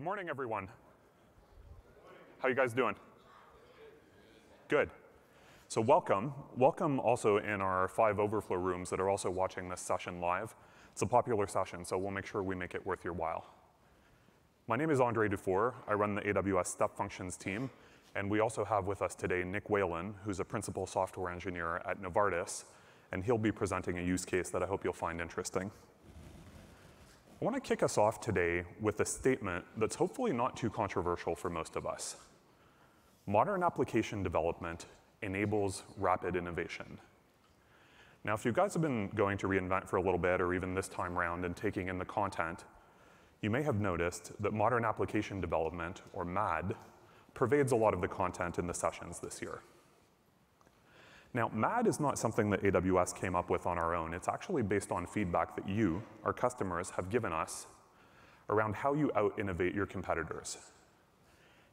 Good 0.00 0.06
morning, 0.06 0.30
everyone. 0.30 0.66
How 2.38 2.48
you 2.48 2.54
guys 2.54 2.72
doing? 2.72 2.94
Good. 4.68 4.88
So 5.68 5.82
welcome. 5.82 6.32
Welcome 6.56 6.98
also 6.98 7.36
in 7.36 7.60
our 7.60 7.86
five 7.86 8.18
overflow 8.18 8.56
rooms 8.56 8.88
that 8.88 8.98
are 8.98 9.10
also 9.10 9.28
watching 9.28 9.68
this 9.68 9.82
session 9.82 10.18
live. 10.18 10.54
It's 10.92 11.02
a 11.02 11.06
popular 11.06 11.46
session, 11.46 11.84
so 11.84 11.98
we'll 11.98 12.12
make 12.12 12.24
sure 12.24 12.42
we 12.42 12.54
make 12.54 12.74
it 12.74 12.86
worth 12.86 13.04
your 13.04 13.12
while. 13.12 13.44
My 14.68 14.76
name 14.76 14.88
is 14.88 15.02
Andre 15.02 15.28
Dufour. 15.28 15.74
I 15.86 15.92
run 15.92 16.14
the 16.14 16.22
AWS 16.22 16.68
Step 16.68 16.96
Functions 16.96 17.36
team, 17.36 17.68
and 18.14 18.30
we 18.30 18.40
also 18.40 18.64
have 18.64 18.86
with 18.86 19.02
us 19.02 19.14
today 19.14 19.44
Nick 19.44 19.68
Whalen, 19.68 20.14
who's 20.24 20.40
a 20.40 20.46
principal 20.46 20.86
software 20.86 21.30
engineer 21.30 21.82
at 21.86 22.00
Novartis, 22.00 22.64
and 23.12 23.22
he'll 23.22 23.36
be 23.36 23.52
presenting 23.52 23.98
a 23.98 24.02
use 24.02 24.24
case 24.24 24.48
that 24.48 24.62
I 24.62 24.66
hope 24.66 24.82
you'll 24.82 24.94
find 24.94 25.20
interesting. 25.20 25.70
I 27.40 27.44
want 27.46 27.56
to 27.56 27.60
kick 27.66 27.82
us 27.82 27.96
off 27.96 28.20
today 28.20 28.64
with 28.82 29.00
a 29.00 29.04
statement 29.06 29.64
that's 29.78 29.94
hopefully 29.94 30.30
not 30.30 30.58
too 30.58 30.68
controversial 30.68 31.34
for 31.34 31.48
most 31.48 31.74
of 31.74 31.86
us. 31.86 32.16
Modern 33.26 33.62
application 33.62 34.22
development 34.22 34.84
enables 35.22 35.84
rapid 35.96 36.36
innovation. 36.36 36.98
Now, 38.24 38.34
if 38.34 38.44
you 38.44 38.52
guys 38.52 38.74
have 38.74 38.82
been 38.82 39.08
going 39.14 39.38
to 39.38 39.46
reInvent 39.46 39.88
for 39.88 39.96
a 39.96 40.02
little 40.02 40.18
bit, 40.18 40.42
or 40.42 40.52
even 40.52 40.74
this 40.74 40.88
time 40.88 41.18
around 41.18 41.46
and 41.46 41.56
taking 41.56 41.88
in 41.88 41.96
the 41.96 42.04
content, 42.04 42.64
you 43.40 43.48
may 43.48 43.62
have 43.62 43.80
noticed 43.80 44.32
that 44.42 44.52
modern 44.52 44.84
application 44.84 45.40
development, 45.40 46.02
or 46.12 46.26
MAD, 46.26 46.74
pervades 47.32 47.72
a 47.72 47.76
lot 47.76 47.94
of 47.94 48.02
the 48.02 48.08
content 48.08 48.58
in 48.58 48.66
the 48.66 48.74
sessions 48.74 49.18
this 49.18 49.40
year. 49.40 49.62
Now, 51.32 51.48
MAD 51.54 51.86
is 51.86 52.00
not 52.00 52.18
something 52.18 52.50
that 52.50 52.62
AWS 52.62 53.14
came 53.14 53.36
up 53.36 53.50
with 53.50 53.66
on 53.66 53.78
our 53.78 53.94
own. 53.94 54.14
It's 54.14 54.28
actually 54.28 54.62
based 54.62 54.90
on 54.90 55.06
feedback 55.06 55.54
that 55.54 55.68
you, 55.68 56.02
our 56.24 56.32
customers, 56.32 56.90
have 56.90 57.08
given 57.08 57.32
us 57.32 57.68
around 58.48 58.74
how 58.74 58.94
you 58.94 59.12
out-innovate 59.14 59.72
your 59.72 59.86
competitors, 59.86 60.58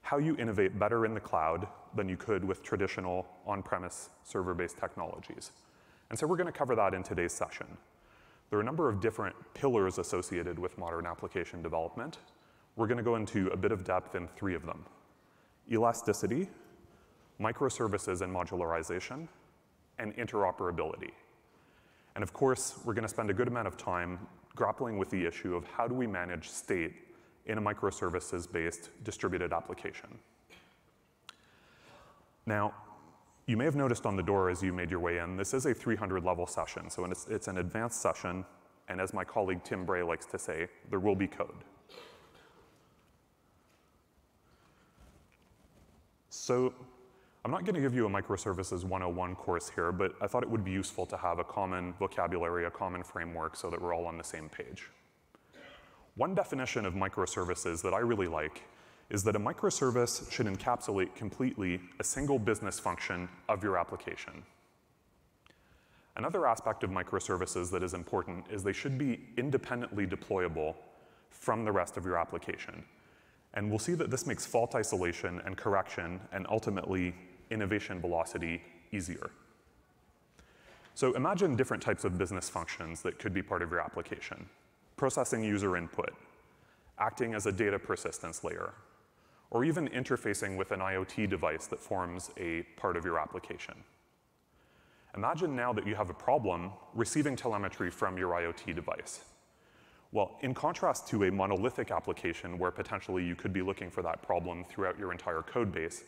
how 0.04 0.20
you 0.20 0.38
innovate 0.38 0.77
better 0.77 1.05
in 1.05 1.16
the 1.16 1.20
cloud 1.20 1.68
than 1.96 2.08
you 2.08 2.16
could 2.18 2.46
with 2.46 2.62
traditional 2.62 3.27
on-premise 3.48 4.12
server-based 4.24 4.77
technologies. 4.77 5.52
And 6.12 6.20
so 6.20 6.27
we're 6.27 6.38
going 6.38 6.46
to 6.46 6.58
cover 6.58 6.76
that 6.76 6.94
in 6.94 7.02
today's 7.02 7.34
session. 7.34 7.66
There 8.52 8.60
are 8.60 8.62
a 8.62 8.66
number 8.66 8.88
of 8.88 9.02
different 9.02 9.36
pillars 9.55 9.98
associated 9.98 10.60
with 10.60 10.77
modern 10.77 11.08
application 11.08 11.64
development. 11.64 12.20
We're 12.76 12.88
going 12.88 12.99
to 12.99 13.04
go 13.04 13.16
into 13.16 13.48
a 13.48 13.58
bit 13.58 13.71
of 13.71 13.84
depth 13.84 14.14
in 14.14 14.27
three 14.27 14.54
of 14.54 14.68
them. 14.68 14.86
Elasticity, 15.71 16.48
microservices 17.42 18.21
and 18.21 18.34
modularization, 18.34 19.27
and 19.99 20.15
interoperability. 20.17 21.12
And 22.15 22.23
of 22.23 22.34
course, 22.34 22.79
we're 22.84 22.93
going 22.93 23.03
to 23.03 23.09
spend 23.09 23.29
a 23.29 23.34
good 23.34 23.48
amount 23.48 23.67
of 23.67 23.77
time 23.77 24.20
grappling 24.55 24.98
with 24.98 25.09
the 25.09 25.26
issue 25.26 25.55
of 25.55 25.65
how 25.67 25.87
do 25.87 25.93
we 25.93 26.07
manage 26.07 26.49
state 26.49 26.93
in 27.45 27.57
a 27.57 27.62
microservices-based 27.62 28.90
distributed 29.03 29.53
application. 29.53 30.09
Now, 32.45 32.73
you 33.45 33.55
may 33.55 33.65
have 33.65 33.75
noticed 33.75 34.05
on 34.05 34.15
the 34.15 34.23
door 34.23 34.49
as 34.49 34.62
you 34.62 34.73
made 34.73 34.91
your 34.91 34.99
way 34.99 35.20
in, 35.20 35.37
this 35.37 35.53
is 35.53 35.65
a 35.65 35.73
300 35.73 36.23
level 36.23 36.45
session. 36.45 36.90
So 36.90 37.05
it's, 37.05 37.27
it's 37.27 37.48
an 37.48 37.59
advanced 37.59 38.01
session. 38.01 38.45
And 38.90 38.99
as 38.99 39.13
my 39.13 39.23
colleague 39.23 39.63
Tim 39.63 39.85
Bray 39.85 40.03
likes 40.03 40.25
to 40.27 40.40
say, 40.40 40.68
there 40.90 40.99
will 40.99 41.15
be 41.15 41.27
code. 41.27 41.63
So 46.29 46.73
I'm 47.48 47.51
not 47.51 47.63
going 47.63 47.76
to 47.76 47.81
give 47.81 47.95
you 47.95 48.05
a 48.05 48.09
microservices 48.09 48.84
101 48.84 49.35
course 49.35 49.71
here, 49.73 49.93
but 49.93 50.12
I 50.20 50.27
thought 50.27 50.43
it 50.43 50.49
would 50.49 50.65
be 50.65 50.71
useful 50.71 51.05
to 51.05 51.15
have 51.15 51.40
a 51.40 51.45
common 51.45 51.93
vocabulary, 51.93 52.65
a 52.65 52.70
common 52.70 53.03
framework 53.03 53.55
so 53.55 53.70
that 53.70 53.81
we're 53.81 53.95
all 53.95 54.05
on 54.05 54.17
the 54.17 54.23
same 54.26 54.49
page. 54.49 54.90
One 56.15 56.35
definition 56.35 56.85
of 56.85 56.93
microservices 56.93 57.81
that 57.84 57.93
I 57.93 57.99
really 57.99 58.27
like 58.27 58.63
is 59.09 59.23
that 59.23 59.37
a 59.37 59.40
microservice 59.40 60.29
should 60.29 60.45
encapsulate 60.45 61.15
completely 61.15 61.79
a 62.01 62.03
single 62.03 62.37
business 62.37 62.81
function 62.81 63.29
of 63.48 63.63
your 63.63 63.77
application. 63.77 64.44
Another 66.18 66.46
aspect 66.47 66.84
of 66.84 66.90
microservices 66.90 67.72
that 67.72 67.81
is 67.81 67.94
important 67.94 68.44
is 68.52 68.62
they 68.62 68.74
should 68.74 68.97
be 68.97 69.22
independently 69.38 70.06
deployable 70.06 70.75
from 71.30 71.63
the 71.63 71.72
rest 71.72 71.96
of 71.96 72.03
your 72.03 72.18
application. 72.18 72.84
And 73.53 73.69
we'll 73.69 73.80
see 73.80 73.94
that 73.94 74.12
this 74.12 74.28
makes 74.28 74.46
fault 74.46 74.75
isolation 74.75 75.41
and 75.46 75.56
correction 75.56 76.19
and 76.34 76.46
ultimately 76.50 77.16
innovation 77.52 78.00
velocity 78.02 78.62
easier. 78.91 79.30
So 80.94 81.13
imagine 81.13 81.56
different 81.56 81.84
types 81.84 82.06
of 82.06 82.18
business 82.18 82.50
functions 82.50 83.02
that 83.03 83.19
could 83.19 83.34
be 83.34 83.44
part 83.44 83.62
of 83.62 83.69
your 83.69 83.80
application. 83.80 84.50
Processing 84.96 85.44
user 85.44 85.78
input, 85.78 86.13
acting 86.97 87.36
as 87.36 87.46
a 87.46 87.52
data 87.52 87.78
persistence 87.78 88.44
layer, 88.44 88.74
or 89.52 89.63
even 89.63 89.88
interfacing 89.90 90.57
with 90.57 90.72
an 90.72 90.80
IoT 90.80 91.30
device 91.30 91.68
that 91.68 91.80
forms 91.80 92.31
a 92.38 92.63
part 92.78 92.97
of 92.97 93.06
your 93.06 93.19
application. 93.19 93.75
Imagine 95.16 95.56
now 95.56 95.72
that 95.74 95.88
you 95.88 95.96
have 95.96 96.09
a 96.09 96.13
problem 96.13 96.72
receiving 96.94 97.36
telemetry 97.36 97.90
from 97.90 98.18
your 98.18 98.31
IoT 98.31 98.75
device. 98.75 99.22
Well, 100.12 100.38
in 100.41 100.53
contrast 100.53 101.07
to 101.09 101.25
a 101.25 101.31
monolithic 101.31 101.91
application 101.91 102.57
where 102.57 102.72
potentially 102.72 103.24
you 103.24 103.36
could 103.36 103.53
be 103.53 103.62
looking 103.62 103.90
for 103.90 104.02
that 104.03 104.22
problem 104.22 104.63
throughout 104.63 104.97
your 104.97 105.12
entire 105.12 105.41
code 105.41 105.72
base, 105.72 106.03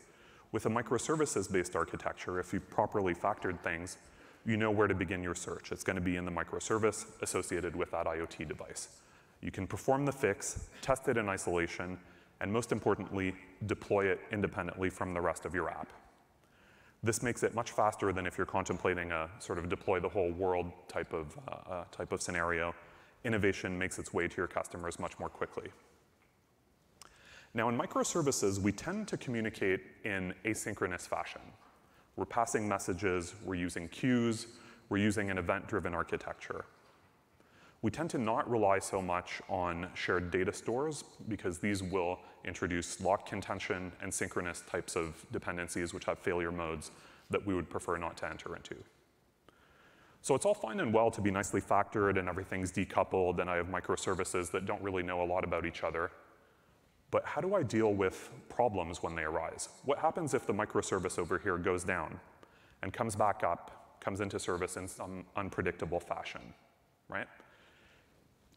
with 0.51 0.65
a 0.65 0.69
microservices-based 0.69 1.75
architecture, 1.75 2.39
if 2.39 2.53
you've 2.53 2.69
properly 2.69 3.13
factored 3.13 3.59
things, 3.61 3.97
you 4.45 4.57
know 4.57 4.71
where 4.71 4.87
to 4.87 4.95
begin 4.95 5.21
your 5.21 5.35
search. 5.35 5.71
It's 5.71 5.83
going 5.83 5.95
to 5.95 6.01
be 6.01 6.15
in 6.15 6.25
the 6.25 6.31
microservice 6.31 7.05
associated 7.21 7.75
with 7.75 7.91
that 7.91 8.05
IoT 8.05 8.47
device. 8.47 8.89
You 9.41 9.51
can 9.51 9.67
perform 9.67 10.05
the 10.05 10.11
fix, 10.11 10.69
test 10.81 11.07
it 11.07 11.17
in 11.17 11.29
isolation, 11.29 11.97
and 12.41 12.51
most 12.51 12.71
importantly, 12.71 13.35
deploy 13.67 14.05
it 14.05 14.19
independently 14.31 14.89
from 14.89 15.13
the 15.13 15.21
rest 15.21 15.45
of 15.45 15.53
your 15.53 15.69
app. 15.69 15.91
This 17.03 17.23
makes 17.23 17.43
it 17.43 17.53
much 17.53 17.71
faster 17.71 18.11
than 18.11 18.25
if 18.25 18.37
you're 18.37 18.47
contemplating 18.47 19.11
a 19.11 19.29
sort 19.39 19.57
of 19.57 19.69
deploy 19.69 19.99
the 19.99 20.09
whole 20.09 20.31
world 20.31 20.71
type 20.87 21.13
of, 21.13 21.37
uh, 21.47 21.71
uh, 21.71 21.83
type 21.91 22.11
of 22.11 22.21
scenario. 22.21 22.73
Innovation 23.23 23.77
makes 23.77 23.99
its 23.99 24.13
way 24.13 24.27
to 24.27 24.37
your 24.37 24.47
customers 24.47 24.99
much 24.99 25.17
more 25.19 25.29
quickly. 25.29 25.69
Now, 27.53 27.67
in 27.69 27.77
microservices, 27.77 28.59
we 28.59 28.71
tend 28.71 29.07
to 29.07 29.17
communicate 29.17 29.81
in 30.03 30.33
asynchronous 30.45 31.07
fashion. 31.07 31.41
We're 32.15 32.25
passing 32.25 32.67
messages, 32.67 33.33
we're 33.43 33.55
using 33.55 33.87
queues, 33.87 34.47
we're 34.89 34.97
using 34.97 35.29
an 35.29 35.37
event-driven 35.37 35.93
architecture. 35.93 36.65
We 37.81 37.91
tend 37.91 38.09
to 38.11 38.17
not 38.17 38.49
rely 38.49 38.79
so 38.79 39.01
much 39.01 39.41
on 39.47 39.87
shared 39.93 40.31
data 40.31 40.51
stores 40.51 41.05
because 41.29 41.59
these 41.59 41.81
will 41.81 42.19
introduce 42.43 42.99
lock 42.99 43.25
contention 43.25 43.93
and 44.01 44.13
synchronous 44.13 44.63
types 44.69 44.95
of 44.95 45.25
dependencies 45.31 45.93
which 45.93 46.05
have 46.05 46.19
failure 46.19 46.51
modes 46.51 46.91
that 47.29 47.45
we 47.45 47.53
would 47.53 47.69
prefer 47.69 47.97
not 47.97 48.17
to 48.17 48.29
enter 48.29 48.55
into. 48.55 48.75
So 50.21 50.35
it's 50.35 50.45
all 50.45 50.53
fine 50.53 50.81
and 50.81 50.93
well 50.93 51.09
to 51.11 51.21
be 51.21 51.31
nicely 51.31 51.61
factored 51.61 52.19
and 52.19 52.27
everything's 52.27 52.71
decoupled 52.71 53.39
and 53.39 53.49
I 53.49 53.55
have 53.55 53.67
microservices 53.67 54.51
that 54.51 54.66
don't 54.66 54.81
really 54.81 55.03
know 55.03 55.23
a 55.23 55.27
lot 55.27 55.45
about 55.45 55.66
each 55.66 55.83
other. 55.83 56.11
But 57.12 57.25
how 57.25 57.42
do 57.42 57.56
I 57.56 57.64
deal 57.64 57.94
with 57.94 58.30
problems 58.50 59.02
when 59.02 59.16
they 59.16 59.24
arise? 59.24 59.70
What 59.86 59.97
happens 59.97 60.34
if 60.34 60.46
the 60.46 60.53
microservice 60.53 61.18
over 61.18 61.40
here 61.40 61.58
goes 61.58 61.84
down 61.84 62.20
and 62.84 62.94
comes 62.94 63.16
back 63.16 63.44
up, 63.44 63.97
comes 64.00 64.22
into 64.22 64.40
service 64.40 64.78
in 64.78 64.88
some 64.88 65.25
unpredictable 65.36 66.00
fashion, 66.00 66.42
right? 67.08 67.28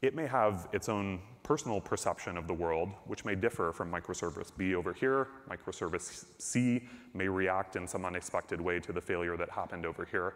It 0.02 0.14
may 0.16 0.26
have 0.26 0.68
its 0.72 0.88
own 0.88 1.20
personal 1.44 1.80
perception 1.80 2.36
of 2.36 2.46
the 2.46 2.54
world, 2.54 2.90
which 3.06 3.24
may 3.24 3.36
differ 3.36 3.72
from 3.72 3.90
microservice 3.90 4.50
B 4.56 4.74
over 4.74 4.92
here. 4.92 5.28
Microservice 5.48 6.24
C 6.38 6.88
may 7.14 7.28
react 7.28 7.76
in 7.76 7.86
some 7.86 8.04
unexpected 8.04 8.60
way 8.60 8.80
to 8.80 8.92
the 8.92 9.00
failure 9.00 9.36
that 9.36 9.48
happened 9.50 9.86
over 9.86 10.04
here. 10.04 10.34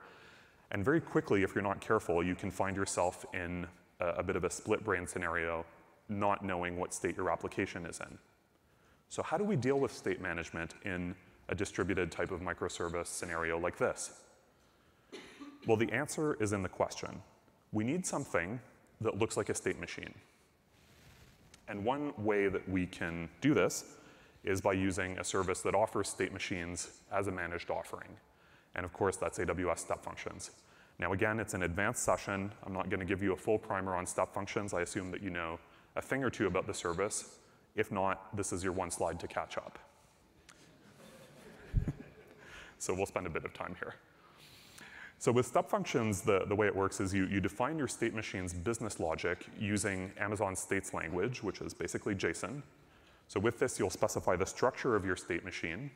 And 0.71 0.84
very 0.84 1.00
quickly, 1.00 1.43
if 1.43 1.54
you're 1.54 1.62
not 1.62 1.81
careful, 1.81 2.22
you 2.22 2.34
can 2.34 2.50
find 2.50 2.77
yourself 2.77 3.27
in 3.34 3.66
a, 4.00 4.06
a 4.06 4.22
bit 4.22 4.37
of 4.37 4.44
a 4.44 4.50
split 4.50 4.84
brain 4.84 5.06
scenario 5.06 5.66
not 6.08 6.44
knowing 6.44 6.78
what 6.78 6.94
state 6.94 7.16
your 7.16 7.30
application 7.30 7.86
is 7.86 8.00
in. 8.00 8.18
So 9.08 9.22
how 9.22 9.36
do 9.38 9.44
we 9.44 9.56
deal 9.56 9.78
with 9.78 9.92
state 9.92 10.20
management 10.20 10.74
in 10.84 11.14
a 11.48 11.54
distributed 11.54 12.10
type 12.10 12.30
of 12.30 12.41
microservice 12.41 13.06
scenario 13.06 13.58
like 13.58 13.76
this? 13.78 14.22
Well, 15.66 15.76
the 15.76 15.91
answer 15.92 16.36
is 16.41 16.53
in 16.53 16.62
the 16.62 16.68
question. 16.68 17.22
We 17.72 17.84
need 17.84 18.06
something 18.06 18.60
that 19.00 19.18
looks 19.18 19.36
like 19.36 19.48
a 19.48 19.54
state 19.54 19.78
machine. 19.80 20.14
And 21.68 21.84
one 21.84 22.12
way 22.18 22.48
that 22.48 22.68
we 22.68 22.86
can 22.86 23.28
do 23.41 23.54
this 23.54 23.84
is 24.44 24.60
by 24.60 24.72
using 24.72 25.18
a 25.18 25.24
service 25.24 25.60
that 25.62 25.74
offers 25.74 26.09
state 26.09 26.32
machines 26.32 27.00
as 27.12 27.26
a 27.26 27.32
managed 27.32 27.70
offering. 27.70 28.09
And 28.76 28.84
of 28.84 28.92
course, 28.92 29.16
that's 29.16 29.38
AWS 29.38 29.78
Step 29.78 30.04
Functions. 30.04 30.52
Now 30.98 31.12
again, 31.12 31.41
it's 31.41 31.54
an 31.54 31.64
advanced 31.64 32.04
session. 32.04 32.52
I'm 32.64 32.72
not 32.72 32.88
going 32.88 33.00
to 33.00 33.06
give 33.06 33.22
you 33.22 33.32
a 33.32 33.36
full 33.36 33.59
primer 33.59 33.94
on 33.94 34.06
step 34.06 34.32
functions. 34.32 34.72
I 34.72 34.82
assume 34.82 35.10
that 35.10 35.22
you 35.22 35.30
know 35.30 35.59
a 35.97 36.03
thing 36.03 36.22
or 36.22 36.31
two 36.31 36.47
about 36.47 36.66
the 36.66 36.75
service. 36.75 37.37
If 37.75 37.91
not, 37.91 38.37
this 38.37 38.53
is 38.53 38.63
your 38.63 38.72
one 38.72 38.91
slide 38.91 39.19
to 39.21 39.27
catch 39.27 39.57
up. 39.57 39.78
so 42.78 42.95
we'll 42.95 43.07
spend 43.07 43.27
a 43.27 43.31
bit 43.31 43.45
of 43.45 43.53
time 43.53 43.75
here. 43.78 43.95
So 45.19 45.33
with 45.33 45.47
step 45.47 45.69
functions, 45.71 46.21
the, 46.21 46.45
the 46.47 46.54
way 46.54 46.66
it 46.66 46.77
works 46.77 47.01
is 47.01 47.15
you, 47.15 47.27
you 47.27 47.41
define 47.41 47.78
your 47.78 47.89
state 47.89 48.15
machine's 48.15 48.53
business 48.53 49.01
logic 49.01 49.47
using 49.59 50.13
Amazon 50.19 50.54
States 50.54 50.93
language, 50.93 51.43
which 51.43 51.63
is 51.63 51.72
basically 51.72 52.15
JSON. 52.15 52.63
So 53.28 53.41
with 53.41 53.59
this, 53.59 53.78
you'll 53.78 53.91
specify 53.91 54.37
the 54.37 54.47
structure 54.47 54.95
of 54.95 55.04
your 55.04 55.16
state 55.16 55.45
machine, 55.45 55.91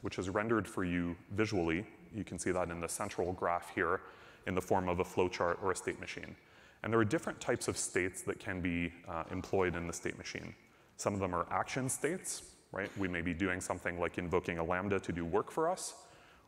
which 0.00 0.18
is 0.18 0.30
rendered 0.30 0.66
for 0.66 0.84
you 0.84 1.14
visually. 1.32 1.84
You 2.14 2.24
can 2.24 2.38
see 2.38 2.50
that 2.50 2.70
in 2.70 2.80
the 2.80 2.88
central 2.88 3.32
graph 3.34 3.72
here 3.74 4.00
in 4.46 4.54
the 4.54 4.62
form 4.62 4.88
of 4.88 4.98
a 5.00 5.04
flowchart 5.04 5.62
or 5.62 5.70
a 5.70 5.76
state 5.76 6.00
machine. 6.00 6.34
And 6.82 6.92
there 6.92 7.00
are 7.00 7.04
different 7.04 7.40
types 7.40 7.68
of 7.68 7.76
states 7.76 8.22
that 8.22 8.40
can 8.40 8.60
be 8.60 8.92
uh, 9.08 9.24
employed 9.30 9.76
in 9.76 9.86
the 9.86 9.92
state 9.92 10.18
machine. 10.18 10.54
Some 10.96 11.14
of 11.14 11.20
them 11.20 11.34
are 11.34 11.46
action 11.50 11.88
states, 11.88 12.42
right? 12.72 12.90
We 12.98 13.08
may 13.08 13.22
be 13.22 13.34
doing 13.34 13.60
something 13.60 14.00
like 14.00 14.18
invoking 14.18 14.58
a 14.58 14.64
Lambda 14.64 14.98
to 15.00 15.12
do 15.12 15.24
work 15.24 15.50
for 15.50 15.68
us, 15.68 15.94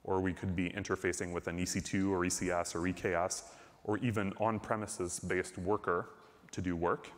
or 0.02 0.20
we 0.20 0.32
could 0.32 0.56
be 0.56 0.70
interfacing 0.70 1.32
with 1.32 1.46
an 1.46 1.58
EC2 1.58 2.10
or 2.10 2.20
ECS 2.20 2.75
or 2.75 2.81
EKS, 2.81 3.44
or 3.84 3.98
even 3.98 4.32
on-premises 4.40 5.20
based 5.20 5.56
worker 5.58 6.10
to 6.50 6.60
do 6.60 6.75
work. 6.75 7.10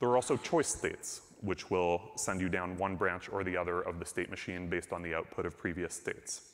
There 0.00 0.08
are 0.08 0.16
also 0.16 0.36
choice 0.36 0.68
states, 0.68 1.22
which 1.42 1.70
will 1.70 2.00
send 2.16 2.40
you 2.40 2.48
down 2.48 2.76
one 2.76 2.96
branch 2.96 3.28
or 3.30 3.44
the 3.44 3.56
other 3.56 3.82
of 3.82 3.98
the 3.98 4.04
state 4.04 4.30
machine 4.30 4.68
based 4.68 4.92
on 4.92 5.02
the 5.02 5.14
output 5.14 5.46
of 5.46 5.56
previous 5.56 5.94
states. 5.94 6.51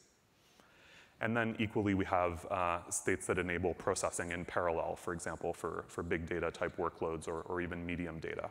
And 1.21 1.37
then 1.37 1.57
equally, 1.59 1.95
we 1.95 2.05
have 2.05 2.47
uh, 2.47 2.89
states 2.91 3.27
that 3.27 3.39
enable 3.39 3.75
processing 3.75 4.31
in 4.31 4.45
parallel, 4.45 4.95
for 4.95 5.13
example, 5.13 5.53
for, 5.53 5.85
for 5.89 6.03
big 6.03 6.29
data 6.29 6.51
type 6.51 6.77
workloads 6.77 7.27
or, 7.27 7.41
or 7.43 7.61
even 7.61 7.85
medium 7.85 8.21
data. 8.21 8.51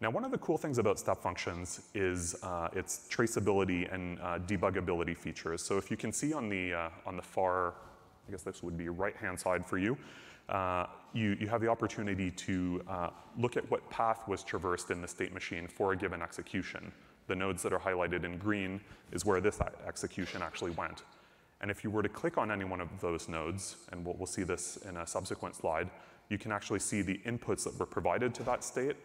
Now, 0.00 0.08
one 0.08 0.24
of 0.24 0.30
the 0.30 0.38
cool 0.38 0.56
things 0.56 0.78
about 0.78 0.98
step 0.98 1.18
functions 1.18 1.82
is 1.92 2.34
uh, 2.42 2.68
its 2.72 3.06
traceability 3.10 3.92
and 3.92 4.18
uh, 4.20 4.38
debuggability 4.38 5.14
features. 5.14 5.60
So 5.62 5.76
if 5.76 5.90
you 5.90 5.98
can 5.98 6.12
see 6.12 6.32
on 6.32 6.48
the, 6.48 6.72
uh, 6.72 6.88
on 7.04 7.16
the 7.16 7.22
far, 7.22 7.74
I 8.26 8.30
guess 8.30 8.42
this 8.42 8.62
would 8.62 8.78
be 8.78 8.88
right-hand 8.88 9.38
side 9.38 9.66
for 9.66 9.76
you, 9.76 9.98
uh, 10.48 10.86
you, 11.12 11.36
you 11.38 11.46
have 11.48 11.60
the 11.60 11.68
opportunity 11.68 12.30
to 12.30 12.82
uh, 12.88 13.10
look 13.36 13.58
at 13.58 13.70
what 13.70 13.88
path 13.90 14.26
was 14.26 14.42
traversed 14.42 14.90
in 14.90 15.02
the 15.02 15.08
state 15.08 15.34
machine 15.34 15.68
for 15.68 15.92
a 15.92 15.96
given 15.96 16.22
execution. 16.22 16.90
The 17.26 17.36
nodes 17.36 17.62
that 17.62 17.72
are 17.72 17.78
highlighted 17.78 18.24
in 18.24 18.38
green 18.38 18.80
is 19.12 19.24
where 19.24 19.40
this 19.40 19.60
execution 19.86 20.42
actually 20.42 20.72
went. 20.72 21.02
And 21.60 21.70
if 21.70 21.84
you 21.84 21.90
were 21.90 22.02
to 22.02 22.08
click 22.08 22.38
on 22.38 22.50
any 22.50 22.64
one 22.64 22.80
of 22.80 22.88
those 23.00 23.28
nodes, 23.28 23.76
and 23.92 24.04
we'll, 24.04 24.14
we'll 24.16 24.26
see 24.26 24.42
this 24.42 24.78
in 24.88 24.96
a 24.96 25.06
subsequent 25.06 25.54
slide, 25.54 25.90
you 26.28 26.38
can 26.38 26.52
actually 26.52 26.78
see 26.78 27.02
the 27.02 27.20
inputs 27.26 27.64
that 27.64 27.78
were 27.78 27.86
provided 27.86 28.34
to 28.34 28.42
that 28.44 28.64
state 28.64 28.96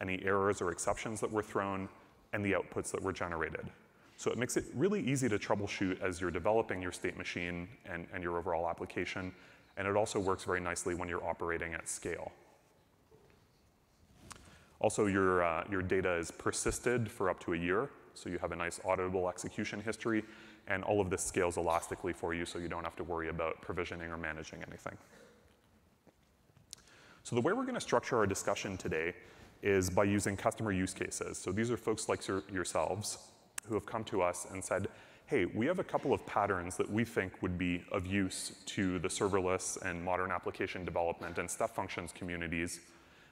any 0.00 0.22
errors 0.24 0.60
or 0.60 0.70
exceptions 0.70 1.20
that 1.20 1.30
were 1.30 1.42
thrown, 1.42 1.88
and 2.32 2.44
the 2.44 2.52
outputs 2.52 2.90
that 2.90 3.02
were 3.02 3.12
generated. 3.12 3.66
So 4.16 4.30
it 4.30 4.38
makes 4.38 4.56
it 4.56 4.64
really 4.74 5.00
easy 5.00 5.28
to 5.28 5.38
troubleshoot 5.38 6.00
as 6.00 6.20
you're 6.20 6.30
developing 6.30 6.80
your 6.80 6.92
state 6.92 7.16
machine 7.16 7.68
and, 7.86 8.06
and 8.12 8.22
your 8.22 8.38
overall 8.38 8.68
application, 8.68 9.32
and 9.76 9.88
it 9.88 9.96
also 9.96 10.18
works 10.20 10.44
very 10.44 10.60
nicely 10.60 10.94
when 10.94 11.08
you're 11.08 11.24
operating 11.24 11.74
at 11.74 11.88
scale. 11.88 12.32
Also, 14.84 15.06
your, 15.06 15.42
uh, 15.42 15.64
your 15.70 15.80
data 15.80 16.12
is 16.12 16.30
persisted 16.30 17.10
for 17.10 17.30
up 17.30 17.40
to 17.40 17.54
a 17.54 17.56
year, 17.56 17.88
so 18.12 18.28
you 18.28 18.36
have 18.36 18.52
a 18.52 18.56
nice 18.56 18.80
auditable 18.80 19.30
execution 19.30 19.80
history, 19.80 20.22
and 20.68 20.84
all 20.84 21.00
of 21.00 21.08
this 21.08 21.24
scales 21.24 21.56
elastically 21.56 22.12
for 22.12 22.34
you 22.34 22.44
so 22.44 22.58
you 22.58 22.68
don't 22.68 22.84
have 22.84 22.94
to 22.94 23.02
worry 23.02 23.30
about 23.30 23.58
provisioning 23.62 24.10
or 24.10 24.18
managing 24.18 24.62
anything. 24.68 24.94
So 27.22 27.34
the 27.34 27.40
way 27.40 27.54
we're 27.54 27.64
gonna 27.64 27.80
structure 27.80 28.18
our 28.18 28.26
discussion 28.26 28.76
today 28.76 29.14
is 29.62 29.88
by 29.88 30.04
using 30.04 30.36
customer 30.36 30.70
use 30.70 30.92
cases. 30.92 31.38
So 31.38 31.50
these 31.50 31.70
are 31.70 31.78
folks 31.78 32.10
like 32.10 32.28
your, 32.28 32.42
yourselves 32.52 33.16
who 33.66 33.72
have 33.72 33.86
come 33.86 34.04
to 34.04 34.20
us 34.20 34.46
and 34.52 34.62
said, 34.62 34.88
hey, 35.24 35.46
we 35.46 35.64
have 35.64 35.78
a 35.78 35.84
couple 35.84 36.12
of 36.12 36.26
patterns 36.26 36.76
that 36.76 36.90
we 36.90 37.06
think 37.06 37.40
would 37.40 37.56
be 37.56 37.82
of 37.90 38.06
use 38.06 38.52
to 38.66 38.98
the 38.98 39.08
serverless 39.08 39.80
and 39.80 40.04
modern 40.04 40.30
application 40.30 40.84
development 40.84 41.38
and 41.38 41.50
step 41.50 41.74
functions 41.74 42.12
communities, 42.12 42.80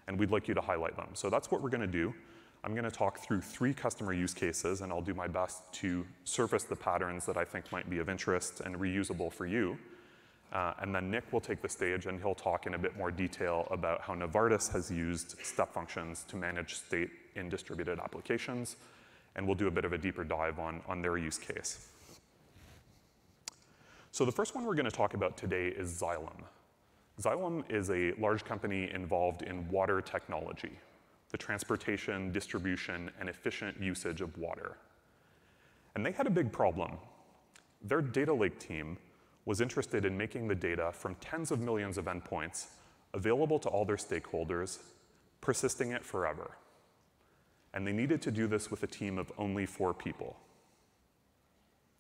and 0.09 0.19
we'd 0.19 0.31
like 0.31 0.49
you 0.49 0.55
to 0.55 0.61
highlight 0.61 0.97
them. 0.97 1.09
So 1.15 1.31
that's 1.31 1.51
what 1.51 1.63
we're 1.63 1.71
gonna 1.71 1.87
do. 1.87 2.15
I'm 2.65 2.75
gonna 2.75 2.91
talk 2.91 3.19
through 3.19 3.41
three 3.41 3.75
customer 3.75 4.13
use 4.13 4.35
cases, 4.35 4.81
and 4.81 4.93
I'll 4.93 5.03
do 5.03 5.15
my 5.15 5.27
best 5.27 5.63
to 5.75 6.07
surface 6.25 6.65
the 6.65 6.77
patterns 6.77 7.27
that 7.27 7.37
I 7.37 7.45
think 7.45 7.71
might 7.73 7.91
be 7.91 7.99
of 7.99 8.09
interest 8.09 8.61
and 8.61 8.77
reusable 8.77 9.33
for 9.33 9.47
you. 9.47 9.79
Uh, 10.53 10.75
and 10.81 10.95
then 10.95 11.11
Nick 11.11 11.33
will 11.33 11.41
take 11.41 11.63
the 11.63 11.69
stage 11.69 12.05
and 12.07 12.21
he'll 12.21 12.35
talk 12.35 12.67
in 12.67 12.75
a 12.75 12.79
bit 12.79 12.95
more 12.97 13.11
detail 13.11 13.67
about 13.71 14.03
how 14.03 14.15
Novartis 14.15 14.71
has 14.73 14.91
used 14.91 15.35
step 15.43 15.73
functions 15.73 16.25
to 16.29 16.37
manage 16.37 16.75
state 16.75 17.09
in 17.37 17.49
distributed 17.49 17.99
applications. 17.99 18.77
And 19.35 19.47
we'll 19.47 19.57
do 19.57 19.67
a 19.67 19.71
bit 19.71 19.87
of 19.87 19.95
a 19.95 19.99
deeper 19.99 20.25
dive 20.25 20.59
on, 20.59 20.83
on 20.87 21.01
their 21.01 21.17
use 21.17 21.39
case. 21.39 21.89
So 24.11 24.27
the 24.27 24.33
first 24.33 24.55
one 24.55 24.67
we're 24.67 24.75
going 24.75 24.85
to 24.85 24.91
talk 24.91 25.15
about 25.15 25.39
today 25.39 25.69
is 25.69 25.99
Xylem. 25.99 26.45
Xylem 27.21 27.63
is 27.71 27.91
a 27.91 28.13
large 28.19 28.45
company 28.45 28.91
involved 28.93 29.43
in 29.43 29.69
water 29.69 30.01
technology, 30.01 30.73
the 31.31 31.39
transportation, 31.39 32.33
distribution, 32.33 33.11
and 33.21 33.29
efficient 33.29 33.81
usage 33.81 34.21
of 34.21 34.37
water. 34.39 34.77
And 35.95 36.05
they 36.05 36.13
had 36.13 36.27
a 36.27 36.31
big 36.31 36.53
problem. 36.53 36.93
Their 37.83 38.01
data 38.01 38.33
lake 38.33 38.59
team 38.59 38.97
was 39.45 39.61
interested 39.61 40.05
in 40.05 40.17
making 40.17 40.49
the 40.49 40.55
data 40.55 40.91
from 40.93 41.17
tens 41.17 41.51
of 41.51 41.61
millions 41.61 41.99
of 41.99 42.07
endpoints 42.07 42.67
available 43.13 43.59
to 43.59 43.69
all 43.69 43.85
their 43.85 43.97
stakeholders, 43.97 44.79
persisting 45.41 45.91
it 45.91 46.05
forever. 46.05 46.53
And 47.75 47.87
they 47.87 47.93
needed 47.93 48.23
to 48.23 48.31
do 48.31 48.47
this 48.47 48.71
with 48.71 48.83
a 48.83 48.87
team 48.87 49.19
of 49.19 49.33
only 49.37 49.67
four 49.67 49.93
people. 49.93 50.37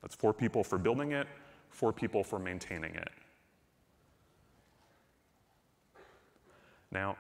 That's 0.00 0.14
four 0.14 0.32
people 0.32 0.64
for 0.64 0.78
building 0.78 1.12
it, 1.12 1.26
four 1.70 1.92
people 1.92 2.24
for 2.24 2.38
maintaining 2.38 2.94
it. 2.94 3.10
Now, 6.92 7.16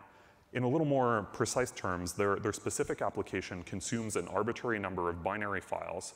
in 0.52 0.62
a 0.62 0.68
little 0.68 0.86
more 0.86 1.26
precise 1.32 1.70
terms, 1.70 2.12
their, 2.12 2.36
their 2.36 2.52
specific 2.52 3.00
application 3.00 3.62
consumes 3.62 4.16
an 4.16 4.28
arbitrary 4.28 4.78
number 4.78 5.08
of 5.08 5.22
binary 5.22 5.62
files, 5.62 6.14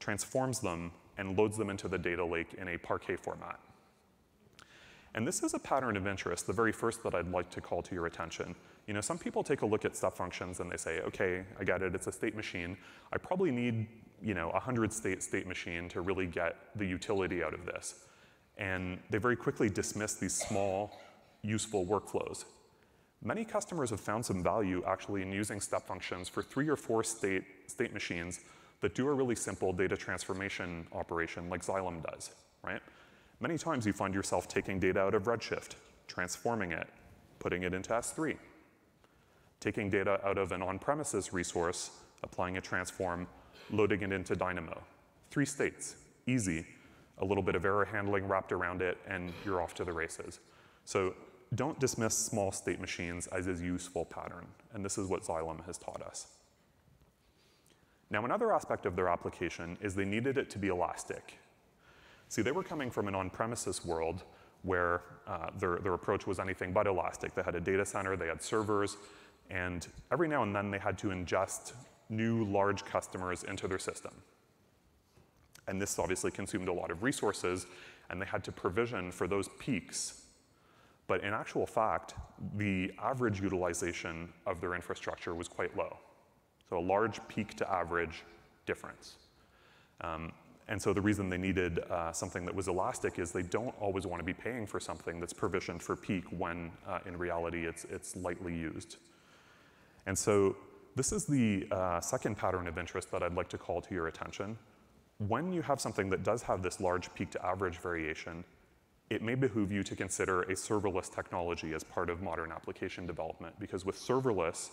transforms 0.00 0.60
them 0.60 0.90
and 1.16 1.38
loads 1.38 1.56
them 1.56 1.70
into 1.70 1.88
the 1.88 1.98
data 1.98 2.24
lake 2.24 2.54
in 2.58 2.68
a 2.68 2.78
Parquet 2.78 3.16
format. 3.16 3.60
And 5.14 5.26
this 5.26 5.42
is 5.42 5.54
a 5.54 5.58
pattern 5.58 5.96
of 5.96 6.06
interest, 6.06 6.46
the 6.46 6.52
very 6.52 6.72
first 6.72 7.02
that 7.04 7.14
I'd 7.14 7.30
like 7.30 7.48
to 7.50 7.60
call 7.60 7.80
to 7.82 7.94
your 7.94 8.04
attention. 8.04 8.54
You 8.86 8.92
know, 8.92 9.00
some 9.00 9.16
people 9.16 9.42
take 9.42 9.62
a 9.62 9.66
look 9.66 9.86
at 9.86 9.96
step 9.96 10.14
functions 10.14 10.60
and 10.60 10.70
they 10.70 10.76
say, 10.76 11.00
okay, 11.00 11.44
I 11.58 11.64
get 11.64 11.80
it, 11.80 11.94
it's 11.94 12.06
a 12.06 12.12
state 12.12 12.36
machine. 12.36 12.76
I 13.12 13.18
probably 13.18 13.50
need, 13.50 13.86
you 14.22 14.34
know, 14.34 14.50
a 14.50 14.54
100 14.54 14.92
state 14.92 15.22
state 15.22 15.46
machine 15.46 15.88
to 15.90 16.02
really 16.02 16.26
get 16.26 16.56
the 16.74 16.84
utility 16.84 17.42
out 17.42 17.54
of 17.54 17.64
this. 17.64 17.94
And 18.58 18.98
they 19.08 19.18
very 19.18 19.36
quickly 19.36 19.70
dismiss 19.70 20.14
these 20.14 20.34
small, 20.34 20.98
useful 21.42 21.86
workflows. 21.86 22.44
Many 23.26 23.44
customers 23.44 23.90
have 23.90 23.98
found 23.98 24.24
some 24.24 24.40
value 24.40 24.84
actually 24.86 25.20
in 25.20 25.32
using 25.32 25.60
step 25.60 25.84
functions 25.84 26.28
for 26.28 26.44
three 26.44 26.68
or 26.68 26.76
four 26.76 27.02
state, 27.02 27.42
state 27.66 27.92
machines 27.92 28.38
that 28.80 28.94
do 28.94 29.08
a 29.08 29.12
really 29.12 29.34
simple 29.34 29.72
data 29.72 29.96
transformation 29.96 30.86
operation 30.92 31.50
like 31.50 31.66
Xylem 31.66 32.00
does, 32.08 32.30
right? 32.62 32.80
Many 33.40 33.58
times 33.58 33.84
you 33.84 33.92
find 33.92 34.14
yourself 34.14 34.46
taking 34.46 34.78
data 34.78 35.00
out 35.00 35.12
of 35.12 35.24
Redshift, 35.24 35.72
transforming 36.06 36.70
it, 36.70 36.86
putting 37.40 37.64
it 37.64 37.74
into 37.74 37.90
S3, 37.90 38.36
taking 39.58 39.90
data 39.90 40.20
out 40.24 40.38
of 40.38 40.52
an 40.52 40.62
on-premises 40.62 41.32
resource, 41.32 41.90
applying 42.22 42.58
a 42.58 42.60
transform, 42.60 43.26
loading 43.72 44.02
it 44.02 44.12
into 44.12 44.36
Dynamo. 44.36 44.80
Three 45.32 45.46
states, 45.46 45.96
easy, 46.28 46.64
a 47.18 47.24
little 47.24 47.42
bit 47.42 47.56
of 47.56 47.64
error 47.64 47.86
handling 47.86 48.28
wrapped 48.28 48.52
around 48.52 48.82
it, 48.82 48.98
and 49.08 49.32
you're 49.44 49.60
off 49.60 49.74
to 49.74 49.84
the 49.84 49.92
races. 49.92 50.38
So 50.84 51.12
don't 51.54 51.78
dismiss 51.78 52.16
small 52.16 52.50
state 52.52 52.80
machines 52.80 53.26
as 53.28 53.46
a 53.46 53.52
useful 53.52 54.04
pattern, 54.04 54.46
and 54.74 54.84
this 54.84 54.98
is 54.98 55.08
what 55.08 55.22
Xylem 55.22 55.64
has 55.66 55.78
taught 55.78 56.02
us. 56.02 56.26
Now, 58.10 58.24
another 58.24 58.52
aspect 58.52 58.86
of 58.86 58.96
their 58.96 59.08
application 59.08 59.76
is 59.80 59.94
they 59.94 60.04
needed 60.04 60.38
it 60.38 60.50
to 60.50 60.58
be 60.58 60.68
elastic. 60.68 61.38
See, 62.28 62.42
they 62.42 62.52
were 62.52 62.62
coming 62.62 62.90
from 62.90 63.08
an 63.08 63.14
on-premises 63.14 63.84
world 63.84 64.24
where 64.62 65.02
uh, 65.26 65.50
their, 65.58 65.78
their 65.78 65.94
approach 65.94 66.26
was 66.26 66.38
anything 66.38 66.72
but 66.72 66.86
elastic. 66.86 67.34
They 67.34 67.42
had 67.42 67.54
a 67.54 67.60
data 67.60 67.84
center, 67.86 68.16
they 68.16 68.26
had 68.26 68.42
servers, 68.42 68.96
and 69.50 69.86
every 70.10 70.28
now 70.28 70.42
and 70.42 70.54
then 70.54 70.70
they 70.70 70.78
had 70.78 70.98
to 70.98 71.08
ingest 71.08 71.72
new 72.08 72.44
large 72.44 72.84
customers 72.84 73.44
into 73.44 73.68
their 73.68 73.78
system. 73.78 74.12
And 75.68 75.80
this 75.80 75.98
obviously 75.98 76.30
consumed 76.30 76.68
a 76.68 76.72
lot 76.72 76.90
of 76.90 77.02
resources, 77.02 77.66
and 78.10 78.20
they 78.20 78.26
had 78.26 78.44
to 78.44 78.52
provision 78.52 79.10
for 79.10 79.26
those 79.26 79.48
peaks. 79.58 80.25
But 81.06 81.22
in 81.22 81.32
actual 81.32 81.66
fact, 81.66 82.14
the 82.56 82.92
average 82.98 83.40
utilization 83.40 84.28
of 84.46 84.60
their 84.60 84.74
infrastructure 84.74 85.34
was 85.34 85.48
quite 85.48 85.76
low. 85.76 85.96
So 86.68 86.78
a 86.78 86.80
large 86.80 87.20
peak 87.28 87.54
to 87.56 87.70
average 87.70 88.24
difference. 88.66 89.16
Um, 90.00 90.32
and 90.68 90.82
so 90.82 90.92
the 90.92 91.00
reason 91.00 91.30
they 91.30 91.38
needed 91.38 91.78
uh, 91.78 92.10
something 92.10 92.44
that 92.44 92.54
was 92.54 92.66
elastic 92.66 93.20
is 93.20 93.30
they 93.30 93.42
don't 93.42 93.74
always 93.80 94.04
want 94.04 94.18
to 94.18 94.24
be 94.24 94.34
paying 94.34 94.66
for 94.66 94.80
something 94.80 95.20
that's 95.20 95.32
provisioned 95.32 95.80
for 95.80 95.94
peak 95.94 96.24
when 96.36 96.72
uh, 96.88 96.98
in 97.06 97.16
reality 97.16 97.66
it's, 97.66 97.84
it's 97.84 98.16
lightly 98.16 98.54
used. 98.54 98.96
And 100.06 100.18
so 100.18 100.56
this 100.96 101.12
is 101.12 101.24
the 101.24 101.68
uh, 101.70 102.00
second 102.00 102.36
pattern 102.36 102.66
of 102.66 102.78
interest 102.78 103.12
that 103.12 103.22
I'd 103.22 103.34
like 103.34 103.48
to 103.50 103.58
call 103.58 103.80
to 103.80 103.94
your 103.94 104.08
attention. 104.08 104.58
When 105.18 105.52
you 105.52 105.62
have 105.62 105.80
something 105.80 106.10
that 106.10 106.24
does 106.24 106.42
have 106.42 106.62
this 106.62 106.80
large 106.80 107.14
peak 107.14 107.30
to 107.30 107.46
average 107.46 107.78
variation, 107.78 108.44
it 109.10 109.22
may 109.22 109.34
behoove 109.34 109.70
you 109.70 109.82
to 109.84 109.94
consider 109.94 110.42
a 110.42 110.54
serverless 110.54 111.12
technology 111.12 111.74
as 111.74 111.84
part 111.84 112.10
of 112.10 112.22
modern 112.22 112.50
application 112.50 113.06
development 113.06 113.54
because 113.60 113.84
with 113.84 113.96
serverless, 113.96 114.70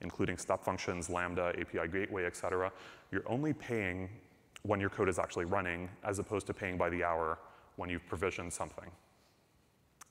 including 0.00 0.36
step 0.38 0.62
functions, 0.62 1.10
Lambda, 1.10 1.52
API 1.60 1.88
gateway, 1.88 2.24
et 2.24 2.36
cetera, 2.36 2.70
you're 3.10 3.28
only 3.28 3.52
paying 3.52 4.08
when 4.62 4.78
your 4.78 4.90
code 4.90 5.08
is 5.08 5.18
actually 5.18 5.44
running 5.44 5.88
as 6.04 6.18
opposed 6.18 6.46
to 6.46 6.54
paying 6.54 6.76
by 6.76 6.88
the 6.88 7.02
hour 7.02 7.38
when 7.76 7.90
you've 7.90 8.06
provisioned 8.06 8.52
something. 8.52 8.90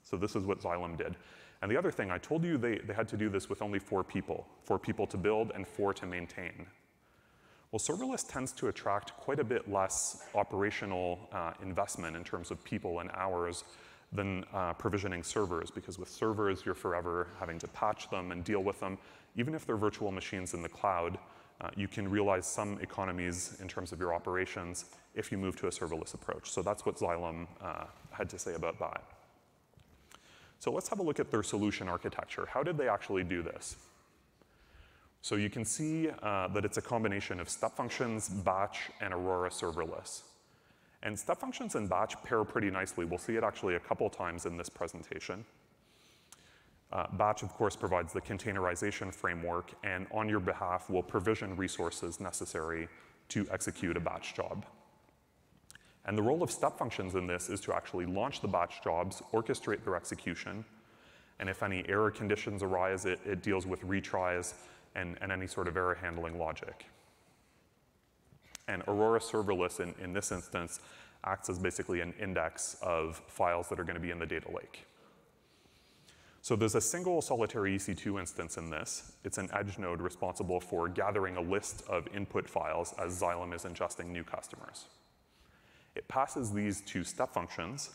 So 0.03 0.17
this 0.17 0.35
is 0.35 0.45
what 0.45 0.59
Xylem 0.59 0.97
did. 0.97 1.15
And 1.61 1.71
the 1.71 1.77
other 1.77 1.91
thing, 1.91 2.11
I 2.11 2.17
told 2.17 2.43
you 2.43 2.57
they, 2.57 2.79
they 2.79 2.93
had 2.93 3.07
to 3.09 3.17
do 3.17 3.29
this 3.29 3.47
with 3.47 3.61
only 3.61 3.79
four 3.79 4.03
people, 4.03 4.47
four 4.63 4.79
people 4.79 5.05
to 5.07 5.17
build 5.17 5.51
and 5.53 5.65
four 5.65 5.93
to 5.93 6.05
maintain. 6.05 6.65
Well, 7.71 7.79
serverless 7.79 8.27
tends 8.27 8.51
to 8.53 8.67
attract 8.67 9.15
quite 9.15 9.39
a 9.39 9.45
bit 9.45 9.71
less 9.71 10.25
operational 10.35 11.29
uh, 11.31 11.53
investment 11.61 12.17
in 12.17 12.23
terms 12.23 12.51
of 12.51 12.61
people 12.65 12.99
and 12.99 13.09
hours 13.13 13.63
than 14.11 14.43
uh, 14.53 14.73
provisioning 14.73 15.23
servers, 15.23 15.71
because 15.71 15.97
with 15.97 16.09
servers, 16.09 16.63
you're 16.65 16.75
forever 16.75 17.29
having 17.39 17.57
to 17.59 17.67
patch 17.69 18.09
them 18.09 18.33
and 18.33 18.43
deal 18.43 18.61
with 18.61 18.77
them. 18.81 18.97
Even 19.37 19.55
if 19.55 19.65
they're 19.65 19.77
virtual 19.77 20.11
machines 20.11 20.53
in 20.53 20.61
the 20.61 20.67
cloud, 20.67 21.17
uh, 21.61 21.69
you 21.77 21.87
can 21.87 22.09
realize 22.09 22.45
some 22.45 22.77
economies 22.81 23.57
in 23.61 23.69
terms 23.69 23.93
of 23.93 24.01
your 24.01 24.13
operations 24.13 24.85
if 25.15 25.31
you 25.31 25.37
move 25.37 25.55
to 25.55 25.67
a 25.67 25.69
serverless 25.69 26.13
approach. 26.13 26.49
So 26.51 26.61
that's 26.61 26.85
what 26.85 26.97
Xylem 26.97 27.47
uh, 27.61 27.85
had 28.09 28.29
to 28.31 28.39
say 28.39 28.55
about 28.55 28.79
that. 28.79 29.01
So 30.59 30.71
let's 30.73 30.89
have 30.89 30.99
a 30.99 31.03
look 31.03 31.21
at 31.21 31.31
their 31.31 31.41
solution 31.43 31.87
architecture. 31.87 32.47
How 32.51 32.63
did 32.63 32.77
they 32.77 32.89
actually 32.89 33.23
do 33.23 33.41
this? 33.41 33.77
So 35.21 35.35
you 35.35 35.49
can 35.49 35.65
see 35.65 36.09
uh, 36.09 36.47
that 36.49 36.65
it's 36.65 36.77
a 36.77 36.81
combination 36.81 37.39
of 37.39 37.49
step 37.49 37.75
functions, 37.75 38.29
batch, 38.29 38.89
and 39.01 39.13
Aurora 39.13 39.49
serverless. 39.49 40.21
And 41.03 41.17
step 41.17 41.37
functions 41.39 41.75
and 41.75 41.89
batch 41.89 42.15
pair 42.23 42.43
pretty 42.43 42.71
nicely. 42.71 43.05
We'll 43.05 43.19
see 43.19 43.35
it 43.35 43.43
actually 43.43 43.75
a 43.75 43.79
couple 43.79 44.09
times 44.09 44.45
in 44.45 44.57
this 44.57 44.69
presentation. 44.69 45.45
Uh, 46.91 47.05
batch, 47.13 47.43
of 47.43 47.49
course, 47.49 47.75
provides 47.75 48.13
the 48.13 48.21
containerization 48.21 49.13
framework, 49.13 49.71
and 49.83 50.07
on 50.11 50.27
your 50.27 50.39
behalf 50.39 50.89
will 50.89 51.03
provision 51.03 51.55
resources 51.55 52.19
necessary 52.19 52.87
to 53.29 53.47
execute 53.51 53.95
a 53.95 53.99
batch 53.99 54.35
job. 54.35 54.65
And 56.05 56.17
the 56.17 56.21
role 56.21 56.43
of 56.43 56.51
step 56.51 56.77
functions 56.77 57.15
in 57.15 57.27
this 57.27 57.49
is 57.49 57.61
to 57.61 57.73
actually 57.73 58.07
launch 58.07 58.41
the 58.41 58.47
batch 58.47 58.83
jobs, 58.83 59.21
orchestrate 59.33 59.83
their 59.83 59.95
execution, 59.95 60.65
and 61.39 61.49
if 61.49 61.63
any 61.63 61.83
error 61.87 62.11
conditions 62.11 62.61
arise, 62.61 63.05
it, 63.05 63.19
it 63.25 63.41
deals 63.41 63.65
with 63.65 63.81
retries 63.81 64.53
and, 64.95 65.17
and, 65.21 65.31
any 65.31 65.47
sort 65.47 65.67
of 65.67 65.77
error 65.77 65.97
handling 65.99 66.37
logic. 66.37 66.85
And 68.67 68.83
Aurora 68.87 69.19
Serverless, 69.19 69.79
in, 69.79 69.93
in 70.03 70.13
this 70.13 70.31
instance, 70.31 70.79
acts 71.23 71.49
as 71.49 71.59
basically 71.59 72.01
an 72.01 72.13
index 72.19 72.77
of 72.81 73.21
files 73.27 73.69
that 73.69 73.79
are 73.79 73.83
going 73.83 73.95
to 73.95 74.01
be 74.01 74.11
in 74.11 74.19
the 74.19 74.25
data 74.25 74.49
lake. 74.51 74.85
So 76.43 76.55
there's 76.55 76.73
a 76.73 76.81
single 76.81 77.21
solitary 77.21 77.77
EC2 77.77 78.19
instance 78.19 78.57
in 78.57 78.69
this. 78.71 79.13
It's 79.23 79.37
an 79.37 79.49
edge 79.53 79.77
node 79.77 80.01
responsible 80.01 80.59
for 80.59 80.89
gathering 80.89 81.37
a 81.37 81.41
list 81.41 81.83
of 81.87 82.07
input 82.15 82.49
files 82.49 82.95
as 82.97 83.21
Xylem 83.21 83.53
is 83.53 83.63
ingesting 83.63 84.07
new 84.07 84.23
customers. 84.23 84.87
It 85.95 86.07
passes 86.07 86.51
these 86.51 86.81
to 86.81 87.03
step 87.03 87.31
functions, 87.31 87.91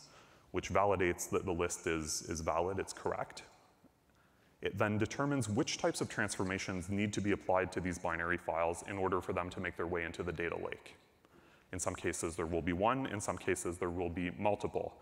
which 0.51 0.69
validates 0.69 1.29
that 1.31 1.43
the 1.43 1.51
list 1.51 1.87
is, 1.87 2.21
is 2.29 2.39
valid, 2.39 2.79
it's 2.79 2.93
correct. 2.93 3.43
It 4.61 4.77
then 4.77 4.97
determines 4.97 5.47
which 5.47 5.77
types 5.77 6.01
of 6.01 6.09
transformations 6.09 6.89
need 6.89 7.13
to 7.13 7.21
be 7.21 7.31
applied 7.31 7.71
to 7.73 7.79
these 7.79 7.99
binary 7.99 8.37
files 8.37 8.83
in 8.89 8.97
order 8.97 9.21
for 9.21 9.33
them 9.33 9.49
to 9.51 9.59
make 9.59 9.77
their 9.77 9.87
way 9.87 10.03
into 10.03 10.23
the 10.23 10.31
data 10.31 10.57
lake. 10.57 10.95
In 11.71 11.79
some 11.79 11.95
cases, 11.95 12.35
there 12.35 12.45
will 12.45 12.61
be 12.61 12.73
one. 12.73 13.05
In 13.07 13.19
some 13.19 13.37
cases, 13.37 13.77
there 13.77 13.89
will 13.89 14.09
be 14.09 14.31
multiple. 14.37 14.95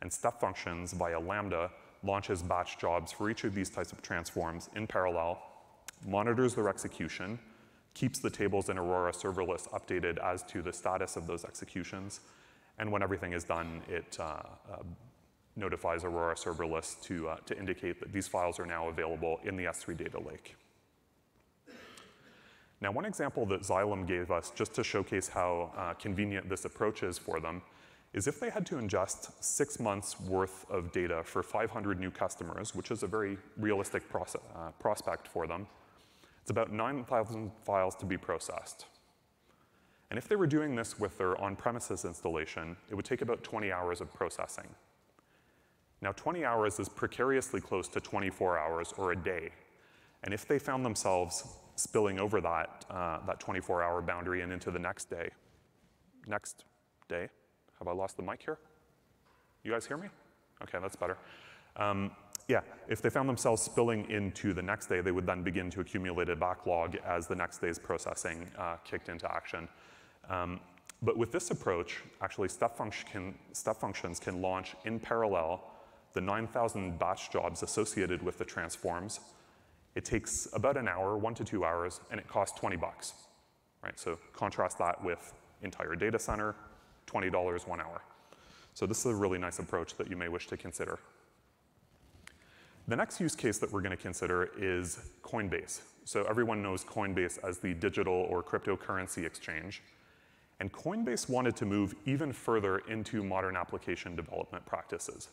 And 0.00 0.12
step 0.12 0.40
functions 0.40 0.92
via 0.92 1.20
Lambda 1.20 1.70
launches 2.02 2.42
batch 2.42 2.78
jobs 2.78 3.12
for 3.12 3.30
each 3.30 3.44
of 3.44 3.54
these 3.54 3.70
types 3.70 3.92
of 3.92 4.02
transforms 4.02 4.70
in 4.74 4.86
parallel, 4.86 5.42
monitors 6.06 6.54
their 6.54 6.68
execution, 6.68 7.38
keeps 7.94 8.18
the 8.18 8.30
tables 8.30 8.68
in 8.68 8.78
Aurora 8.78 9.12
serverless 9.12 9.68
updated 9.70 10.18
as 10.18 10.42
to 10.44 10.62
the 10.62 10.72
status 10.72 11.16
of 11.16 11.26
those 11.26 11.44
executions, 11.44 12.20
and 12.78 12.90
when 12.90 13.02
everything 13.02 13.32
is 13.32 13.44
done, 13.44 13.82
it 13.88 14.16
uh, 14.18 14.22
uh, 14.22 14.76
notifies 15.56 16.04
Aurora 16.04 16.34
serverless 16.34 17.00
to, 17.02 17.28
uh, 17.28 17.36
to 17.46 17.58
indicate 17.58 18.00
that 18.00 18.12
these 18.12 18.28
files 18.28 18.58
are 18.58 18.66
now 18.66 18.88
available 18.88 19.40
in 19.44 19.56
the 19.56 19.64
S3 19.64 19.96
data 19.96 20.18
lake. 20.18 20.56
Now, 22.80 22.90
one 22.90 23.04
example 23.04 23.46
that 23.46 23.60
Xylem 23.60 24.06
gave 24.06 24.30
us 24.30 24.50
just 24.54 24.74
to 24.74 24.82
showcase 24.82 25.28
how 25.28 25.72
uh, 25.76 25.94
convenient 25.94 26.48
this 26.48 26.64
approach 26.64 27.04
is 27.04 27.16
for 27.16 27.38
them 27.38 27.62
is 28.12 28.26
if 28.26 28.40
they 28.40 28.50
had 28.50 28.66
to 28.66 28.74
ingest 28.74 29.32
six 29.40 29.78
months 29.78 30.20
worth 30.20 30.68
of 30.70 30.92
data 30.92 31.22
for 31.24 31.42
500 31.42 31.98
new 31.98 32.10
customers, 32.10 32.74
which 32.74 32.90
is 32.90 33.02
a 33.02 33.06
very 33.06 33.38
realistic 33.56 34.02
uh, 34.14 34.70
prospect 34.78 35.28
for 35.28 35.46
them, 35.46 35.66
it's 36.40 36.50
about 36.50 36.72
9,000 36.72 37.52
files 37.64 37.94
to 37.96 38.04
be 38.04 38.18
processed. 38.18 38.86
And 40.10 40.18
if 40.18 40.28
they 40.28 40.36
were 40.36 40.48
doing 40.48 40.74
this 40.74 40.98
with 40.98 41.16
their 41.16 41.40
on-premises 41.40 42.04
installation, 42.04 42.76
it 42.90 42.94
would 42.94 43.04
take 43.04 43.22
about 43.22 43.42
20 43.42 43.72
hours 43.72 44.00
of 44.00 44.12
processing. 44.12 44.68
Now, 46.02 46.10
20 46.12 46.44
hours 46.44 46.80
is 46.80 46.88
precariously 46.88 47.60
close 47.60 47.86
to 47.88 48.00
24 48.00 48.58
hours 48.58 48.92
or 48.98 49.12
a 49.12 49.16
day. 49.16 49.50
And 50.24 50.34
if 50.34 50.46
they 50.46 50.58
found 50.58 50.84
themselves 50.84 51.46
spilling 51.76 52.18
over 52.18 52.40
that, 52.40 52.84
uh, 52.90 53.18
that 53.26 53.38
24 53.38 53.82
hour 53.82 54.02
boundary 54.02 54.42
and 54.42 54.52
into 54.52 54.72
the 54.72 54.80
next 54.80 55.08
day, 55.08 55.30
next 56.26 56.64
day, 57.08 57.28
have 57.78 57.86
I 57.86 57.92
lost 57.92 58.16
the 58.16 58.22
mic 58.22 58.42
here? 58.42 58.58
You 59.62 59.70
guys 59.70 59.86
hear 59.86 59.96
me? 59.96 60.08
Okay, 60.62 60.78
that's 60.82 60.96
better. 60.96 61.16
Um, 61.76 62.10
yeah, 62.48 62.60
if 62.88 63.00
they 63.00 63.08
found 63.08 63.28
themselves 63.28 63.62
spilling 63.62 64.10
into 64.10 64.52
the 64.52 64.62
next 64.62 64.88
day, 64.88 65.00
they 65.00 65.12
would 65.12 65.26
then 65.26 65.42
begin 65.42 65.70
to 65.70 65.80
accumulate 65.80 66.28
a 66.28 66.36
backlog 66.36 66.96
as 67.06 67.28
the 67.28 67.36
next 67.36 67.58
day's 67.58 67.78
processing 67.78 68.50
uh, 68.58 68.76
kicked 68.84 69.08
into 69.08 69.32
action. 69.32 69.68
Um, 70.28 70.58
but 71.00 71.16
with 71.16 71.30
this 71.30 71.52
approach, 71.52 72.00
actually 72.20 72.48
step, 72.48 72.76
function 72.76 73.34
step 73.52 73.76
functions 73.76 74.18
can 74.18 74.42
launch 74.42 74.74
in 74.84 74.98
parallel 74.98 75.71
the 76.14 76.20
9,000 76.20 76.98
batch 76.98 77.30
jobs 77.30 77.62
associated 77.62 78.22
with 78.22 78.38
the 78.38 78.44
transforms. 78.44 79.20
It 79.94 80.04
takes 80.04 80.48
about 80.52 80.76
an 80.76 80.88
hour, 80.88 81.16
one 81.16 81.34
to 81.34 81.44
two 81.44 81.64
hours, 81.64 82.00
and 82.10 82.18
it 82.18 82.28
costs 82.28 82.58
20 82.58 82.76
bucks, 82.76 83.12
right? 83.82 83.98
So 83.98 84.18
contrast 84.32 84.78
that 84.78 85.02
with 85.02 85.32
entire 85.62 85.94
data 85.94 86.18
center, 86.18 86.54
$20 87.06 87.66
one 87.66 87.80
hour. 87.80 88.02
So 88.74 88.86
this 88.86 89.00
is 89.00 89.06
a 89.06 89.14
really 89.14 89.38
nice 89.38 89.58
approach 89.58 89.96
that 89.96 90.08
you 90.08 90.16
may 90.16 90.28
wish 90.28 90.46
to 90.48 90.56
consider. 90.56 90.98
The 92.88 92.96
next 92.96 93.20
use 93.20 93.36
case 93.36 93.58
that 93.58 93.70
we're 93.70 93.80
going 93.80 93.96
to 93.96 94.02
consider 94.02 94.50
is 94.58 94.98
Coinbase. 95.22 95.82
So 96.04 96.24
everyone 96.24 96.62
knows 96.62 96.82
Coinbase 96.84 97.38
as 97.46 97.58
the 97.58 97.74
digital 97.74 98.26
or 98.28 98.42
cryptocurrency 98.42 99.24
exchange. 99.24 99.82
And 100.58 100.72
Coinbase 100.72 101.28
wanted 101.28 101.54
to 101.56 101.66
move 101.66 101.94
even 102.06 102.32
further 102.32 102.78
into 102.88 103.22
modern 103.22 103.56
application 103.56 104.16
development 104.16 104.64
practices. 104.66 105.28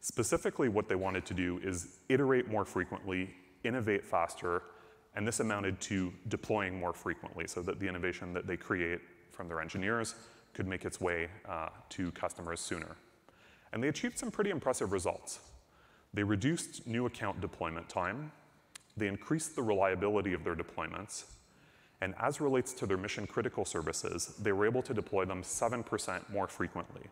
Specifically, 0.00 0.68
what 0.68 0.88
they 0.88 0.94
wanted 0.94 1.26
to 1.26 1.34
do 1.34 1.60
is 1.62 1.98
iterate 2.08 2.48
more 2.48 2.64
frequently, 2.64 3.34
innovate 3.64 4.04
faster, 4.04 4.62
and 5.14 5.26
this 5.26 5.40
amounted 5.40 5.80
to 5.80 6.12
deploying 6.28 6.78
more 6.78 6.92
frequently 6.92 7.46
so 7.46 7.60
that 7.62 7.78
the 7.78 7.86
innovation 7.86 8.32
that 8.32 8.46
they 8.46 8.56
create 8.56 9.00
from 9.30 9.48
their 9.48 9.60
engineers 9.60 10.14
could 10.54 10.66
make 10.66 10.84
its 10.84 11.00
way 11.00 11.28
uh, 11.48 11.68
to 11.90 12.10
customers 12.12 12.60
sooner. 12.60 12.96
And 13.72 13.82
they 13.82 13.88
achieved 13.88 14.18
some 14.18 14.30
pretty 14.30 14.50
impressive 14.50 14.92
results. 14.92 15.40
They 16.14 16.22
reduced 16.22 16.86
new 16.86 17.06
account 17.06 17.40
deployment 17.40 17.88
time, 17.88 18.32
they 18.96 19.06
increased 19.06 19.54
the 19.54 19.62
reliability 19.62 20.32
of 20.32 20.44
their 20.44 20.56
deployments, 20.56 21.24
and 22.00 22.14
as 22.18 22.40
relates 22.40 22.72
to 22.74 22.86
their 22.86 22.96
mission 22.96 23.26
critical 23.26 23.64
services, 23.64 24.34
they 24.40 24.52
were 24.52 24.66
able 24.66 24.82
to 24.82 24.94
deploy 24.94 25.24
them 25.24 25.42
7% 25.42 26.30
more 26.30 26.48
frequently, 26.48 27.02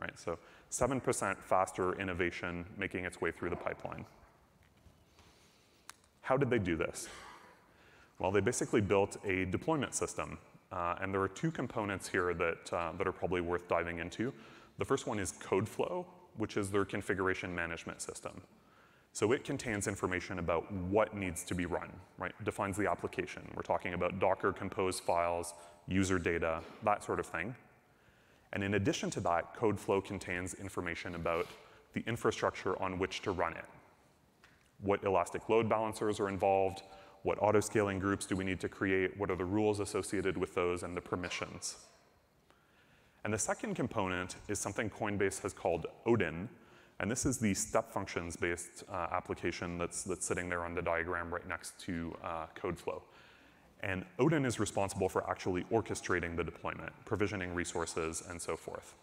right? 0.00 0.18
So 0.18 0.38
7% 0.70 1.36
faster 1.38 2.00
innovation 2.00 2.64
making 2.76 3.04
its 3.04 3.20
way 3.20 3.30
through 3.30 3.50
the 3.50 3.56
pipeline. 3.56 4.04
How 6.22 6.36
did 6.36 6.50
they 6.50 6.58
do 6.58 6.76
this? 6.76 7.08
Well, 8.18 8.30
they 8.30 8.40
basically 8.40 8.80
built 8.80 9.16
a 9.24 9.46
deployment 9.46 9.94
system. 9.94 10.38
Uh, 10.70 10.94
and 11.00 11.12
there 11.12 11.20
are 11.20 11.28
two 11.28 11.50
components 11.50 12.08
here 12.08 12.32
that, 12.34 12.72
uh, 12.72 12.92
that 12.96 13.06
are 13.06 13.12
probably 13.12 13.40
worth 13.40 13.66
diving 13.66 13.98
into. 13.98 14.32
The 14.78 14.84
first 14.84 15.06
one 15.06 15.18
is 15.18 15.32
CodeFlow, 15.32 16.04
which 16.36 16.56
is 16.56 16.70
their 16.70 16.84
configuration 16.84 17.54
management 17.54 18.00
system. 18.00 18.40
So 19.12 19.32
it 19.32 19.42
contains 19.42 19.88
information 19.88 20.38
about 20.38 20.70
what 20.72 21.14
needs 21.14 21.42
to 21.44 21.54
be 21.54 21.66
run, 21.66 21.90
right? 22.18 22.32
Defines 22.44 22.76
the 22.76 22.88
application. 22.88 23.42
We're 23.56 23.62
talking 23.62 23.94
about 23.94 24.20
Docker 24.20 24.52
compose 24.52 25.00
files, 25.00 25.54
user 25.88 26.18
data, 26.18 26.60
that 26.84 27.02
sort 27.02 27.18
of 27.18 27.26
thing. 27.26 27.54
And 28.52 28.64
in 28.64 28.74
addition 28.74 29.10
to 29.10 29.20
that, 29.20 29.54
CodeFlow 29.56 30.04
contains 30.04 30.54
information 30.54 31.14
about 31.14 31.46
the 31.92 32.02
infrastructure 32.06 32.80
on 32.82 32.98
which 32.98 33.22
to 33.22 33.30
run 33.30 33.52
it. 33.52 33.64
What 34.80 35.04
elastic 35.04 35.48
load 35.48 35.68
balancers 35.68 36.18
are 36.20 36.28
involved, 36.28 36.82
what 37.22 37.38
autoscaling 37.40 38.00
groups 38.00 38.26
do 38.26 38.34
we 38.34 38.44
need 38.44 38.60
to 38.60 38.68
create, 38.68 39.18
what 39.18 39.30
are 39.30 39.36
the 39.36 39.44
rules 39.44 39.78
associated 39.80 40.36
with 40.36 40.54
those, 40.54 40.82
and 40.82 40.96
the 40.96 41.00
permissions. 41.00 41.76
And 43.24 43.32
the 43.32 43.38
second 43.38 43.74
component 43.74 44.36
is 44.48 44.58
something 44.58 44.88
Coinbase 44.88 45.42
has 45.42 45.52
called 45.52 45.86
Odin, 46.06 46.48
And 47.00 47.10
this 47.10 47.24
is 47.24 47.38
the 47.38 47.54
step 47.54 47.90
functions 47.90 48.36
based 48.36 48.84
uh, 48.90 49.06
application 49.10 49.78
that's, 49.78 50.04
that's 50.04 50.26
sitting 50.26 50.50
there 50.50 50.64
on 50.64 50.74
the 50.74 50.82
diagram 50.82 51.32
right 51.32 51.46
next 51.48 51.80
to 51.80 52.14
uh, 52.22 52.46
CodeFlow. 52.54 53.00
And 53.82 54.04
Odin 54.18 54.44
is 54.44 54.60
responsible 54.60 55.08
for 55.08 55.28
actually 55.28 55.64
orchestrating 55.64 56.36
the 56.36 56.44
deployment, 56.44 56.92
provisioning 57.06 57.54
resources, 57.54 58.22
and 58.28 58.40
so 58.40 58.56
forth. 58.56 58.94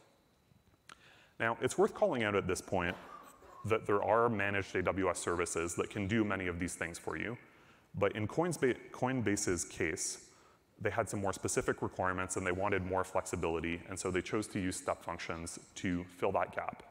Now, 1.39 1.57
it's 1.61 1.77
worth 1.77 1.93
calling 1.93 2.23
out 2.23 2.35
at 2.35 2.47
this 2.47 2.61
point 2.61 2.95
that 3.65 3.85
there 3.85 4.03
are 4.03 4.29
managed 4.29 4.73
AWS 4.75 5.17
services 5.17 5.75
that 5.75 5.89
can 5.89 6.07
do 6.07 6.23
many 6.23 6.47
of 6.47 6.59
these 6.59 6.75
things 6.75 6.97
for 6.99 7.17
you. 7.17 7.37
But 7.95 8.15
in 8.15 8.27
Coinbase's 8.27 9.65
case, 9.65 10.25
they 10.79 10.91
had 10.91 11.09
some 11.09 11.21
more 11.21 11.33
specific 11.33 11.81
requirements 11.81 12.35
and 12.35 12.45
they 12.45 12.51
wanted 12.51 12.85
more 12.85 13.03
flexibility, 13.03 13.81
and 13.89 13.97
so 13.97 14.11
they 14.11 14.21
chose 14.21 14.45
to 14.47 14.59
use 14.59 14.75
step 14.75 15.03
functions 15.03 15.57
to 15.75 16.03
fill 16.03 16.31
that 16.33 16.55
gap. 16.55 16.83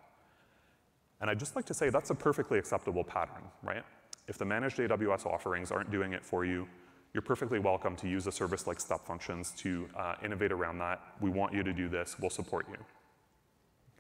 And 1.20 1.30
I'd 1.30 1.38
just 1.38 1.54
like 1.54 1.66
to 1.66 1.74
say 1.74 1.88
that's 1.88 2.10
a 2.10 2.14
perfectly 2.14 2.58
acceptable 2.58 3.04
pattern, 3.04 3.42
right? 3.62 3.84
If 4.26 4.38
the 4.38 4.44
managed 4.44 4.78
AWS 4.78 5.24
offerings 5.24 5.70
aren't 5.70 5.92
doing 5.92 6.12
it 6.12 6.24
for 6.24 6.44
you, 6.44 6.68
you're 7.16 7.22
perfectly 7.22 7.58
welcome 7.58 7.96
to 7.96 8.06
use 8.06 8.26
a 8.26 8.30
service 8.30 8.66
like 8.66 8.78
step 8.78 9.06
functions 9.06 9.50
to 9.56 9.88
uh, 9.96 10.16
innovate 10.22 10.52
around 10.52 10.76
that. 10.76 11.00
We 11.18 11.30
want 11.30 11.54
you 11.54 11.62
to 11.62 11.72
do 11.72 11.88
this, 11.88 12.16
we'll 12.20 12.28
support 12.28 12.66
you. 12.68 12.76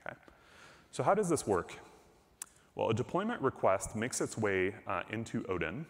Okay. 0.06 0.14
So 0.90 1.02
how 1.02 1.14
does 1.14 1.30
this 1.30 1.46
work? 1.46 1.78
Well, 2.74 2.90
a 2.90 2.94
deployment 2.94 3.40
request 3.40 3.96
makes 3.96 4.20
its 4.20 4.36
way 4.36 4.74
uh, 4.86 5.04
into 5.10 5.46
Odin, 5.48 5.86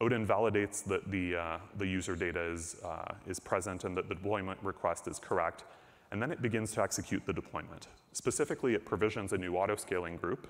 Odin 0.00 0.26
validates 0.26 0.82
that 0.84 1.10
the, 1.10 1.36
uh, 1.36 1.58
the 1.76 1.86
user 1.86 2.16
data 2.16 2.40
is, 2.40 2.76
uh, 2.82 3.12
is 3.26 3.38
present 3.38 3.84
and 3.84 3.94
that 3.94 4.08
the 4.08 4.14
deployment 4.14 4.58
request 4.62 5.08
is 5.08 5.18
correct, 5.18 5.64
and 6.10 6.22
then 6.22 6.32
it 6.32 6.40
begins 6.40 6.72
to 6.72 6.82
execute 6.82 7.26
the 7.26 7.34
deployment. 7.34 7.88
Specifically, 8.14 8.72
it 8.72 8.86
provisions 8.86 9.34
a 9.34 9.36
new 9.36 9.56
auto-scaling 9.56 10.16
group, 10.16 10.46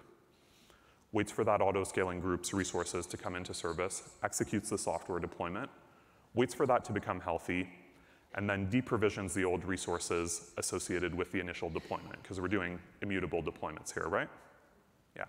waits 1.12 1.32
for 1.32 1.44
that 1.44 1.60
auto-scaling 1.60 2.20
group's 2.20 2.52
resources 2.52 3.06
to 3.06 3.16
come 3.16 3.34
into 3.34 3.54
service, 3.54 4.10
executes 4.22 4.70
the 4.70 4.78
software 4.78 5.18
deployment, 5.18 5.70
waits 6.34 6.54
for 6.54 6.66
that 6.66 6.84
to 6.84 6.92
become 6.92 7.20
healthy, 7.20 7.68
and 8.34 8.48
then 8.48 8.68
deprovisions 8.70 9.32
the 9.32 9.44
old 9.44 9.64
resources 9.64 10.52
associated 10.58 11.14
with 11.14 11.32
the 11.32 11.40
initial 11.40 11.70
deployment, 11.70 12.22
because 12.22 12.40
we're 12.40 12.48
doing 12.48 12.78
immutable 13.00 13.42
deployments 13.42 13.92
here, 13.92 14.06
right? 14.06 14.28
Yeah. 15.16 15.24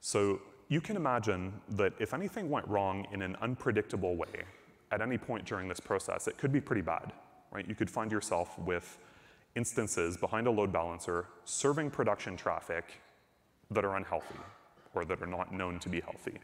So 0.00 0.40
you 0.68 0.80
can 0.80 0.96
imagine 0.96 1.52
that 1.70 1.92
if 1.98 2.14
anything 2.14 2.48
went 2.48 2.66
wrong 2.66 3.06
in 3.12 3.20
an 3.20 3.36
unpredictable 3.42 4.16
way 4.16 4.44
at 4.92 5.02
any 5.02 5.18
point 5.18 5.44
during 5.44 5.68
this 5.68 5.78
process, 5.78 6.26
it 6.26 6.38
could 6.38 6.52
be 6.52 6.60
pretty 6.60 6.82
bad, 6.82 7.12
right? 7.52 7.68
You 7.68 7.74
could 7.74 7.90
find 7.90 8.10
yourself 8.10 8.58
with 8.58 8.98
instances 9.56 10.16
behind 10.16 10.46
a 10.46 10.50
load 10.50 10.72
balancer 10.72 11.26
serving 11.44 11.90
production 11.90 12.36
traffic 12.36 12.84
that 13.70 13.84
are 13.84 13.96
unhealthy 13.96 14.36
or 14.94 15.04
that 15.04 15.22
are 15.22 15.26
not 15.26 15.52
known 15.52 15.78
to 15.80 15.88
be 15.88 16.00
healthy. 16.00 16.38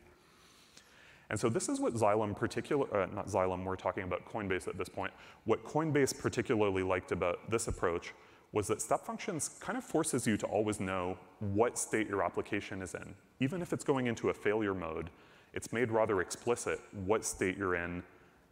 And 1.29 1.39
so 1.39 1.49
this 1.49 1.69
is 1.69 1.81
what 1.81 1.95
Xylem 1.95 2.37
particular, 2.37 2.87
uh, 2.95 3.07
not 3.07 3.27
Xylem, 3.27 3.65
we're 3.65 3.77
talking 3.77 4.05
about 4.05 4.25
Coinbase 4.31 4.69
at 4.69 4.79
this 4.79 4.89
point. 4.89 5.13
What 5.45 5.65
Coinbase 5.65 6.17
particularly 6.17 6.83
liked 6.83 7.11
about 7.11 7.51
this 7.51 7.67
approach 7.67 8.13
was 8.53 8.69
that 8.69 8.81
step 8.81 9.05
functions 9.05 9.51
kind 9.61 9.77
of 9.77 9.85
forces 9.85 10.27
you 10.27 10.37
to 10.37 10.47
always 10.47 10.79
know 10.79 11.19
what 11.41 11.77
state 11.79 12.09
your 12.09 12.23
application 12.23 12.81
is 12.81 12.95
in. 12.95 13.15
Even 13.41 13.61
if 13.61 13.73
it's 13.73 13.85
going 13.85 14.07
into 14.07 14.31
a 14.31 14.35
failure 14.35 14.75
mode, 14.75 15.11
it's 15.53 15.73
made 15.73 15.91
rather 15.91 16.21
explicit 16.21 16.81
what 17.05 17.25
state 17.25 17.57
you're 17.59 17.75
in, 17.75 18.03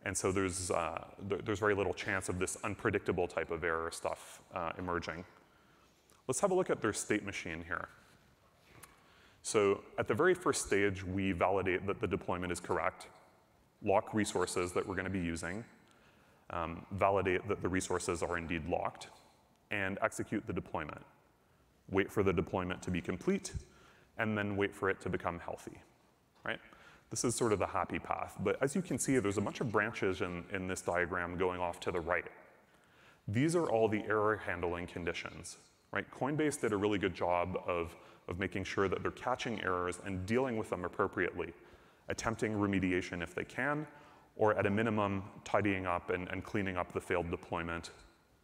and 0.05 0.17
so 0.17 0.33
there's, 0.33 0.71
uh, 0.71 1.05
there's 1.45 1.61
very 1.61 1.75
little 1.75 1.95
chance 1.95 2.29
of 2.29 2.39
this 2.39 2.57
unpredictable 2.65 3.27
type 3.27 3.51
of 3.51 3.65
error 3.65 3.91
stuff 3.91 4.43
uh, 4.55 4.73
emerging. 4.79 5.25
Let's 6.27 6.41
have 6.41 6.51
a 6.51 6.55
look 6.55 6.71
at 6.71 6.83
their 6.83 6.93
state 6.93 7.25
machine 7.25 7.65
here. 7.67 7.89
So 9.45 9.83
at 9.99 10.09
the 10.09 10.15
very 10.15 10.33
first 10.33 10.67
stage, 10.67 11.05
we 11.05 11.33
validate 11.33 11.87
that 11.87 12.01
the 12.01 12.07
deployment 12.07 12.51
is 12.51 12.61
correct, 12.61 13.09
lock 13.85 14.15
resources 14.15 14.73
that 14.73 14.89
we're 14.89 14.95
going 14.95 15.05
to 15.05 15.11
be 15.11 15.21
using, 15.21 15.63
um, 16.49 16.87
validate 16.93 17.47
that 17.49 17.61
the 17.61 17.69
resources 17.69 18.23
are 18.23 18.39
indeed 18.39 18.67
locked, 18.67 19.09
and 19.71 19.99
execute 20.01 20.47
the 20.47 20.53
deployment. 20.53 21.03
Wait 21.91 22.11
for 22.11 22.23
the 22.23 22.33
deployment 22.33 22.81
to 22.81 22.91
be 22.91 23.03
complete, 23.03 23.53
and 24.17 24.37
then 24.37 24.57
wait 24.57 24.75
for 24.75 24.89
it 24.89 24.99
to 25.03 25.11
become 25.11 25.39
healthy, 25.39 25.79
right? 26.47 26.59
This 27.11 27.23
is 27.23 27.35
sort 27.35 27.53
of 27.53 27.59
the 27.59 27.67
happy 27.67 27.99
path. 27.99 28.37
But 28.41 28.57
as 28.63 28.75
you 28.75 28.81
can 28.81 28.99
see, 28.99 29.19
there's 29.19 29.37
a 29.37 29.43
bunch 29.43 29.61
of 29.61 29.71
branches 29.71 30.23
in, 30.23 30.45
in 30.55 30.69
this 30.69 30.81
diagram 30.81 31.37
going 31.37 31.61
off 31.61 31.81
to 31.81 31.93
the 31.93 32.01
right. 32.01 32.25
These 33.29 33.55
are 33.55 33.67
all 33.67 33.89
the 33.89 34.05
error 34.05 34.41
handling 34.47 34.87
conditions, 34.87 35.59
right? 35.93 36.07
Coinbase 36.11 36.63
did 36.63 36.73
a 36.73 36.79
really 36.79 36.99
good 36.99 37.15
job 37.15 37.59
of, 37.67 37.95
of 38.29 38.39
making 38.39 38.65
sure 38.65 38.89
that 38.89 39.03
they're 39.03 39.11
catching 39.11 39.63
errors 39.63 39.99
and 40.05 40.25
dealing 40.27 40.57
with 40.57 40.71
them 40.71 40.85
appropriately, 40.85 41.53
attempting 42.09 42.53
remediation 42.53 43.23
if 43.23 43.35
they 43.35 43.45
can, 43.45 43.87
or 44.37 44.57
at 44.59 44.67
a 44.67 44.71
minimum, 44.71 45.23
tidying 45.45 45.87
up 45.87 46.11
and, 46.11 46.29
and 46.29 46.45
cleaning 46.45 46.77
up 46.77 46.93
the 46.93 47.01
failed 47.01 47.31
deployment 47.31 47.91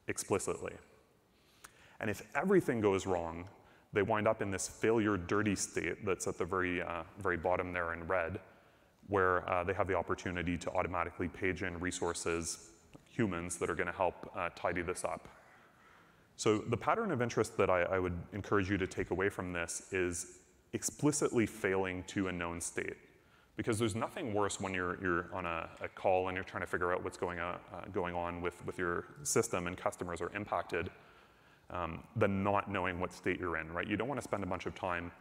explicitly. 0.08 0.72
And 2.00 2.08
if 2.08 2.22
everything 2.34 2.80
goes 2.80 3.06
wrong, 3.06 3.44
they 3.92 4.02
wind 4.02 4.28
up 4.28 4.40
in 4.40 4.50
this 4.50 4.68
failure 4.68 5.16
dirty 5.16 5.56
state 5.56 6.04
that's 6.06 6.26
at 6.26 6.38
the 6.38 6.44
very, 6.44 6.80
uh, 6.80 7.02
very 7.18 7.36
bottom 7.36 7.72
there 7.72 7.92
in 7.92 8.06
red, 8.06 8.38
where 9.08 9.48
uh, 9.50 9.64
they 9.64 9.72
have 9.72 9.88
the 9.88 9.94
opportunity 9.94 10.56
to 10.56 10.70
automatically 10.70 11.28
page 11.28 11.62
in 11.62 11.78
resources, 11.80 12.70
humans 13.04 13.56
that 13.56 13.68
are 13.68 13.74
to 13.86 13.92
help 13.92 14.30
uh, 14.36 14.48
tidy 14.54 14.82
this 14.82 15.04
up. 15.04 15.28
So 16.40 16.56
the 16.56 16.76
pattern 16.78 17.12
of 17.12 17.20
interest 17.20 17.58
that 17.58 17.68
I, 17.68 17.82
I, 17.82 17.98
would 17.98 18.18
encourage 18.32 18.70
you 18.70 18.78
to 18.78 18.86
take 18.86 19.10
away 19.10 19.28
from 19.28 19.52
this 19.52 19.82
is 19.92 20.38
explicitly 20.72 21.44
failing 21.44 22.02
to 22.04 22.28
a 22.28 22.32
known 22.32 22.62
state. 22.62 22.96
Because 23.58 23.78
there's 23.78 23.94
nothing 23.94 24.32
worse 24.32 24.58
when 24.58 24.72
you're, 24.72 24.96
you're 25.02 25.26
on 25.34 25.44
a, 25.44 25.68
a 25.82 25.88
call 25.88 26.28
and 26.28 26.34
you're 26.34 26.44
trying 26.44 26.62
to 26.62 26.66
figure 26.66 26.94
out 26.94 27.04
what's 27.04 27.18
going, 27.18 27.40
on, 27.40 27.56
uh, 27.74 27.82
going 27.92 28.14
on 28.14 28.40
with, 28.40 28.64
with 28.64 28.78
your 28.78 29.04
system 29.22 29.66
and 29.66 29.76
customers 29.76 30.22
are 30.22 30.34
impacted 30.34 30.88
um, 31.68 32.02
than 32.16 32.42
not 32.42 32.70
knowing 32.70 32.98
what 33.00 33.12
state 33.12 33.38
you're 33.38 33.58
in, 33.58 33.70
right? 33.70 33.86
You 33.86 33.98
don't 33.98 34.08
want 34.08 34.18
to 34.18 34.24
spend 34.24 34.42
a 34.42 34.46
bunch 34.46 34.64
of 34.64 34.74
time 34.74 35.12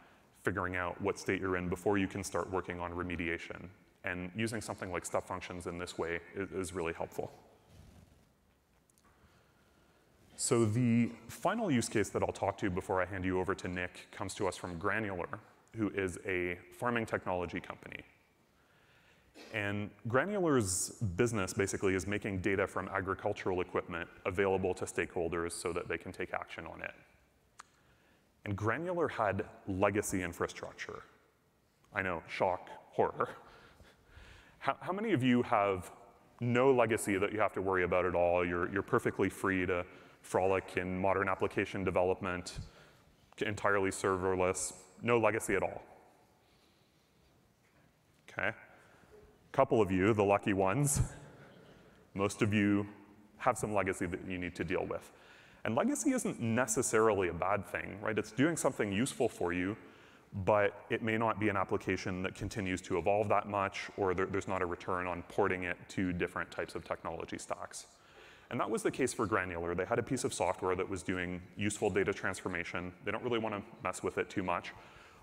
figuring 0.42 0.76
out 0.76 0.98
what 1.02 1.18
state 1.18 1.38
you're 1.38 1.58
in 1.58 1.68
before 1.68 1.98
you 1.98 2.08
can 2.08 2.24
start 2.24 2.50
working 2.50 2.80
on 2.80 2.92
remediation. 2.92 3.68
And 4.04 4.30
using 4.34 4.62
something 4.62 4.90
like 4.90 5.04
step 5.04 5.28
functions 5.28 5.66
in 5.66 5.76
this 5.76 5.98
way 5.98 6.20
is, 6.34 6.50
is 6.52 6.72
really 6.72 6.94
helpful. 6.94 7.30
So 10.40 10.64
the 10.64 11.10
final 11.28 11.70
use 11.70 11.90
case 11.90 12.08
that 12.08 12.22
I'll 12.22 12.32
talk 12.32 12.56
to 12.60 12.70
before 12.70 13.02
I 13.02 13.04
hand 13.04 13.26
you 13.26 13.38
over 13.38 13.54
to 13.54 13.68
Nick 13.68 14.08
comes 14.10 14.32
to 14.36 14.48
us 14.48 14.56
from 14.56 14.78
Granular, 14.78 15.38
who 15.76 15.90
is 15.90 16.18
a 16.26 16.56
farming 16.78 17.04
technology 17.04 17.60
company. 17.60 18.00
And 19.52 19.90
Granular's 20.08 20.92
business 21.14 21.52
basically 21.52 21.94
is 21.94 22.06
making 22.06 22.38
data 22.38 22.66
from 22.66 22.88
agricultural 22.88 23.60
equipment 23.60 24.08
available 24.24 24.72
to 24.76 24.86
stakeholders 24.86 25.52
so 25.52 25.74
that 25.74 25.88
they 25.88 25.98
can 25.98 26.10
take 26.10 26.32
action 26.32 26.64
on 26.66 26.80
it. 26.80 26.94
And 28.46 28.56
Granular 28.56 29.08
had 29.08 29.44
legacy 29.68 30.22
infrastructure. 30.22 31.02
I 31.94 32.00
know, 32.00 32.22
shock, 32.28 32.70
horror. 32.92 33.28
How, 34.58 34.74
how 34.80 34.92
many 34.94 35.12
of 35.12 35.22
you 35.22 35.42
have 35.42 35.90
no 36.40 36.72
legacy 36.72 37.18
that 37.18 37.30
you 37.30 37.40
have 37.40 37.52
to 37.52 37.60
worry 37.60 37.84
about 37.84 38.06
at 38.06 38.14
all? 38.14 38.42
You're, 38.42 38.72
you're 38.72 38.80
perfectly 38.80 39.28
free 39.28 39.66
to 39.66 39.84
frolic 40.22 40.76
in 40.76 40.98
modern 40.98 41.28
application 41.28 41.84
development, 41.84 42.58
entirely 43.40 43.90
serverless, 43.90 44.72
no 45.02 45.18
legacy 45.18 45.54
at 45.54 45.62
all. 45.62 45.82
Okay? 48.30 48.52
couple 49.52 49.82
of 49.82 49.90
you, 49.90 50.14
the 50.14 50.22
lucky 50.22 50.52
ones, 50.52 51.00
most 52.14 52.42
of 52.42 52.54
you 52.54 52.86
have 53.38 53.58
some 53.58 53.74
legacy 53.74 54.06
that 54.06 54.20
you 54.28 54.38
need 54.38 54.54
to 54.54 54.64
deal 54.64 54.86
with. 54.88 55.10
And 55.64 55.74
legacy 55.74 56.12
isn't 56.12 56.40
necessarily 56.40 57.28
a 57.28 57.32
bad 57.32 57.66
thing, 57.66 57.98
right? 58.00 58.16
It's 58.16 58.32
doing 58.32 58.56
something 58.56 58.92
useful 58.92 59.28
for 59.28 59.52
you, 59.52 59.76
but 60.44 60.84
it 60.88 61.02
may 61.02 61.18
not 61.18 61.40
be 61.40 61.48
an 61.48 61.56
application 61.56 62.22
that 62.22 62.34
continues 62.34 62.80
to 62.82 62.98
evolve 62.98 63.28
that 63.28 63.48
much, 63.48 63.90
or 63.96 64.14
there, 64.14 64.26
there's 64.26 64.48
not 64.48 64.62
a 64.62 64.66
return 64.66 65.06
on 65.06 65.22
porting 65.28 65.64
it 65.64 65.76
to 65.88 66.12
different 66.12 66.50
types 66.50 66.74
of 66.74 66.84
technology 66.84 67.36
stacks. 67.36 67.86
And 68.50 68.58
that 68.58 68.68
was 68.68 68.82
the 68.82 68.90
case 68.90 69.12
for 69.12 69.26
Granular. 69.26 69.74
They 69.74 69.84
had 69.84 69.98
a 69.98 70.02
piece 70.02 70.24
of 70.24 70.34
software 70.34 70.74
that 70.74 70.88
was 70.88 71.02
doing 71.02 71.40
useful 71.56 71.88
data 71.88 72.12
transformation. 72.12 72.92
They 73.04 73.12
don't 73.12 73.22
really 73.22 73.38
want 73.38 73.54
to 73.54 73.62
mess 73.84 74.02
with 74.02 74.18
it 74.18 74.28
too 74.28 74.42
much. 74.42 74.72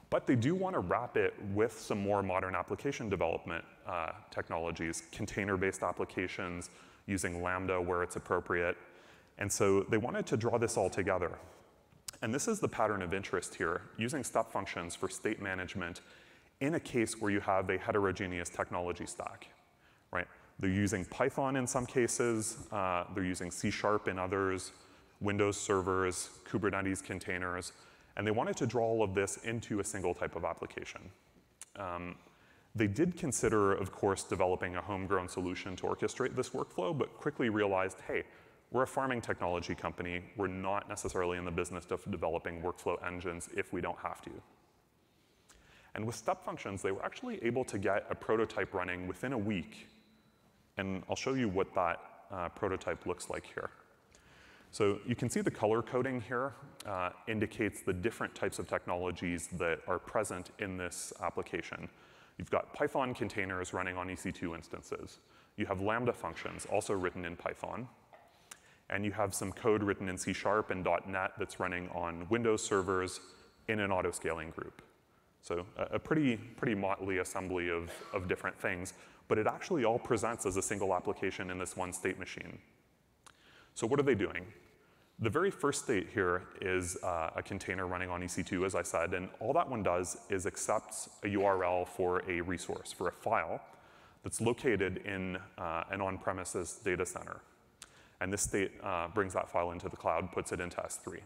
But 0.10 0.26
they 0.26 0.36
do 0.36 0.56
want 0.56 0.74
to 0.76 0.80
wrap 0.80 1.18
it 1.18 1.34
with 1.54 1.78
some 1.78 2.00
more 2.00 2.24
modern 2.24 2.56
application 2.56 3.10
development 3.10 3.66
uh, 3.86 4.12
technologies, 4.32 5.04
container-based 5.12 5.84
applications, 5.84 6.70
using 7.06 7.44
Lambda 7.44 7.82
where 7.82 8.04
it's 8.04 8.16
appropriate. 8.16 8.78
And 9.38 9.52
so 9.52 9.84
they 9.84 9.98
wanted 9.98 10.26
to 10.28 10.38
draw 10.38 10.58
this 10.58 10.78
all 10.78 10.90
together. 10.90 11.38
And 12.22 12.34
this 12.34 12.48
is 12.48 12.60
the 12.62 12.68
pattern 12.70 13.02
of 13.02 13.14
interest 13.14 13.56
here, 13.56 13.82
using 13.98 14.24
step 14.24 14.50
functions 14.50 14.96
for 14.96 15.10
state 15.10 15.42
management 15.42 16.02
in 16.62 16.76
a 16.76 16.80
case 16.80 17.20
where 17.20 17.32
you 17.32 17.40
have 17.40 17.70
a 17.70 17.78
heterogeneous 17.78 18.50
technology 18.50 19.06
stack? 19.06 19.48
They're 20.60 20.70
using 20.70 21.06
Python 21.06 21.56
in 21.56 21.68
some 21.68 21.86
cases, 21.86 22.58
uh, 22.72 23.04
they're 23.14 23.24
using 23.24 23.52
C 23.52 23.70
Sharp 23.70 24.08
in 24.08 24.18
others, 24.18 24.72
Windows 25.20 25.58
servers, 25.58 26.30
Kubernetes 26.50 27.04
containers, 27.04 27.74
And 28.16 28.26
they 28.26 28.32
wanted 28.32 28.58
to 28.58 28.66
draw 28.66 28.86
all 28.86 29.04
of 29.04 29.14
this 29.14 29.38
into 29.44 29.80
a 29.80 29.84
single 29.84 30.14
type 30.16 30.36
of 30.36 30.44
application. 30.44 31.02
Um, 31.76 32.16
they 32.76 32.88
did 32.88 33.16
consider, 33.16 33.74
of 33.74 33.92
course, 33.92 34.24
developing 34.24 34.76
a 34.76 34.82
homegrown 34.82 35.30
solution 35.30 35.76
to 35.78 35.84
orchestrate 35.84 36.36
this 36.36 36.50
workflow, 36.50 36.98
but 36.98 37.14
quickly 37.16 37.50
realized, 37.50 37.98
hey, 38.08 38.24
we're 38.72 38.84
a 38.84 38.88
farming 38.88 39.22
technology 39.22 39.74
company. 39.74 40.22
We're 40.36 40.48
not 40.48 40.90
necessarily 40.90 41.38
in 41.38 41.46
the 41.46 41.52
business 41.52 41.86
of 41.90 42.04
developing 42.12 42.62
workflow 42.62 43.04
engines 43.06 43.50
if 43.56 43.72
we 43.72 43.82
don't 43.82 43.98
have 44.00 44.22
to. 44.24 44.32
And 45.96 46.06
with 46.06 46.16
step 46.16 46.44
functions, 46.44 46.82
they 46.82 46.92
were 46.92 47.04
actually 47.04 47.44
able 47.44 47.64
to 47.66 47.78
get 47.78 48.06
a 48.10 48.16
prototype 48.16 48.74
running 48.74 49.08
within 49.08 49.34
a 49.34 49.38
week. 49.38 49.88
And 50.78 51.04
I'll 51.10 51.16
show 51.16 51.34
you 51.34 51.50
what 51.50 51.74
that 51.76 52.00
uh, 52.32 52.50
prototype 52.50 53.06
looks 53.06 53.30
like 53.30 53.46
here. 53.46 53.70
So 54.72 55.00
you 55.08 55.16
can 55.16 55.30
see 55.30 55.42
the 55.42 55.52
color 55.52 55.82
coding 55.82 56.22
here 56.22 56.54
uh, 56.86 57.10
indicates 57.28 57.82
the 57.82 57.94
different 57.94 58.36
types 58.36 58.60
of 58.60 58.68
technologies 58.68 59.48
that 59.54 59.80
are 59.88 59.98
present 59.98 60.52
in 60.60 60.78
this 60.78 61.14
application. 61.22 61.90
You've 62.38 62.52
got 62.52 62.74
Python 62.74 63.14
containers 63.14 63.74
running 63.74 63.98
on 63.98 64.08
EC2 64.08 64.56
instances. 64.56 65.20
You 65.56 65.66
have 65.66 65.82
Lambda 65.82 66.14
functions, 66.14 66.68
also 66.72 66.94
written 66.94 67.26
in 67.26 67.36
Python. 67.36 67.88
And 68.90 69.04
you 69.04 69.12
have 69.12 69.34
some 69.34 69.52
code 69.52 69.84
written 69.84 70.08
in 70.08 70.18
C 70.18 70.32
Sharp 70.32 70.70
and 70.70 70.86
.NET 71.08 71.32
that's 71.38 71.60
running 71.60 71.90
on 71.90 72.28
Windows 72.30 72.64
servers 72.64 73.20
in 73.68 73.80
an 73.80 73.92
auto-scaling 73.92 74.52
group. 74.52 74.82
So 75.42 75.66
a, 75.78 75.96
a, 75.96 76.00
pretty, 76.00 76.38
pretty 76.38 76.76
motley 76.76 77.18
assembly 77.18 77.70
of, 77.70 77.92
of 78.14 78.28
different 78.28 78.60
things, 78.60 78.94
but 79.28 79.38
it 79.38 79.48
actually 79.48 79.86
all 79.86 80.00
presents 80.00 80.46
as 80.46 80.58
a 80.58 80.62
single 80.62 80.94
application 80.94 81.50
in 81.50 81.58
this 81.58 81.76
one 81.76 81.94
state 81.94 82.20
machine. 82.20 82.60
So 83.76 83.86
what 83.86 84.00
are 84.00 84.04
they 84.04 84.16
doing? 84.16 84.46
The 85.20 85.30
very 85.30 85.50
first 85.50 85.84
state 85.84 86.08
here 86.14 86.44
is 86.62 86.96
uh, 87.04 87.32
a 87.36 87.42
container 87.42 87.88
running 87.88 88.10
on 88.10 88.22
EC2, 88.22 88.66
as 88.66 88.76
I 88.76 88.84
said, 88.84 89.14
and 89.14 89.30
all 89.40 89.52
that 89.54 89.68
one 89.68 89.82
does 89.82 90.18
is 90.30 90.46
accepts 90.46 91.10
a 91.24 91.28
URL 91.28 91.88
for 91.88 92.22
a 92.30 92.42
resource, 92.42 92.94
for 92.94 93.08
a 93.08 93.12
file 93.12 93.60
that's 94.24 94.42
located 94.42 94.98
in 95.06 95.38
uh, 95.58 95.84
an 95.90 96.02
on-premises 96.02 96.80
data 96.84 97.06
center. 97.06 97.42
And 98.22 98.32
this 98.32 98.44
state 98.44 98.72
uh, 98.84 99.08
brings 99.08 99.34
that 99.34 99.50
file 99.50 99.72
into 99.72 99.90
the 99.90 99.96
cloud, 99.96 100.32
puts 100.32 100.52
it 100.52 100.60
into 100.60 100.78
S3. 100.78 101.20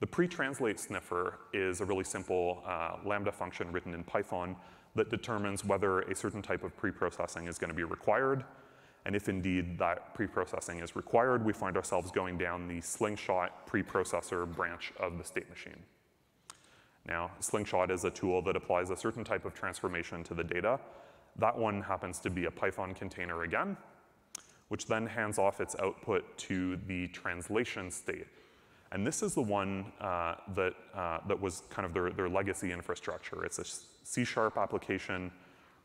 The 0.00 0.06
pre-translate 0.06 0.78
sniffer 0.78 1.38
is 1.54 1.80
a 1.80 1.84
really 1.86 2.04
simple 2.04 2.62
uh, 2.66 2.96
Lambda 3.04 3.32
function 3.32 3.72
written 3.72 3.94
in 3.94 4.04
Python 4.04 4.56
that 4.96 5.10
determines 5.10 5.64
whether 5.64 6.00
a 6.00 6.14
certain 6.14 6.42
type 6.42 6.64
of 6.64 6.76
pre-processing 6.76 7.46
is 7.46 7.58
going 7.58 7.70
to 7.70 7.76
be 7.76 7.84
required 7.84 8.44
and 9.06 9.14
if 9.14 9.28
indeed 9.28 9.78
that 9.78 10.14
pre-processing 10.14 10.80
is 10.80 10.96
required, 10.96 11.44
we 11.44 11.52
find 11.52 11.76
ourselves 11.76 12.10
going 12.10 12.36
down 12.38 12.66
the 12.66 12.80
Slingshot 12.80 13.64
preprocessor 13.64 14.52
branch 14.52 14.92
of 14.98 15.16
the 15.16 15.22
state 15.22 15.48
machine. 15.48 15.80
Now, 17.06 17.30
Slingshot 17.38 17.92
is 17.92 18.02
a 18.02 18.10
tool 18.10 18.42
that 18.42 18.56
applies 18.56 18.90
a 18.90 18.96
certain 18.96 19.22
type 19.22 19.44
of 19.44 19.54
transformation 19.54 20.24
to 20.24 20.34
the 20.34 20.42
data. 20.42 20.80
That 21.38 21.56
one 21.56 21.82
happens 21.82 22.18
to 22.18 22.30
be 22.30 22.46
a 22.46 22.50
Python 22.50 22.94
container 22.94 23.44
again, 23.44 23.76
which 24.70 24.86
then 24.86 25.06
hands 25.06 25.38
off 25.38 25.60
its 25.60 25.76
output 25.78 26.36
to 26.38 26.76
the 26.88 27.06
translation 27.08 27.92
state. 27.92 28.26
And 28.90 29.06
this 29.06 29.22
is 29.22 29.34
the 29.34 29.42
one 29.42 29.92
uh, 30.00 30.34
that, 30.56 30.74
uh, 30.96 31.18
that 31.28 31.40
was 31.40 31.62
kind 31.70 31.86
of 31.86 31.94
their, 31.94 32.10
their 32.10 32.28
legacy 32.28 32.72
infrastructure. 32.72 33.44
It's 33.44 33.60
a 33.60 33.64
C-sharp 34.06 34.56
application, 34.56 35.32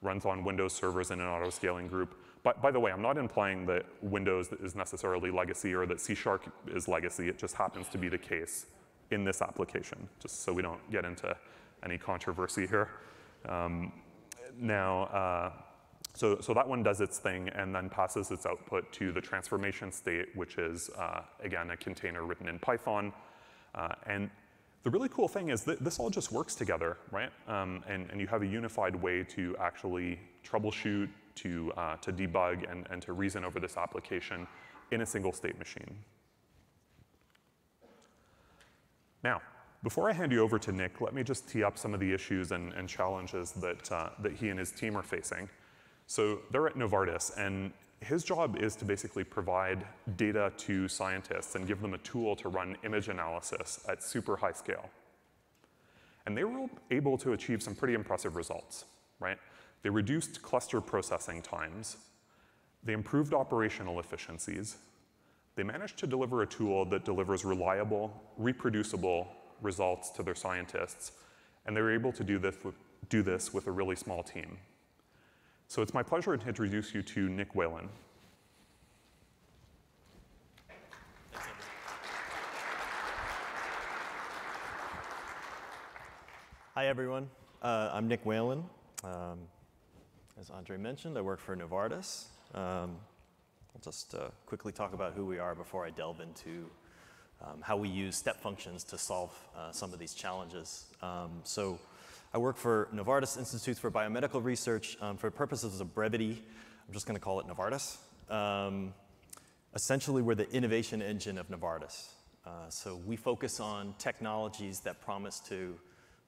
runs 0.02 0.26
on 0.26 0.44
Windows 0.44 0.74
servers 0.74 1.12
in 1.12 1.20
an 1.20 1.28
auto-scaling 1.28 1.88
group, 1.88 2.16
but 2.44 2.62
by 2.62 2.72
the 2.72 2.80
way, 2.80 2.92
I'm 2.92 3.02
not 3.02 3.18
implying 3.18 3.66
that 3.68 3.86
Windows 4.02 4.50
is 4.64 4.76
necessarily 4.76 5.30
legacy 5.32 5.74
or 5.74 5.86
that 5.86 6.00
C 6.00 6.16
Sharp 6.16 6.52
is 6.68 6.88
legacy. 6.88 7.30
It 7.30 7.38
just 7.38 7.56
happens 7.56 7.88
to 7.90 7.98
be 7.98 8.10
the 8.10 8.18
case 8.18 8.68
in 9.12 9.24
this 9.24 9.42
application, 9.42 10.08
just 10.20 10.44
so 10.44 10.54
we 10.54 10.62
don't 10.62 10.82
get 10.92 11.06
into 11.06 11.36
any 11.84 11.98
controversy 11.98 12.66
here. 12.66 12.90
Um, 13.48 13.92
now, 14.60 15.04
uh, 15.04 15.52
so, 16.14 16.40
so 16.42 16.54
that 16.54 16.68
one 16.68 16.84
does 16.84 17.00
its 17.02 17.20
thing 17.20 17.50
and 17.50 17.74
then 17.74 17.90
passes 17.90 18.32
its 18.32 18.46
output 18.46 18.92
to 18.94 19.12
the 19.12 19.22
transformation 19.22 19.92
state, 19.92 20.28
which 20.36 20.58
is, 20.58 20.90
uh, 20.98 21.22
again, 21.44 21.72
a 21.72 21.78
container 21.78 22.26
written 22.26 22.48
in 22.48 22.60
Python. 22.60 23.14
Uh, 23.74 23.96
and 24.06 24.30
the 24.84 24.90
really 24.90 25.10
cool 25.10 25.28
thing 25.28 25.50
is 25.50 25.64
that 25.64 25.84
this 25.84 26.00
all 26.00 26.10
just 26.10 26.32
works 26.32 26.56
together, 26.56 26.98
right? 27.12 27.32
Um, 27.48 27.84
and, 27.88 28.10
and 28.10 28.20
you 28.20 28.28
have 28.28 28.42
a 28.42 28.48
unified 28.48 28.96
way 28.96 29.24
to 29.36 29.56
actually 29.60 30.20
troubleshoot, 30.44 31.10
to, 31.36 31.72
uh, 31.78 31.98
to 31.98 32.12
debug 32.12 32.70
and, 32.70 32.88
and 32.90 33.02
to 33.04 33.14
reason 33.14 33.46
over 33.46 33.60
this 33.60 33.78
application 33.78 34.48
in 34.92 35.02
a 35.02 35.06
single 35.06 35.32
state 35.32 35.58
machine. 35.60 35.98
Now, 39.24 39.42
before 39.84 40.10
I 40.10 40.14
hand 40.14 40.32
you 40.32 40.42
over 40.42 40.60
to 40.60 40.72
Nick, 40.72 41.00
let 41.00 41.14
me 41.14 41.24
just 41.24 41.48
tee 41.48 41.64
up 41.64 41.78
some 41.78 41.94
of 41.94 42.00
the 42.00 42.12
issues 42.12 42.52
and, 42.52 42.74
and 42.74 42.88
challenges 42.88 43.52
that, 43.54 43.92
uh, 43.92 44.10
that 44.20 44.34
he 44.34 44.50
and 44.50 44.60
his 44.60 44.72
team 44.72 44.98
are 44.98 45.04
facing. 45.04 45.50
So 46.08 46.40
they're 46.52 46.68
at 46.68 46.76
Novartis, 46.76 47.38
and 47.38 47.72
his 48.02 48.24
job 48.24 48.58
is 48.58 48.76
to 48.78 48.86
basically 48.86 49.24
provide 49.24 49.86
data 50.18 50.52
to 50.58 50.88
scientists 50.88 51.56
and 51.56 51.68
give 51.68 51.82
them 51.82 51.94
a 51.94 52.00
tool 52.00 52.36
to 52.36 52.50
run 52.50 52.76
image 52.84 53.10
analysis 53.10 53.80
at 53.88 54.04
super 54.04 54.36
high 54.36 54.52
scale. 54.52 54.90
And 56.26 56.36
they 56.36 56.44
were 56.44 56.68
able 56.90 57.18
to 57.20 57.34
achieve 57.34 57.62
some 57.62 57.76
pretty 57.76 57.94
impressive 57.94 58.36
results, 58.36 58.86
right? 59.20 59.38
They 59.84 59.90
reduced 59.90 60.42
cluster 60.42 60.82
processing 60.82 61.42
times. 61.42 61.98
They 62.84 62.94
improved 62.94 63.34
operational 63.34 64.00
efficiencies. 64.00 64.78
They 65.56 65.64
managed 65.64 65.98
to 66.00 66.08
deliver 66.08 66.42
a 66.42 66.48
tool 66.48 66.86
that 66.86 67.06
delivers 67.06 67.46
reliable, 67.46 68.14
reproducible 68.38 69.28
results 69.62 70.10
to 70.12 70.24
their 70.24 70.36
scientists. 70.36 71.12
And 71.66 71.78
they 71.78 71.82
were 71.82 71.94
able 71.94 72.12
to 72.14 72.24
do 72.24 72.40
this 72.40 72.56
with, 72.64 72.76
do 73.10 73.22
this 73.22 73.54
with 73.54 73.68
a 73.68 73.72
really 73.72 73.96
small 73.96 74.24
team. 74.24 74.58
So 75.72 75.82
it's 75.82 75.94
my 75.94 76.04
pleasure 76.04 76.36
to 76.36 76.48
introduce 76.50 76.94
you 76.94 77.02
to 77.02 77.30
Nick 77.30 77.56
Whalen. 77.56 77.88
Hi, 86.76 86.88
everyone. 86.88 87.30
Uh, 87.62 87.90
I'm 87.94 88.10
Nick 88.10 88.26
Whalen. 88.26 88.66
Um, 89.06 89.40
as 90.38 90.50
Andre 90.50 90.76
mentioned, 90.76 91.18
I 91.18 91.22
work 91.22 91.40
for 91.40 91.56
Novartis. 91.56 92.26
Um, 92.54 92.98
I'll 93.74 93.82
just 93.82 94.14
uh, 94.14 94.28
quickly 94.48 94.74
talk 94.74 94.94
about 94.94 95.14
who 95.14 95.26
we 95.26 95.40
are 95.40 95.56
before 95.56 95.86
I 95.86 95.92
delve 95.92 96.20
into 96.20 96.70
um, 97.42 97.62
how 97.62 97.78
we 97.78 97.88
use 97.88 98.18
step 98.18 98.42
functions 98.42 98.84
to 98.84 98.98
solve 98.98 99.32
uh, 99.58 99.72
some 99.72 99.94
of 99.94 100.00
these 100.00 100.16
challenges. 100.16 100.88
Um, 101.02 101.40
so 101.46 101.80
I 102.34 102.38
work 102.38 102.56
for 102.56 102.88
Novartis 102.96 103.38
Institutes 103.38 103.78
for 103.78 103.92
Biomedical 103.92 104.42
Research. 104.42 104.98
Um, 105.02 105.18
for 105.18 105.30
purposes 105.30 105.82
of 105.82 105.94
brevity, 105.94 106.42
I'm 106.88 106.94
just 106.94 107.06
going 107.06 107.18
to 107.18 107.20
call 107.20 107.42
it 107.42 107.46
Novartis. 107.46 107.98
Um, 108.34 108.94
essentially, 109.76 110.22
we're 110.22 110.36
the 110.36 110.50
innovation 110.52 111.02
engine 111.02 111.38
of 111.38 111.50
Novartis. 111.50 112.08
Uh, 112.46 112.70
so 112.70 113.02
we 113.06 113.18
focus 113.18 113.60
on 113.60 113.94
technologies 113.98 114.80
that 114.80 115.02
promise 115.02 115.42
to 115.42 115.78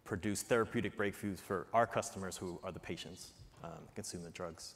produce 0.04 0.42
therapeutic 0.42 0.98
breakthroughs 0.98 1.39
for 1.39 1.68
our 1.74 1.88
customers 1.88 2.36
who 2.36 2.60
are 2.66 2.74
the 2.74 2.82
patients 2.82 3.32
um, 3.63 3.72
consume 3.96 4.24
the 4.24 4.30
drugs. 4.32 4.74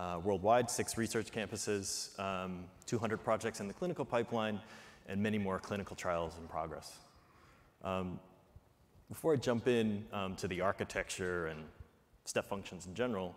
Uh, 0.00 0.18
worldwide, 0.24 0.68
six 0.68 0.98
research 0.98 1.30
campuses, 1.30 2.18
um, 2.18 2.64
200 2.86 3.22
projects 3.22 3.60
in 3.60 3.68
the 3.68 3.74
clinical 3.74 4.04
pipeline, 4.04 4.60
and 5.08 5.22
many 5.22 5.38
more 5.38 5.60
clinical 5.60 5.94
trials 5.94 6.34
in 6.40 6.48
progress. 6.48 6.98
Um, 7.84 8.18
before 9.08 9.32
I 9.32 9.36
jump 9.36 9.68
in 9.68 10.04
um, 10.12 10.34
to 10.36 10.48
the 10.48 10.60
architecture 10.60 11.46
and 11.46 11.64
step 12.24 12.46
functions 12.46 12.86
in 12.86 12.94
general, 12.94 13.36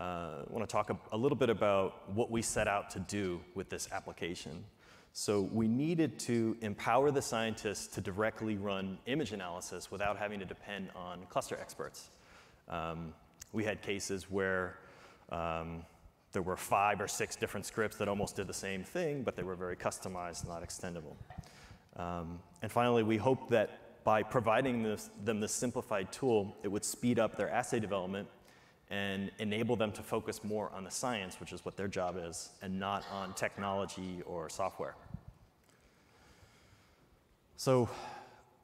uh, 0.00 0.42
I 0.48 0.50
want 0.52 0.68
to 0.68 0.72
talk 0.72 0.90
a, 0.90 0.98
a, 1.12 1.16
little 1.16 1.36
bit 1.36 1.50
about 1.50 2.10
what 2.12 2.30
we 2.30 2.42
set 2.42 2.66
out 2.66 2.90
to 2.90 2.98
do 2.98 3.40
with 3.54 3.68
this 3.68 3.88
application. 3.92 4.64
So 5.12 5.42
we 5.52 5.68
needed 5.68 6.18
to 6.20 6.56
empower 6.62 7.12
the 7.12 7.22
scientists 7.22 7.86
to 7.94 8.00
directly 8.00 8.56
run 8.56 8.98
image 9.06 9.30
analysis 9.30 9.92
without 9.92 10.18
having 10.18 10.40
to 10.40 10.44
depend 10.44 10.90
on 10.96 11.20
cluster 11.28 11.56
experts. 11.60 12.10
Um, 12.68 13.14
we 13.52 13.62
had 13.62 13.82
cases 13.82 14.28
where 14.28 14.78
um, 15.30 15.84
there 16.32 16.42
were 16.42 16.56
five 16.56 17.00
or 17.00 17.06
six 17.06 17.36
different 17.36 17.64
scripts 17.64 17.96
that 17.98 18.08
almost 18.08 18.34
did 18.34 18.48
the 18.48 18.54
same 18.54 18.82
thing, 18.82 19.22
but 19.22 19.36
they 19.36 19.44
were 19.44 19.54
very 19.54 19.76
customized, 19.76 20.48
not 20.48 20.64
extendable. 20.64 21.14
Um, 21.96 22.40
and 22.62 22.72
finally, 22.72 23.04
we 23.04 23.16
hope 23.16 23.48
that 23.50 23.83
by 24.04 24.22
providing 24.22 24.82
this, 24.82 25.10
them 25.24 25.40
this 25.40 25.52
simplified 25.52 26.12
tool, 26.12 26.54
it 26.62 26.68
would 26.68 26.84
speed 26.84 27.18
up 27.18 27.36
their 27.36 27.50
assay 27.50 27.80
development 27.80 28.28
and 28.90 29.30
enable 29.38 29.76
them 29.76 29.90
to 29.92 30.02
focus 30.02 30.44
more 30.44 30.70
on 30.74 30.84
the 30.84 30.90
science, 30.90 31.40
which 31.40 31.52
is 31.52 31.64
what 31.64 31.76
their 31.76 31.88
job 31.88 32.16
is, 32.22 32.50
and 32.60 32.78
not 32.78 33.02
on 33.10 33.32
technology 33.32 34.22
or 34.26 34.48
software. 34.50 34.94
So 37.56 37.88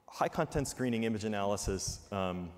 high 0.06 0.28
content 0.28 0.68
screening 0.68 1.04
image 1.04 1.24
analysis 1.24 2.00
um, 2.12 2.50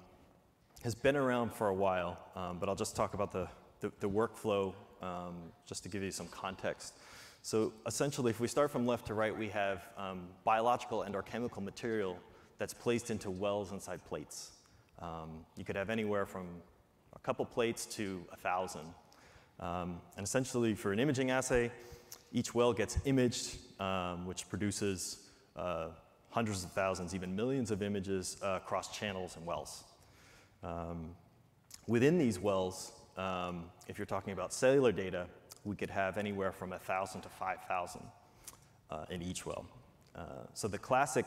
has 0.82 0.94
been 0.94 1.14
around 1.16 1.52
for 1.54 1.68
a 1.68 1.74
while, 1.74 2.18
um, 2.34 2.58
but 2.58 2.68
I'll 2.68 2.74
just 2.74 2.96
talk 2.96 3.14
about 3.14 3.30
the, 3.30 3.46
the, 3.80 3.92
the 4.00 4.08
workflow 4.08 4.74
um, 5.00 5.36
just 5.64 5.84
to 5.84 5.88
give 5.88 6.02
you 6.02 6.10
some 6.10 6.26
context. 6.28 6.98
So 7.42 7.72
essentially, 7.86 8.30
if 8.30 8.40
we 8.40 8.48
start 8.48 8.70
from 8.70 8.86
left 8.86 9.06
to 9.06 9.14
right, 9.14 9.36
we 9.36 9.48
have 9.50 9.86
um, 9.96 10.28
biological 10.44 11.02
and 11.02 11.14
or 11.14 11.22
chemical 11.22 11.62
material 11.62 12.18
that's 12.62 12.74
placed 12.74 13.10
into 13.10 13.28
wells 13.28 13.72
inside 13.72 14.00
plates. 14.04 14.52
Um, 15.00 15.44
you 15.56 15.64
could 15.64 15.74
have 15.74 15.90
anywhere 15.90 16.24
from 16.24 16.46
a 17.12 17.18
couple 17.18 17.44
plates 17.44 17.86
to 17.86 18.24
a 18.32 18.36
thousand. 18.36 18.86
Um, 19.58 20.00
and 20.16 20.22
essentially, 20.24 20.76
for 20.76 20.92
an 20.92 21.00
imaging 21.00 21.32
assay, 21.32 21.72
each 22.30 22.54
well 22.54 22.72
gets 22.72 22.98
imaged, 23.04 23.58
um, 23.80 24.26
which 24.26 24.48
produces 24.48 25.28
uh, 25.56 25.88
hundreds 26.30 26.62
of 26.62 26.70
thousands, 26.70 27.16
even 27.16 27.34
millions 27.34 27.72
of 27.72 27.82
images 27.82 28.36
uh, 28.44 28.60
across 28.62 28.96
channels 28.96 29.34
and 29.34 29.44
wells. 29.44 29.82
Um, 30.62 31.16
within 31.88 32.16
these 32.16 32.38
wells, 32.38 32.92
um, 33.16 33.64
if 33.88 33.98
you're 33.98 34.06
talking 34.06 34.34
about 34.34 34.52
cellular 34.52 34.92
data, 34.92 35.26
we 35.64 35.74
could 35.74 35.90
have 35.90 36.16
anywhere 36.16 36.52
from 36.52 36.70
1,000 36.70 37.22
to 37.22 37.28
5,000 37.28 38.02
uh, 38.88 39.04
in 39.10 39.20
each 39.20 39.44
well. 39.44 39.66
Uh, 40.14 40.44
so 40.54 40.68
the 40.68 40.78
classic 40.78 41.26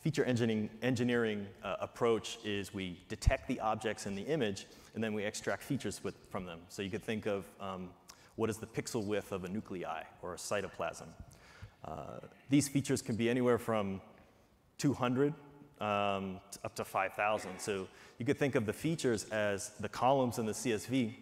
feature 0.00 0.24
engineering, 0.24 0.70
engineering 0.82 1.46
uh, 1.62 1.76
approach 1.80 2.38
is 2.44 2.72
we 2.72 3.00
detect 3.08 3.48
the 3.48 3.58
objects 3.60 4.06
in 4.06 4.14
the 4.14 4.22
image 4.22 4.66
and 4.94 5.02
then 5.02 5.12
we 5.12 5.24
extract 5.24 5.62
features 5.62 6.02
with, 6.02 6.14
from 6.30 6.44
them. 6.44 6.60
So 6.68 6.82
you 6.82 6.90
could 6.90 7.02
think 7.02 7.26
of 7.26 7.44
um, 7.60 7.90
what 8.36 8.48
is 8.50 8.58
the 8.58 8.66
pixel 8.66 9.04
width 9.04 9.32
of 9.32 9.44
a 9.44 9.48
nuclei 9.48 10.02
or 10.22 10.34
a 10.34 10.36
cytoplasm. 10.36 11.08
Uh, 11.84 12.20
these 12.48 12.68
features 12.68 13.02
can 13.02 13.16
be 13.16 13.28
anywhere 13.28 13.58
from 13.58 14.00
200 14.78 15.34
um, 15.80 16.40
up 16.64 16.74
to 16.76 16.84
5,000. 16.84 17.58
So 17.58 17.88
you 18.18 18.26
could 18.26 18.38
think 18.38 18.54
of 18.54 18.66
the 18.66 18.72
features 18.72 19.24
as 19.24 19.70
the 19.80 19.88
columns 19.88 20.38
in 20.38 20.46
the 20.46 20.52
CSV 20.52 21.14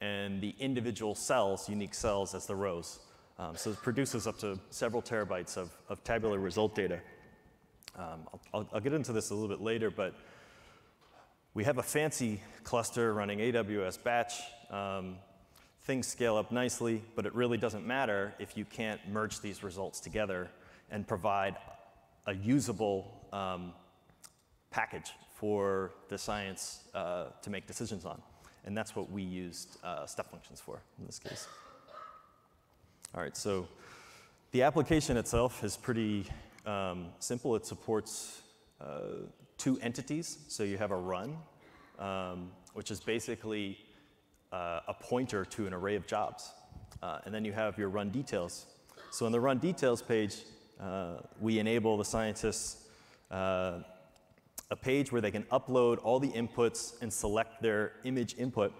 and 0.00 0.40
the 0.40 0.54
individual 0.58 1.14
cells, 1.14 1.68
unique 1.68 1.94
cells, 1.94 2.34
as 2.34 2.46
the 2.46 2.54
rows. 2.54 3.00
Um, 3.38 3.56
so 3.56 3.70
it 3.70 3.82
produces 3.82 4.26
up 4.26 4.38
to 4.38 4.58
several 4.70 5.02
terabytes 5.02 5.56
of, 5.56 5.70
of 5.88 6.04
tabular 6.04 6.38
result 6.38 6.74
data. 6.74 7.00
Um, 7.96 8.26
I'll, 8.52 8.68
I'll, 8.72 8.80
get 8.80 8.92
into 8.92 9.12
this 9.12 9.30
a 9.30 9.34
little 9.34 9.48
bit 9.48 9.60
later, 9.60 9.90
but 9.90 10.14
we 11.54 11.62
have 11.64 11.78
a 11.78 11.82
fancy 11.82 12.40
cluster 12.64 13.14
running 13.14 13.38
AWS 13.38 14.02
batch. 14.02 14.34
Um, 14.70 15.16
things 15.82 16.06
scale 16.06 16.36
up 16.36 16.50
nicely, 16.50 17.02
but 17.14 17.24
it 17.24 17.34
really 17.34 17.56
doesn't 17.56 17.86
matter 17.86 18.34
if 18.38 18.56
you 18.56 18.64
can't 18.64 19.00
merge 19.08 19.40
these 19.40 19.62
results 19.62 20.00
together 20.00 20.50
and 20.90 21.06
provide 21.06 21.56
a 22.26 22.34
usable 22.34 23.28
um, 23.32 23.72
package 24.70 25.12
for 25.34 25.92
the 26.08 26.18
science 26.18 26.80
uh, 26.94 27.26
to 27.42 27.50
make 27.50 27.66
decisions 27.66 28.04
on. 28.04 28.20
And 28.64 28.76
that's 28.76 28.96
what 28.96 29.10
we 29.10 29.22
used 29.22 29.76
uh, 29.84 30.06
step 30.06 30.30
functions 30.30 30.60
for 30.60 30.80
in 30.98 31.06
this 31.06 31.18
case. 31.18 31.46
All 33.14 33.22
right, 33.22 33.36
so 33.36 33.68
the 34.50 34.62
application 34.62 35.16
itself 35.16 35.62
is 35.62 35.76
pretty 35.76 36.26
um, 36.66 37.06
simple. 37.18 37.56
It 37.56 37.66
supports 37.66 38.42
uh, 38.80 39.26
two 39.58 39.78
entities. 39.80 40.38
So 40.48 40.62
you 40.62 40.78
have 40.78 40.90
a 40.90 40.96
run, 40.96 41.36
um, 41.98 42.50
which 42.74 42.90
is 42.90 43.00
basically 43.00 43.78
uh, 44.52 44.80
a 44.88 44.94
pointer 44.94 45.44
to 45.44 45.66
an 45.66 45.74
array 45.74 45.96
of 45.96 46.06
jobs. 46.06 46.52
Uh, 47.02 47.18
and 47.24 47.34
then 47.34 47.44
you 47.44 47.52
have 47.52 47.76
your 47.78 47.88
run 47.88 48.10
details. 48.10 48.66
So 49.10 49.26
on 49.26 49.32
the 49.32 49.40
run 49.40 49.58
details 49.58 50.02
page, 50.02 50.36
uh, 50.80 51.16
we 51.40 51.58
enable 51.58 51.96
the 51.96 52.04
scientists 52.04 52.88
uh, 53.30 53.80
a 54.70 54.76
page 54.76 55.12
where 55.12 55.20
they 55.20 55.30
can 55.30 55.44
upload 55.44 55.98
all 56.02 56.18
the 56.18 56.30
inputs 56.30 57.00
and 57.02 57.12
select 57.12 57.62
their 57.62 57.92
image 58.04 58.34
input 58.38 58.72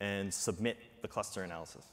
and 0.00 0.32
submit 0.32 0.76
the 1.02 1.08
cluster 1.08 1.42
analysis. 1.42 1.84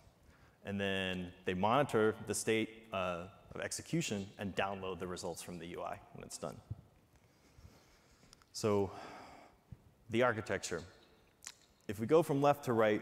And 0.66 0.80
then 0.80 1.32
they 1.46 1.54
monitor 1.54 2.16
the 2.28 2.36
state 2.36 2.70
uh, 2.92 3.28
of 3.58 3.64
execution 3.64 4.28
and 4.40 4.56
download 4.56 5.00
the 5.00 5.08
results 5.08 5.42
from 5.42 5.60
the 5.60 5.74
UI 5.74 5.98
when 6.14 6.24
it's 6.24 6.38
done. 6.38 6.56
So 8.54 8.92
the 10.10 10.24
architecture. 10.24 10.82
If 11.88 12.00
we 12.00 12.08
go 12.08 12.24
from 12.24 12.42
left 12.42 12.66
to 12.66 12.74
right, 12.74 13.02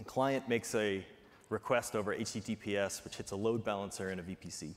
a 0.00 0.04
client 0.04 0.48
makes 0.48 0.74
a 0.74 1.04
request 1.48 1.94
over 1.94 2.14
HTTPS, 2.14 3.04
which 3.04 3.16
hits 3.16 3.30
a 3.30 3.36
load 3.36 3.64
balancer 3.64 4.10
in 4.10 4.18
a 4.18 4.22
VPC. 4.22 4.74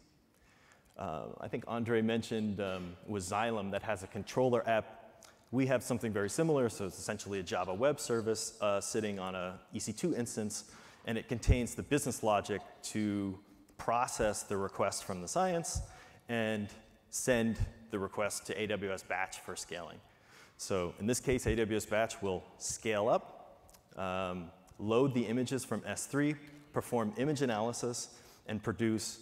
Uh, 0.98 1.24
I 1.40 1.48
think 1.48 1.64
Andre 1.68 2.02
mentioned 2.02 2.60
um, 2.60 2.96
was 3.08 3.30
Xylem 3.30 3.72
that 3.72 3.84
has 3.84 4.04
a 4.04 4.08
controller 4.08 4.68
app. 4.68 5.24
We 5.52 5.66
have 5.68 5.82
something 5.82 6.12
very 6.12 6.30
similar, 6.30 6.70
so 6.70 6.86
it's 6.86 7.00
essentially 7.00 7.40
a 7.40 7.44
Java 7.44 7.74
web 7.74 8.00
service 8.00 8.54
uh, 8.62 8.80
sitting 8.82 9.18
on 9.18 9.34
a 9.34 9.60
EC2 9.74 10.18
instance, 10.18 10.72
and 11.06 11.18
it 11.18 11.28
contains 11.28 11.74
the 11.74 11.84
business 11.84 12.22
logic 12.22 12.62
to 12.84 13.40
process 13.80 14.44
the 14.44 14.56
request 14.56 15.06
from 15.06 15.22
the 15.22 15.28
science 15.28 15.82
and 16.28 16.68
send 17.10 17.58
the 17.90 17.98
request 17.98 18.46
to 18.46 18.54
AWS 18.56 19.08
Batch 19.08 19.40
for 19.40 19.56
scaling. 19.56 19.98
So 20.58 20.94
in 21.00 21.08
this 21.08 21.20
case, 21.20 21.46
AWS 21.46 21.90
Batch 21.90 22.22
will 22.22 22.44
scale 22.60 23.10
up, 23.10 23.66
um, 23.98 24.52
load 24.78 25.16
the 25.16 25.26
images 25.26 25.66
from 25.66 25.82
S3, 25.82 26.36
perform 26.74 27.14
image 27.18 27.42
analysis, 27.42 28.10
and 28.46 28.62
produce 28.62 29.20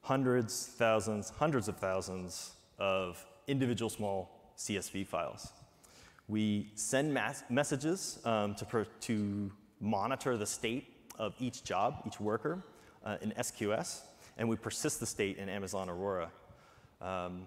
hundreds, 0.00 0.66
thousands, 0.78 1.30
hundreds 1.30 1.68
of 1.68 1.76
thousands 1.76 2.52
of 2.78 3.22
individual 3.48 3.90
small 3.90 4.52
CSV 4.56 5.06
files. 5.06 5.52
We 6.28 6.70
send 6.74 7.12
messages 7.50 8.20
um, 8.24 8.54
to, 8.54 8.86
to 9.00 9.52
monitor 9.80 10.36
the 10.36 10.46
state 10.46 10.86
of 11.18 11.34
each 11.38 11.64
job, 11.64 12.02
each 12.06 12.20
worker, 12.20 12.62
uh, 13.06 13.16
in 13.22 13.30
SQS, 13.32 14.00
and 14.36 14.48
we 14.48 14.56
persist 14.56 15.00
the 15.00 15.06
state 15.06 15.38
in 15.38 15.48
Amazon 15.48 15.88
Aurora. 15.88 16.30
Um, 17.00 17.46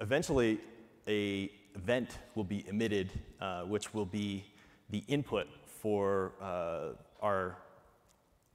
eventually, 0.00 0.58
a 1.06 1.50
event 1.74 2.18
will 2.34 2.44
be 2.44 2.66
emitted, 2.68 3.10
uh, 3.40 3.62
which 3.62 3.94
will 3.94 4.04
be 4.04 4.44
the 4.90 5.04
input 5.08 5.46
for 5.80 6.32
uh, 6.42 6.88
our 7.22 7.56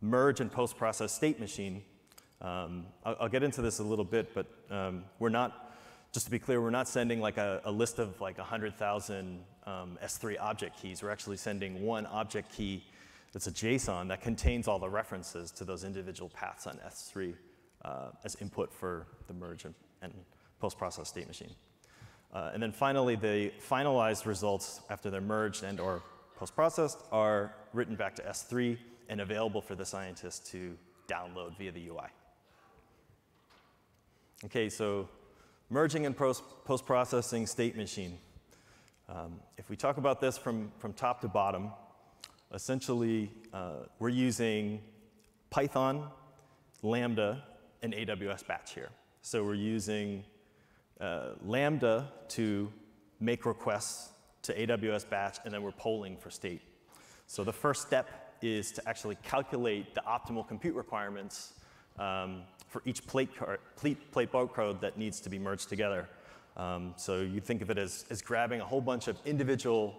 merge 0.01 0.39
and 0.39 0.51
post-process 0.51 1.11
state 1.11 1.39
machine. 1.39 1.81
Um, 2.41 2.85
I'll, 3.03 3.17
I'll, 3.21 3.29
get 3.29 3.41
into 3.41 3.63
this 3.63 3.79
a 3.79 3.83
little 3.83 4.05
bit, 4.05 4.35
but 4.35 4.45
um, 4.69 5.05
we're 5.17 5.29
not, 5.29 5.73
just 6.11 6.25
to 6.27 6.31
be 6.31 6.37
clear, 6.37 6.61
we're 6.61 6.69
not 6.69 6.87
sending 6.87 7.19
like 7.19 7.37
a, 7.37 7.61
a 7.65 7.71
list 7.71 7.97
of 7.97 8.21
like 8.21 8.37
100,000 8.37 9.39
um, 9.65 9.97
S3 10.03 10.35
object 10.39 10.79
keys. 10.79 11.01
We're 11.01 11.09
actually 11.09 11.37
sending 11.37 11.81
one 11.83 12.05
object 12.05 12.51
key 12.53 12.83
that's 13.37 13.45
a 13.45 13.51
JSON 13.51 14.07
that 14.07 14.19
contains 14.19 14.67
all 14.67 14.79
the 14.79 14.89
references 14.89 15.51
to 15.51 15.63
those 15.63 15.83
individual 15.83 16.27
paths 16.27 16.65
on 16.65 16.79
S3 16.87 17.35
uh, 17.85 18.07
as 18.23 18.33
input 18.41 18.73
for 18.73 19.05
the 19.27 19.33
merge 19.35 19.63
and, 19.63 19.75
and 20.01 20.11
post-process 20.59 21.07
state 21.07 21.27
machine. 21.27 21.53
Uh, 22.33 22.49
and 22.51 22.63
then 22.63 22.71
finally, 22.71 23.15
the 23.15 23.51
finalized 23.69 24.25
results 24.25 24.81
after 24.89 25.11
they're 25.11 25.21
merged 25.21 25.61
and 25.61 25.79
or 25.79 26.01
post-processed 26.35 26.97
are 27.11 27.53
written 27.73 27.95
back 27.95 28.15
to 28.15 28.23
S3 28.23 28.75
and 29.07 29.21
available 29.21 29.61
for 29.61 29.75
the 29.75 29.85
scientist 29.85 30.47
to 30.47 30.75
download 31.07 31.55
via 31.59 31.71
the 31.71 31.89
UI. 31.89 32.07
Okay, 34.45 34.67
so 34.67 35.07
merging 35.69 36.07
and 36.07 36.17
post-processing 36.17 37.45
state 37.45 37.77
machine. 37.77 38.17
Um, 39.07 39.39
if 39.59 39.69
we 39.69 39.75
talk 39.75 39.97
about 39.97 40.21
this 40.21 40.39
from, 40.39 40.71
from 40.79 40.93
top 40.93 41.21
to 41.21 41.27
bottom, 41.27 41.69
essentially 42.53 43.31
uh, 43.53 43.83
we're 43.99 44.09
using 44.09 44.81
Python, 45.49 46.09
Lambda, 46.81 47.43
and 47.81 47.93
AWS 47.93 48.47
Batch 48.47 48.73
here. 48.73 48.89
So 49.21 49.43
we're 49.43 49.55
using 49.55 50.23
uh, 50.99 51.31
Lambda 51.45 52.11
to 52.29 52.71
make 53.19 53.45
requests 53.45 54.09
to 54.43 54.53
AWS 54.53 55.09
Batch, 55.09 55.37
and 55.43 55.53
then 55.53 55.61
we're 55.61 55.71
polling 55.71 56.17
for 56.17 56.29
state. 56.29 56.61
So 57.27 57.43
the 57.43 57.53
first 57.53 57.81
step 57.85 58.35
is 58.41 58.71
to 58.71 58.87
actually 58.87 59.17
calculate 59.23 59.93
the 59.95 60.01
optimal 60.01 60.47
compute 60.47 60.75
requirements 60.75 61.53
um, 61.99 62.43
for 62.67 62.81
each 62.85 63.05
plate, 63.07 63.29
plate, 63.75 64.11
plate 64.11 64.31
code 64.31 64.81
that 64.81 64.97
needs 64.97 65.19
to 65.21 65.29
be 65.29 65.39
merged 65.39 65.69
together. 65.69 66.07
Um, 66.55 66.93
so 66.95 67.21
you 67.21 67.39
think 67.39 67.61
of 67.61 67.69
it 67.69 67.77
as, 67.77 68.05
as 68.09 68.21
grabbing 68.21 68.61
a 68.61 68.65
whole 68.65 68.81
bunch 68.81 69.07
of 69.07 69.17
individual 69.25 69.95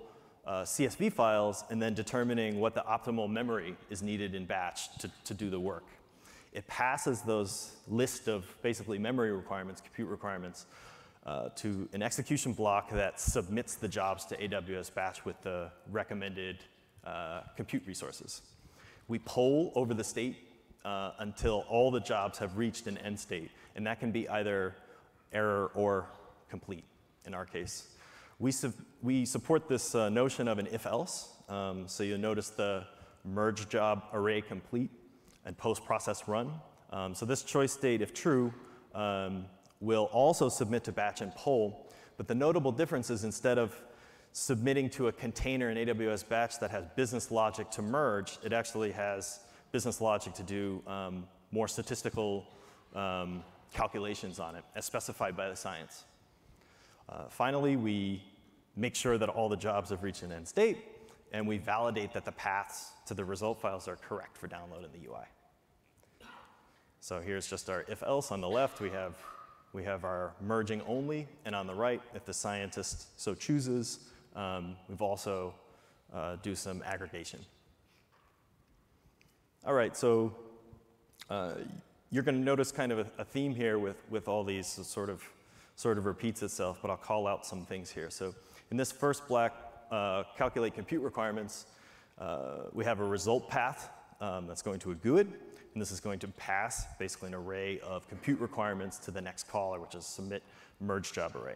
uh, 0.48 0.62
CSV 0.62 1.12
files 1.12 1.62
and 1.68 1.80
then 1.80 1.92
determining 1.92 2.58
what 2.58 2.74
the 2.74 2.80
optimal 2.80 3.28
memory 3.28 3.76
is 3.90 4.02
needed 4.02 4.34
in 4.34 4.46
batch 4.46 4.96
to, 4.98 5.11
to 5.24 5.34
do 5.34 5.50
the 5.50 5.61
work. 5.61 5.84
It 6.54 6.66
passes 6.66 7.20
those 7.20 7.76
list 7.87 8.28
of 8.28 8.46
basically 8.62 8.98
memory 8.98 9.30
requirements, 9.30 9.82
compute 9.82 10.08
requirements, 10.08 10.64
uh, 11.26 11.50
to 11.56 11.87
an 11.92 12.02
execution 12.02 12.54
block 12.54 12.90
that 12.90 13.20
submits 13.20 13.74
the 13.74 13.87
jobs 13.87 14.24
to 14.24 14.37
AWS 14.38 14.94
Batch 14.94 15.26
with 15.26 15.40
the 15.42 15.70
recommended 15.90 16.64
uh, 17.04 17.42
compute 17.54 17.82
resources. 17.87 18.40
We 19.06 19.18
poll 19.18 19.70
over 19.74 19.92
the 19.92 20.04
state 20.04 20.37
uh, 20.87 21.11
until 21.18 21.66
all 21.68 21.90
the 21.90 22.00
jobs 22.00 22.38
have 22.38 22.56
reached 22.56 22.87
an 22.87 22.96
end 22.98 23.20
state, 23.20 23.50
and 23.76 23.87
that 23.87 24.00
can 24.00 24.11
be 24.11 24.26
either 24.30 24.74
error 25.30 25.70
or 25.74 26.06
complete 26.48 26.84
in 27.26 27.34
our 27.34 27.44
case. 27.44 27.88
We, 28.38 28.53
su 28.53 28.72
we 29.03 29.24
support 29.24 29.68
this 29.68 29.94
uh, 29.94 30.09
notion 30.09 30.46
of 30.48 30.59
an 30.59 30.68
if-else, 30.70 31.33
um, 31.48 31.88
so 31.88 32.03
you'll 32.05 32.18
notice 32.18 32.51
the 32.51 32.85
merge 33.24 33.68
job 33.68 34.05
array 34.12 34.40
complete 34.40 34.90
and 35.44 35.57
post-process 35.57 36.29
run. 36.29 36.53
Um, 36.90 37.14
so 37.14 37.27
this 37.27 37.42
choice 37.42 37.72
state, 37.72 38.01
if 38.01 38.14
true, 38.14 38.53
um, 38.94 39.46
will 39.81 40.09
also 40.12 40.48
submit 40.48 40.85
to 40.85 40.92
batch 40.92 41.20
and 41.20 41.35
poll, 41.35 41.90
But 42.16 42.27
the 42.27 42.35
notable 42.35 42.72
difference 42.72 43.11
is 43.11 43.24
instead 43.24 43.59
of 43.59 43.74
submitting 44.33 44.90
to 44.90 45.09
a 45.09 45.12
container 45.12 45.70
in 45.70 45.77
AWS 45.79 46.29
Batch 46.29 46.59
that 46.61 46.70
has 46.70 46.85
business 46.96 47.31
logic 47.31 47.70
to 47.72 47.83
merge, 47.83 48.38
it 48.44 48.53
actually 48.53 48.92
has 48.92 49.40
business 49.72 50.01
logic 50.01 50.35
to 50.35 50.42
do 50.42 50.83
um, 50.87 51.27
more 51.53 51.68
statistical 51.68 52.46
um, 52.94 53.44
calculations 53.72 54.38
on 54.38 54.57
it, 54.57 54.64
as 54.74 54.85
specified 54.85 55.37
by 55.37 55.48
the 55.48 55.57
science. 55.57 56.05
Uh, 57.09 57.25
finally, 57.29 57.77
we 57.77 58.23
make 58.77 58.94
sure 58.94 59.18
that 59.18 59.29
all 59.29 59.49
the 59.49 59.57
jobs 59.57 59.90
have 59.90 60.03
reached 60.03 60.23
an 60.23 60.33
end 60.33 60.47
state, 60.47 60.79
and 61.33 61.47
we 61.47 61.59
validate 61.59 62.12
that 62.12 62.25
the 62.25 62.33
paths 62.33 62.92
to 63.07 63.14
the 63.14 63.25
result 63.25 63.61
files 63.61 63.88
are 63.88 63.97
correct 63.97 64.37
for 64.37 64.49
download 64.49 64.85
in 64.85 65.01
the 65.01 65.09
UI. 65.09 65.25
So 67.01 67.21
here's 67.21 67.49
just 67.49 67.71
our 67.71 67.85
if 67.88 68.03
else. 68.03 68.33
On 68.33 68.40
the 68.40 68.49
left, 68.49 68.81
we 68.81 68.90
have, 68.90 69.16
we 69.73 69.85
have 69.85 70.05
our 70.05 70.33
merging 70.40 70.83
only, 70.87 71.27
and 71.44 71.55
on 71.55 71.66
the 71.66 71.75
right, 71.75 72.03
if 72.14 72.25
the 72.25 72.35
scientist 72.35 73.21
so 73.21 73.35
chooses, 73.35 74.01
um, 74.35 74.77
we've 74.88 75.03
also 75.03 75.55
uh, 76.12 76.37
do 76.42 76.55
some 76.55 76.83
aggregation. 76.85 77.40
All 79.66 79.75
right, 79.75 79.97
so 79.97 80.35
uh, 81.31 81.55
you're 82.11 82.23
going 82.23 82.37
to 82.37 82.44
notice 82.44 82.73
kind 82.73 82.92
of 82.92 83.01
a, 83.01 83.07
a, 83.18 83.25
theme 83.25 83.55
here 83.55 83.79
with, 83.79 83.97
with 84.09 84.29
all 84.29 84.44
these 84.44 84.66
sort 84.66 85.11
of, 85.11 85.23
sort 85.78 85.96
of 85.96 86.06
repeats 86.06 86.42
itself, 86.42 86.80
but 86.82 86.90
I'll 86.90 86.96
call 86.96 87.28
out 87.28 87.46
some 87.46 87.64
things 87.64 87.88
here. 87.88 88.10
So 88.10 88.34
in 88.72 88.76
this 88.76 88.90
first 88.90 89.28
black, 89.28 89.54
uh, 89.92 90.24
calculate 90.36 90.74
compute 90.74 91.02
requirements, 91.02 91.66
uh, 92.18 92.64
we 92.72 92.84
have 92.84 92.98
a 92.98 93.04
result 93.04 93.48
path 93.48 93.88
um, 94.20 94.48
that's 94.48 94.60
going 94.60 94.80
to 94.80 94.90
a 94.90 94.96
GUID, 94.96 95.28
and 95.28 95.80
this 95.80 95.92
is 95.92 96.00
going 96.00 96.18
to 96.18 96.28
pass 96.28 96.84
basically 96.98 97.28
an 97.28 97.36
array 97.36 97.78
of 97.78 98.08
compute 98.08 98.40
requirements 98.40 98.98
to 98.98 99.12
the 99.12 99.20
next 99.20 99.48
caller, 99.48 99.78
which 99.78 99.94
is 99.94 100.04
submit 100.04 100.42
merge 100.80 101.12
job 101.12 101.36
array. 101.36 101.54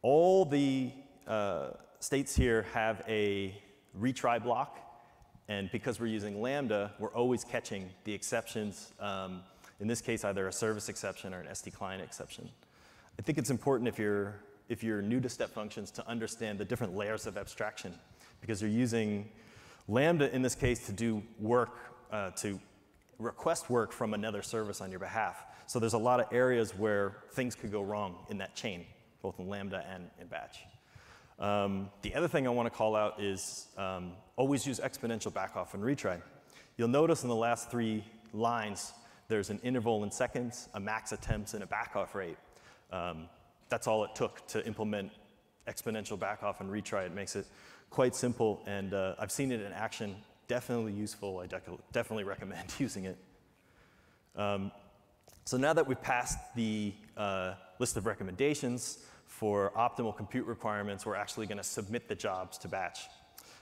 All 0.00 0.46
the 0.46 0.90
uh, 1.26 1.72
states 2.00 2.34
here 2.34 2.62
have 2.72 3.04
a 3.06 3.54
retry 4.00 4.42
block, 4.42 4.78
and 5.48 5.70
because 5.70 6.00
we're 6.00 6.06
using 6.06 6.40
Lambda, 6.40 6.94
we're 6.98 7.12
always 7.12 7.44
catching 7.44 7.90
the 8.04 8.14
exceptions, 8.14 8.94
um, 9.00 9.42
in 9.80 9.86
this 9.86 10.00
case, 10.00 10.24
either 10.24 10.48
a 10.48 10.52
service 10.52 10.88
exception 10.88 11.34
or 11.34 11.40
an 11.40 11.48
SDK 11.48 11.74
client 11.74 12.02
exception. 12.02 12.48
I 13.18 13.22
think 13.22 13.38
it's 13.38 13.50
important 13.50 13.88
if 13.88 13.98
you're, 13.98 14.40
if 14.68 14.82
you're 14.82 15.00
new 15.00 15.20
to 15.20 15.28
step 15.28 15.50
functions 15.50 15.90
to 15.92 16.06
understand 16.08 16.58
the 16.58 16.64
different 16.64 16.94
layers 16.94 17.26
of 17.26 17.38
abstraction, 17.38 17.94
because 18.40 18.60
you're 18.60 18.70
using 18.70 19.28
Lambda 19.88 20.34
in 20.34 20.42
this 20.42 20.54
case 20.54 20.86
to 20.86 20.92
do 20.92 21.22
work, 21.38 21.78
uh, 22.12 22.30
to 22.32 22.60
request 23.18 23.70
work 23.70 23.92
from 23.92 24.12
another 24.12 24.42
service 24.42 24.80
on 24.80 24.90
your 24.90 25.00
behalf. 25.00 25.46
So 25.66 25.78
there's 25.78 25.94
a 25.94 25.98
lot 25.98 26.20
of 26.20 26.26
areas 26.32 26.76
where 26.76 27.16
things 27.32 27.54
could 27.54 27.72
go 27.72 27.82
wrong 27.82 28.16
in 28.28 28.38
that 28.38 28.54
chain, 28.54 28.84
both 29.22 29.38
in 29.38 29.48
Lambda 29.48 29.84
and 29.92 30.10
in 30.20 30.26
batch. 30.26 30.58
Um, 31.38 31.90
the 32.02 32.14
other 32.14 32.28
thing 32.28 32.46
I 32.46 32.50
want 32.50 32.66
to 32.66 32.76
call 32.76 32.94
out 32.94 33.20
is 33.20 33.68
um, 33.76 34.12
always 34.36 34.66
use 34.66 34.78
exponential 34.78 35.32
backoff 35.32 35.74
and 35.74 35.82
retry. 35.82 36.20
You'll 36.76 36.88
notice 36.88 37.22
in 37.22 37.28
the 37.28 37.34
last 37.34 37.70
three 37.70 38.04
lines, 38.32 38.92
there's 39.28 39.50
an 39.50 39.58
interval 39.62 40.04
in 40.04 40.10
seconds, 40.10 40.68
a 40.74 40.80
max 40.80 41.12
attempts, 41.12 41.54
and 41.54 41.64
a 41.64 41.66
backoff 41.66 42.14
rate. 42.14 42.36
Um, 42.90 43.28
that's 43.68 43.86
all 43.86 44.04
it 44.04 44.14
took 44.14 44.46
to 44.48 44.64
implement 44.66 45.10
exponential 45.66 46.18
backoff 46.18 46.60
and 46.60 46.70
retry. 46.70 47.06
It 47.06 47.14
makes 47.14 47.36
it 47.36 47.46
quite 47.90 48.14
simple, 48.14 48.62
and 48.66 48.94
uh, 48.94 49.14
I've 49.18 49.32
seen 49.32 49.50
it 49.52 49.60
in 49.60 49.72
action. 49.72 50.16
Definitely 50.48 50.92
useful. 50.92 51.40
I 51.40 51.46
definitely 51.92 52.24
recommend 52.34 52.72
using 52.78 53.04
it. 53.04 53.18
Um, 54.36 54.70
so 55.44 55.56
now 55.56 55.72
that 55.72 55.86
we've 55.86 56.00
passed 56.00 56.38
the 56.54 56.92
uh, 57.16 57.54
list 57.78 57.96
of 57.96 58.06
recommendations, 58.06 58.98
for 59.26 59.72
optimal 59.76 60.16
compute 60.16 60.46
requirements, 60.46 61.04
we're 61.04 61.14
actually 61.14 61.46
going 61.46 61.58
to 61.58 61.64
submit 61.64 62.08
the 62.08 62.14
jobs 62.14 62.56
to 62.58 62.68
batch. 62.68 63.00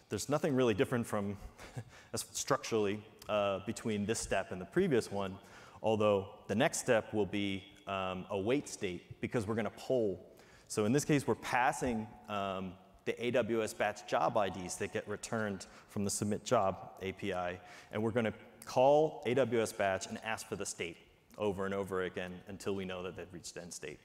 There's 0.09 0.29
nothing 0.29 0.55
really 0.55 0.75
different 0.75 1.07
from 1.07 1.37
structurally 2.15 3.03
uh, 3.29 3.61
between 3.67 4.07
this 4.07 4.21
step 4.21 4.53
and 4.53 4.61
the 4.61 4.67
previous 4.67 5.11
one, 5.11 5.37
although 5.83 6.29
the 6.47 6.55
next 6.55 6.79
step 6.79 7.13
will 7.13 7.27
be 7.27 7.65
um, 7.87 8.27
a 8.31 8.39
wait 8.39 8.69
state 8.69 9.21
because 9.21 9.47
we're 9.47 9.55
going 9.55 9.65
to 9.65 9.71
poll. 9.73 10.25
So 10.69 10.85
in 10.85 10.93
this 10.93 11.05
case, 11.05 11.27
we're 11.27 11.35
passing 11.37 12.07
um, 12.29 12.73
the 13.05 13.13
AWS 13.13 13.77
batch 13.77 14.07
job 14.09 14.37
IDs 14.37 14.77
that 14.77 14.93
get 14.93 15.07
returned 15.09 15.67
from 15.89 16.05
the 16.05 16.11
submit 16.11 16.45
job 16.45 16.93
API, 17.03 17.61
and 17.93 18.03
we're 18.03 18.11
going 18.11 18.25
to 18.25 18.35
call 18.65 19.23
AWS 19.27 19.77
batch 19.77 20.07
and 20.07 20.19
ask 20.25 20.49
for 20.49 20.57
the 20.57 20.65
state 20.67 20.97
over 21.37 21.67
and 21.67 21.75
over 21.75 22.03
again 22.03 22.33
until 22.49 22.75
we 22.75 22.85
know 22.85 23.03
that 23.03 23.17
they've 23.17 23.33
reached 23.33 23.57
end 23.57 23.75
state 23.75 23.99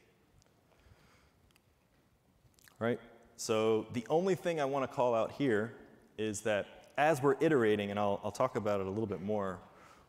right? 2.79 2.99
So 3.35 3.85
the 3.93 4.05
only 4.09 4.35
thing 4.35 4.59
I 4.59 4.65
want 4.65 4.89
to 4.89 4.93
call 4.93 5.13
out 5.13 5.33
here 5.33 5.73
is 6.17 6.41
that 6.41 6.91
as 6.97 7.21
we're 7.21 7.35
iterating, 7.39 7.91
and 7.91 7.99
I'll, 7.99 8.19
I'll 8.23 8.31
talk 8.31 8.55
about 8.55 8.81
it 8.81 8.87
a 8.87 8.89
little 8.89 9.05
bit 9.05 9.21
more 9.21 9.59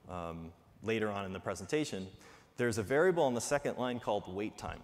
um, 0.08 0.52
later 0.82 1.10
on 1.10 1.24
in 1.24 1.32
the 1.32 1.38
presentation, 1.38 2.08
there's 2.60 2.76
a 2.76 2.82
variable 2.82 3.22
on 3.22 3.32
the 3.32 3.40
second 3.40 3.78
line 3.78 3.98
called 3.98 4.22
wait 4.34 4.58
time. 4.58 4.80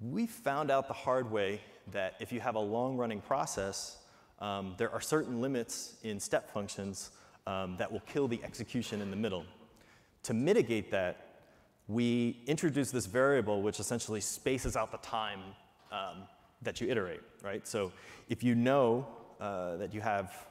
We 0.00 0.28
found 0.28 0.70
out 0.70 0.86
the 0.86 0.94
hard 0.94 1.28
way 1.28 1.60
that 1.90 2.14
if 2.20 2.30
you 2.30 2.38
have 2.38 2.54
a 2.54 2.60
long 2.60 2.96
running 2.96 3.20
process, 3.20 3.98
um, 4.38 4.76
there 4.78 4.88
are 4.92 5.00
certain 5.00 5.40
limits 5.40 5.96
in 6.04 6.20
step 6.20 6.48
functions 6.48 7.10
um, 7.48 7.74
that 7.78 7.90
will 7.90 8.04
kill 8.06 8.28
the 8.28 8.40
execution 8.44 9.02
in 9.02 9.10
the 9.10 9.16
middle. 9.16 9.44
To 10.22 10.32
mitigate 10.32 10.92
that, 10.92 11.40
we 11.88 12.40
introduce 12.46 12.92
this 12.92 13.06
variable 13.06 13.62
which 13.62 13.80
essentially 13.80 14.20
spaces 14.20 14.76
out 14.76 14.92
the 14.92 14.98
time 14.98 15.40
um, 15.90 16.22
that 16.62 16.80
you 16.80 16.88
iterate, 16.88 17.22
right? 17.42 17.66
So 17.66 17.90
if 18.28 18.44
you 18.44 18.54
know 18.54 19.08
uh, 19.40 19.74
that 19.78 19.92
you 19.92 20.00
have 20.02 20.46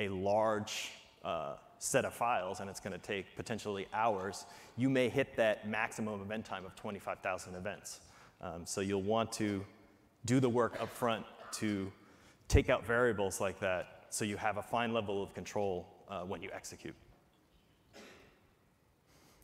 a 0.00 0.08
large 0.08 0.90
uh, 1.24 1.54
set 1.80 2.04
of 2.04 2.12
files 2.12 2.60
and 2.60 2.68
it's 2.68 2.78
going 2.78 2.92
to 2.92 2.98
take 2.98 3.34
potentially 3.34 3.88
hours, 3.92 4.44
you 4.76 4.88
may 4.90 5.08
hit 5.08 5.34
that 5.36 5.66
maximum 5.66 6.20
event 6.20 6.44
time 6.44 6.64
of 6.66 6.76
25,000 6.76 7.54
events. 7.54 8.00
Um, 8.42 8.66
so 8.66 8.82
you'll 8.82 9.02
want 9.02 9.32
to 9.32 9.64
do 10.26 10.40
the 10.40 10.48
work 10.48 10.80
up 10.80 10.92
front 10.92 11.24
to 11.52 11.90
take 12.48 12.68
out 12.68 12.86
variables 12.86 13.40
like 13.40 13.58
that 13.60 14.04
so 14.10 14.24
you 14.26 14.36
have 14.36 14.58
a 14.58 14.62
fine 14.62 14.92
level 14.92 15.22
of 15.22 15.32
control 15.34 15.88
uh, 16.08 16.20
when 16.20 16.42
you 16.42 16.50
execute. 16.52 16.94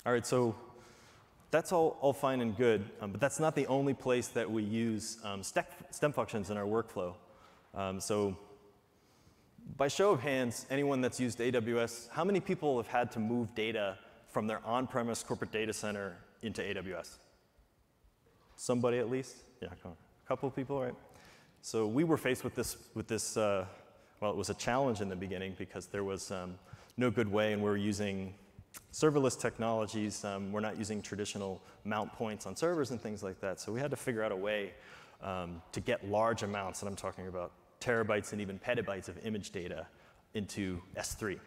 All 0.05 0.13
right, 0.13 0.27
so 0.27 0.55
that's 1.51 1.73
all, 1.73 1.97
all 2.03 2.13
fine 2.13 2.43
and 2.43 2.55
good, 2.55 2.85
um, 3.01 3.13
but 3.13 3.21
that's 3.21 3.41
not 3.41 3.55
the 3.55 3.67
only 3.67 3.95
place 3.95 4.29
that 4.29 4.51
we 4.51 4.63
use 4.63 5.19
um, 5.25 5.43
step 5.43 5.73
functions 6.13 6.51
in 6.51 6.59
our 6.59 6.67
workflow. 6.67 7.15
Um, 7.75 7.99
so 7.99 8.37
by 9.77 9.89
show 9.89 10.11
of 10.11 10.21
hands, 10.21 10.67
anyone 10.71 11.01
that's 11.01 11.19
used 11.19 11.39
AWS, 11.39 12.09
how 12.11 12.25
many 12.25 12.41
people 12.41 12.77
have 12.77 12.87
had 12.87 13.11
to 13.13 13.19
move 13.19 13.55
data 13.55 13.99
from 14.29 14.47
their 14.47 14.61
on-premise 14.65 15.23
corporate 15.23 15.53
data 15.53 15.73
center 15.73 16.17
into 16.43 16.63
AWS? 16.63 17.17
Somebody 18.57 18.99
at 18.99 19.11
least? 19.11 19.37
Yeah, 19.61 19.69
a 19.85 20.29
couple 20.29 20.49
of 20.49 20.57
people, 20.57 20.81
right? 20.81 20.95
So 21.63 21.87
we 21.87 22.05
were 22.05 22.17
faced 22.17 22.45
with 22.45 22.55
this, 22.55 22.77
with 22.95 23.09
this 23.09 23.37
uh, 23.37 23.67
well, 24.21 24.31
it 24.31 24.37
was 24.37 24.51
a 24.51 24.55
challenge 24.55 25.01
in 25.01 25.09
the 25.09 25.17
beginning 25.17 25.55
because 25.59 25.87
there 25.87 26.05
was 26.05 26.31
um, 26.31 26.59
no 26.97 27.11
good 27.11 27.31
way, 27.31 27.53
and 27.53 27.63
we 27.63 27.69
were 27.69 27.77
using 27.77 28.35
serverless 28.93 29.39
technologies, 29.39 30.25
um, 30.25 30.53
we're 30.53 30.61
not 30.61 30.79
using 30.79 31.03
traditional 31.03 31.61
mount 31.85 32.13
points 32.13 32.47
on 32.47 32.57
servers 32.57 32.91
and 32.91 33.01
things 33.01 33.23
like 33.23 33.41
that. 33.41 33.61
So 33.61 33.73
we 33.73 33.81
had 33.81 33.91
to 33.91 33.97
figure 33.97 34.23
out 34.23 34.33
a 34.33 34.37
way 34.37 34.73
um, 35.23 35.61
to 35.73 35.81
get 35.81 36.09
large 36.09 36.43
amounts, 36.43 36.83
and 36.83 36.89
I'm 36.89 36.97
talking 36.97 37.29
about 37.29 37.53
terabytes 37.81 38.33
and 38.33 38.41
even 38.41 38.59
petabytes 38.59 39.09
of 39.09 39.19
image 39.25 39.51
data 39.51 39.87
into 40.35 40.81
S3. 40.97 41.39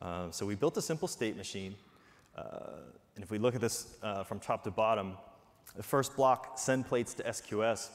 Uh, 0.00 0.30
so 0.30 0.46
we 0.46 0.54
built 0.54 0.76
a 0.76 0.82
simple 0.82 1.08
state 1.08 1.36
machine. 1.36 1.74
Uh, 2.36 2.42
and 3.14 3.22
if 3.24 3.30
we 3.30 3.38
look 3.38 3.54
at 3.54 3.60
this 3.60 3.96
uh, 4.02 4.24
from 4.24 4.40
top 4.40 4.64
to 4.64 4.70
bottom, 4.70 5.16
the 5.76 5.82
first 5.82 6.16
block, 6.16 6.58
send 6.58 6.86
plates 6.86 7.14
to 7.14 7.22
SQS, 7.22 7.88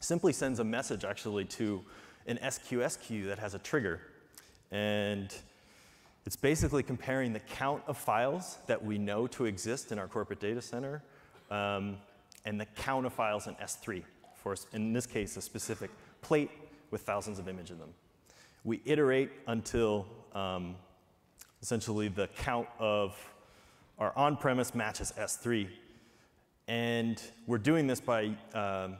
simply 0.00 0.32
sends 0.32 0.60
a 0.60 0.64
message 0.64 1.04
actually 1.04 1.44
to 1.44 1.84
an 2.26 2.38
SQS 2.42 3.00
queue 3.00 3.26
that 3.26 3.38
has 3.38 3.54
a 3.54 3.58
trigger. 3.58 4.00
And 4.70 5.34
it's 6.26 6.36
basically 6.36 6.82
comparing 6.82 7.32
the 7.32 7.40
count 7.40 7.82
of 7.86 7.96
files 7.96 8.58
that 8.66 8.84
we 8.84 8.98
know 8.98 9.26
to 9.28 9.46
exist 9.46 9.92
in 9.92 9.98
our 9.98 10.06
corporate 10.06 10.40
data 10.40 10.62
center 10.62 11.02
um, 11.50 11.96
and 12.44 12.60
the 12.60 12.66
count 12.76 13.06
of 13.06 13.12
files 13.12 13.46
in 13.46 13.54
S3 13.56 14.02
for, 14.36 14.54
in 14.72 14.92
this 14.92 15.06
case, 15.06 15.36
a 15.36 15.42
specific 15.42 15.90
plate 16.22 16.50
with 16.90 17.02
thousands 17.02 17.38
of 17.38 17.48
images 17.48 17.72
in 17.72 17.78
them. 17.78 17.94
We 18.64 18.80
iterate 18.84 19.30
until 19.46 20.06
um, 20.34 20.76
essentially 21.62 22.08
the 22.08 22.28
count 22.28 22.68
of 22.78 23.16
our 23.98 24.16
on-premise 24.16 24.74
matches 24.74 25.12
S3. 25.18 25.68
And 26.68 27.20
we're 27.46 27.58
doing 27.58 27.86
this 27.86 28.00
by, 28.00 28.30
um, 28.54 28.96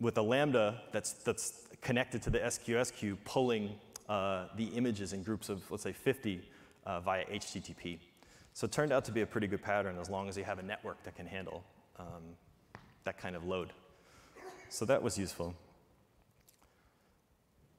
with 0.00 0.16
a 0.18 0.22
Lambda 0.22 0.82
that's, 0.92 1.14
that's 1.14 1.68
connected 1.80 2.22
to 2.22 2.30
the 2.30 2.38
SQS 2.38 2.92
queue, 2.94 3.16
pulling 3.24 3.70
uh, 4.08 4.46
the 4.56 4.66
images 4.66 5.12
in 5.12 5.22
groups 5.22 5.48
of, 5.48 5.68
let's 5.70 5.82
say, 5.82 5.92
50 5.92 6.42
uh, 6.86 7.00
via 7.00 7.24
HTTP. 7.26 7.98
So 8.52 8.64
it 8.64 8.72
turned 8.72 8.92
out 8.92 9.04
to 9.06 9.12
be 9.12 9.22
a 9.22 9.26
pretty 9.26 9.46
good 9.46 9.62
pattern 9.62 9.96
as 10.00 10.10
long 10.10 10.28
as 10.28 10.36
you 10.36 10.44
have 10.44 10.58
a 10.58 10.62
network 10.62 11.02
that 11.04 11.16
can 11.16 11.26
handle 11.26 11.64
um, 11.98 12.36
that 13.04 13.18
kind 13.18 13.36
of 13.36 13.44
load. 13.44 13.72
So 14.68 14.84
that 14.84 15.02
was 15.02 15.18
useful. 15.18 15.54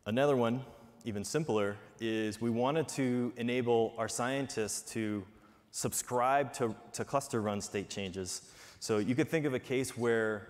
Another 0.07 0.35
one, 0.35 0.65
even 1.05 1.23
simpler, 1.23 1.77
is 1.99 2.41
we 2.41 2.49
wanted 2.49 2.87
to 2.89 3.31
enable 3.37 3.93
our 3.99 4.07
scientists 4.07 4.91
to 4.93 5.23
subscribe 5.69 6.51
to, 6.53 6.75
to 6.93 7.05
cluster 7.05 7.39
run 7.39 7.61
state 7.61 7.87
changes. 7.87 8.49
So 8.79 8.97
you 8.97 9.13
could 9.13 9.29
think 9.29 9.45
of 9.45 9.53
a 9.53 9.59
case 9.59 9.95
where 9.95 10.47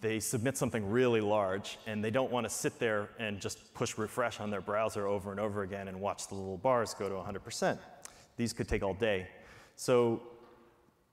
they 0.00 0.20
submit 0.20 0.56
something 0.56 0.88
really 0.88 1.20
large 1.20 1.78
and 1.88 2.04
they 2.04 2.10
don't 2.12 2.30
want 2.30 2.44
to 2.44 2.50
sit 2.50 2.78
there 2.78 3.08
and 3.18 3.40
just 3.40 3.74
push 3.74 3.98
refresh 3.98 4.38
on 4.38 4.48
their 4.48 4.60
browser 4.60 5.08
over 5.08 5.32
and 5.32 5.40
over 5.40 5.62
again 5.62 5.88
and 5.88 6.00
watch 6.00 6.28
the 6.28 6.36
little 6.36 6.56
bars 6.56 6.94
go 6.94 7.08
to 7.08 7.16
100%. 7.16 7.78
These 8.36 8.52
could 8.52 8.68
take 8.68 8.84
all 8.84 8.94
day. 8.94 9.26
So 9.74 10.22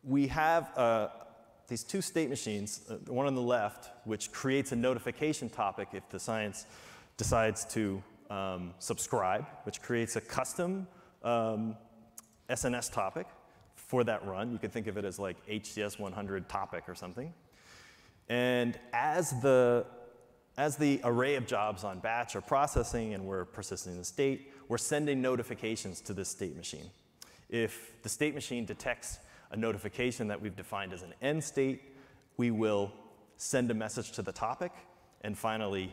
we 0.03 0.27
have 0.27 0.77
uh, 0.77 1.07
these 1.67 1.83
two 1.83 2.01
state 2.01 2.29
machines, 2.29 2.81
uh, 2.91 2.97
one 3.11 3.25
on 3.25 3.33
the 3.33 3.41
left, 3.41 3.89
which 4.05 4.31
creates 4.31 4.71
a 4.71 4.75
notification 4.75 5.49
topic 5.49 5.89
if 5.93 6.07
the 6.09 6.19
science 6.19 6.67
decides 7.19 7.65
to 7.65 8.01
um, 8.29 8.73
subscribe, 8.79 9.45
which 9.63 9.81
creates 9.81 10.15
a 10.15 10.21
custom 10.21 10.87
um, 11.21 11.75
SNS 12.49 12.93
topic 12.93 13.27
for 13.75 14.05
that 14.05 14.25
run. 14.25 14.53
You 14.53 14.57
could 14.57 14.71
think 14.71 14.87
of 14.87 14.97
it 14.97 15.03
as 15.03 15.19
like 15.19 15.35
HCS 15.45 15.99
100 15.99 16.47
topic 16.47 16.85
or 16.87 16.95
something. 16.95 17.33
And 18.29 18.79
as 18.93 19.31
the, 19.41 19.85
as 20.57 20.77
the 20.77 21.01
array 21.03 21.35
of 21.35 21.45
jobs 21.45 21.83
on 21.83 21.99
batch 21.99 22.37
are 22.37 22.41
processing 22.41 23.13
and 23.13 23.25
we're 23.25 23.43
persisting 23.43 23.97
the 23.97 24.05
state, 24.05 24.53
we're 24.69 24.77
sending 24.77 25.21
notifications 25.21 25.99
to 26.01 26.13
this 26.13 26.29
state 26.29 26.55
machine. 26.55 26.89
If 27.49 28.01
the 28.01 28.09
state 28.09 28.33
machine 28.33 28.63
detects 28.63 29.19
a 29.51 29.57
notification 29.57 30.29
that 30.29 30.41
we've 30.41 30.55
defined 30.55 30.93
as 30.93 31.01
an 31.01 31.13
end 31.21 31.43
state, 31.43 31.81
we 32.37 32.49
will 32.49 32.93
send 33.35 33.71
a 33.71 33.73
message 33.73 34.13
to 34.13 34.21
the 34.21 34.31
topic 34.31 34.71
and 35.21 35.37
finally 35.37 35.91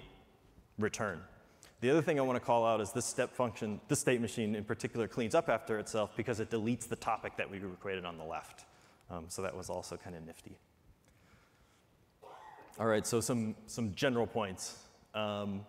return. 0.78 1.20
The 1.80 1.90
other 1.90 2.02
thing 2.02 2.18
I 2.18 2.22
want 2.22 2.36
to 2.36 2.44
call 2.44 2.64
out 2.66 2.80
is 2.80 2.92
this 2.92 3.04
step 3.04 3.34
function, 3.34 3.80
this 3.88 4.00
state 4.00 4.20
machine 4.20 4.54
in 4.54 4.64
particular 4.64 5.06
cleans 5.06 5.34
up 5.34 5.48
after 5.48 5.78
itself 5.78 6.16
because 6.16 6.40
it 6.40 6.50
deletes 6.50 6.88
the 6.88 6.96
topic 6.96 7.36
that 7.36 7.50
we 7.50 7.60
created 7.80 8.04
on 8.04 8.16
the 8.16 8.24
left. 8.24 8.64
Um, 9.10 9.26
so 9.28 9.42
that 9.42 9.56
was 9.56 9.68
also 9.68 9.96
kind 9.96 10.16
of 10.16 10.24
nifty. 10.26 10.56
All 12.78 12.86
right, 12.86 13.06
so 13.06 13.20
some, 13.20 13.54
some 13.66 13.94
general 13.94 14.26
points. 14.26 14.78
Um, 15.14 15.64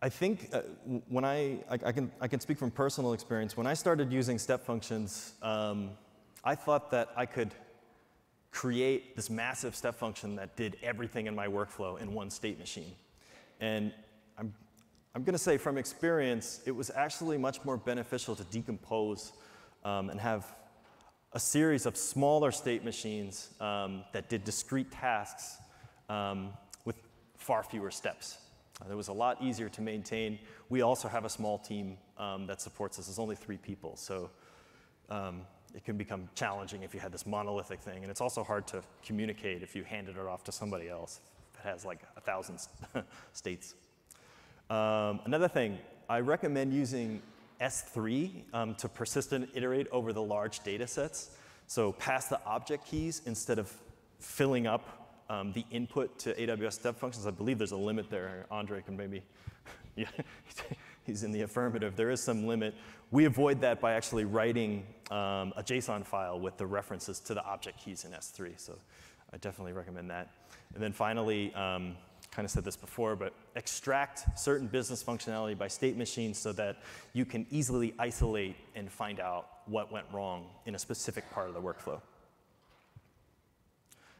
I 0.00 0.08
think 0.08 0.48
uh, 0.52 0.62
when 1.08 1.24
I, 1.24 1.58
I, 1.70 1.78
I, 1.86 1.92
can, 1.92 2.10
I 2.20 2.28
can 2.28 2.40
speak 2.40 2.58
from 2.58 2.72
personal 2.72 3.12
experience, 3.12 3.56
when 3.56 3.66
I 3.66 3.74
started 3.74 4.12
using 4.12 4.38
step 4.38 4.64
functions, 4.64 5.34
um, 5.42 5.90
I 6.44 6.56
thought 6.56 6.90
that 6.90 7.10
I 7.16 7.26
could 7.26 7.54
create 8.50 9.16
this 9.16 9.30
massive 9.30 9.74
step 9.74 9.94
function 9.94 10.36
that 10.36 10.56
did 10.56 10.76
everything 10.82 11.26
in 11.26 11.34
my 11.34 11.46
workflow 11.46 12.00
in 12.00 12.12
one 12.12 12.30
state 12.30 12.58
machine. 12.58 12.92
And 13.62 13.92
I'm, 14.36 14.52
I'm 15.14 15.22
going 15.22 15.34
to 15.34 15.38
say 15.38 15.56
from 15.56 15.78
experience, 15.78 16.60
it 16.66 16.72
was 16.72 16.90
actually 16.90 17.38
much 17.38 17.64
more 17.64 17.76
beneficial 17.76 18.34
to 18.34 18.42
decompose 18.44 19.32
um, 19.84 20.10
and 20.10 20.20
have 20.20 20.44
a 21.32 21.38
series 21.38 21.86
of 21.86 21.96
smaller 21.96 22.50
state 22.50 22.84
machines 22.84 23.50
um, 23.60 24.02
that 24.12 24.28
did 24.28 24.42
discrete 24.42 24.90
tasks 24.90 25.58
um, 26.08 26.52
with 26.84 26.96
far 27.38 27.62
fewer 27.62 27.92
steps. 27.92 28.38
Uh, 28.82 28.90
it 28.90 28.96
was 28.96 29.06
a 29.06 29.12
lot 29.12 29.40
easier 29.40 29.68
to 29.68 29.80
maintain. 29.80 30.40
We 30.68 30.82
also 30.82 31.06
have 31.06 31.24
a 31.24 31.30
small 31.30 31.56
team 31.56 31.98
um, 32.18 32.48
that 32.48 32.60
supports 32.60 32.98
us. 32.98 33.06
There's 33.06 33.20
only 33.20 33.36
three 33.36 33.58
people, 33.58 33.94
so 33.94 34.28
um, 35.08 35.42
it 35.72 35.84
can 35.84 35.96
become 35.96 36.28
challenging 36.34 36.82
if 36.82 36.94
you 36.94 37.00
had 37.00 37.12
this 37.12 37.26
monolithic 37.26 37.80
thing. 37.80 38.02
And 38.02 38.10
it's 38.10 38.20
also 38.20 38.42
hard 38.42 38.66
to 38.68 38.82
communicate 39.06 39.62
if 39.62 39.76
you 39.76 39.84
handed 39.84 40.16
it 40.16 40.26
off 40.26 40.42
to 40.44 40.52
somebody 40.52 40.88
else 40.88 41.20
has 41.62 41.84
like 41.84 42.00
a 42.16 42.20
thousand 42.20 42.58
states. 43.32 43.74
Um, 44.70 45.20
another 45.24 45.48
thing, 45.48 45.78
I 46.08 46.20
recommend 46.20 46.72
using 46.72 47.22
S3 47.60 48.42
um, 48.52 48.74
to 48.76 48.88
persistent 48.88 49.48
iterate 49.54 49.86
over 49.92 50.12
the 50.12 50.22
large 50.22 50.60
data 50.60 50.86
sets. 50.86 51.36
So 51.66 51.92
pass 51.92 52.26
the 52.26 52.44
object 52.44 52.86
keys 52.86 53.22
instead 53.26 53.58
of 53.58 53.72
filling 54.18 54.66
up 54.66 55.24
um, 55.30 55.52
the 55.52 55.64
input 55.70 56.18
to 56.20 56.34
AWS 56.34 56.74
step 56.74 56.98
functions. 56.98 57.26
I 57.26 57.30
believe 57.30 57.58
there's 57.58 57.72
a 57.72 57.76
limit 57.76 58.10
there. 58.10 58.46
Andre 58.50 58.82
can 58.82 58.96
maybe, 58.96 59.22
yeah, 59.96 60.06
he's 61.04 61.22
in 61.22 61.32
the 61.32 61.42
affirmative. 61.42 61.96
There 61.96 62.10
is 62.10 62.22
some 62.22 62.46
limit. 62.46 62.74
We 63.10 63.24
avoid 63.24 63.60
that 63.60 63.80
by 63.80 63.92
actually 63.92 64.24
writing 64.24 64.84
um, 65.10 65.52
a 65.56 65.62
JSON 65.62 66.04
file 66.04 66.38
with 66.38 66.56
the 66.56 66.66
references 66.66 67.20
to 67.20 67.34
the 67.34 67.44
object 67.44 67.78
keys 67.78 68.04
in 68.04 68.12
S3. 68.12 68.58
So 68.58 68.78
I 69.32 69.38
definitely 69.38 69.72
recommend 69.72 70.10
that. 70.10 70.28
And 70.74 70.82
then 70.82 70.92
finally, 70.92 71.54
um, 71.54 71.96
kind 72.30 72.44
of 72.46 72.50
said 72.50 72.64
this 72.64 72.76
before, 72.76 73.14
but 73.14 73.34
extract 73.56 74.38
certain 74.38 74.66
business 74.66 75.02
functionality 75.02 75.56
by 75.56 75.68
state 75.68 75.96
machines 75.96 76.38
so 76.38 76.52
that 76.52 76.78
you 77.12 77.24
can 77.24 77.46
easily 77.50 77.94
isolate 77.98 78.56
and 78.74 78.90
find 78.90 79.20
out 79.20 79.48
what 79.66 79.92
went 79.92 80.06
wrong 80.12 80.46
in 80.64 80.74
a 80.74 80.78
specific 80.78 81.30
part 81.30 81.48
of 81.48 81.54
the 81.54 81.60
workflow. 81.60 82.00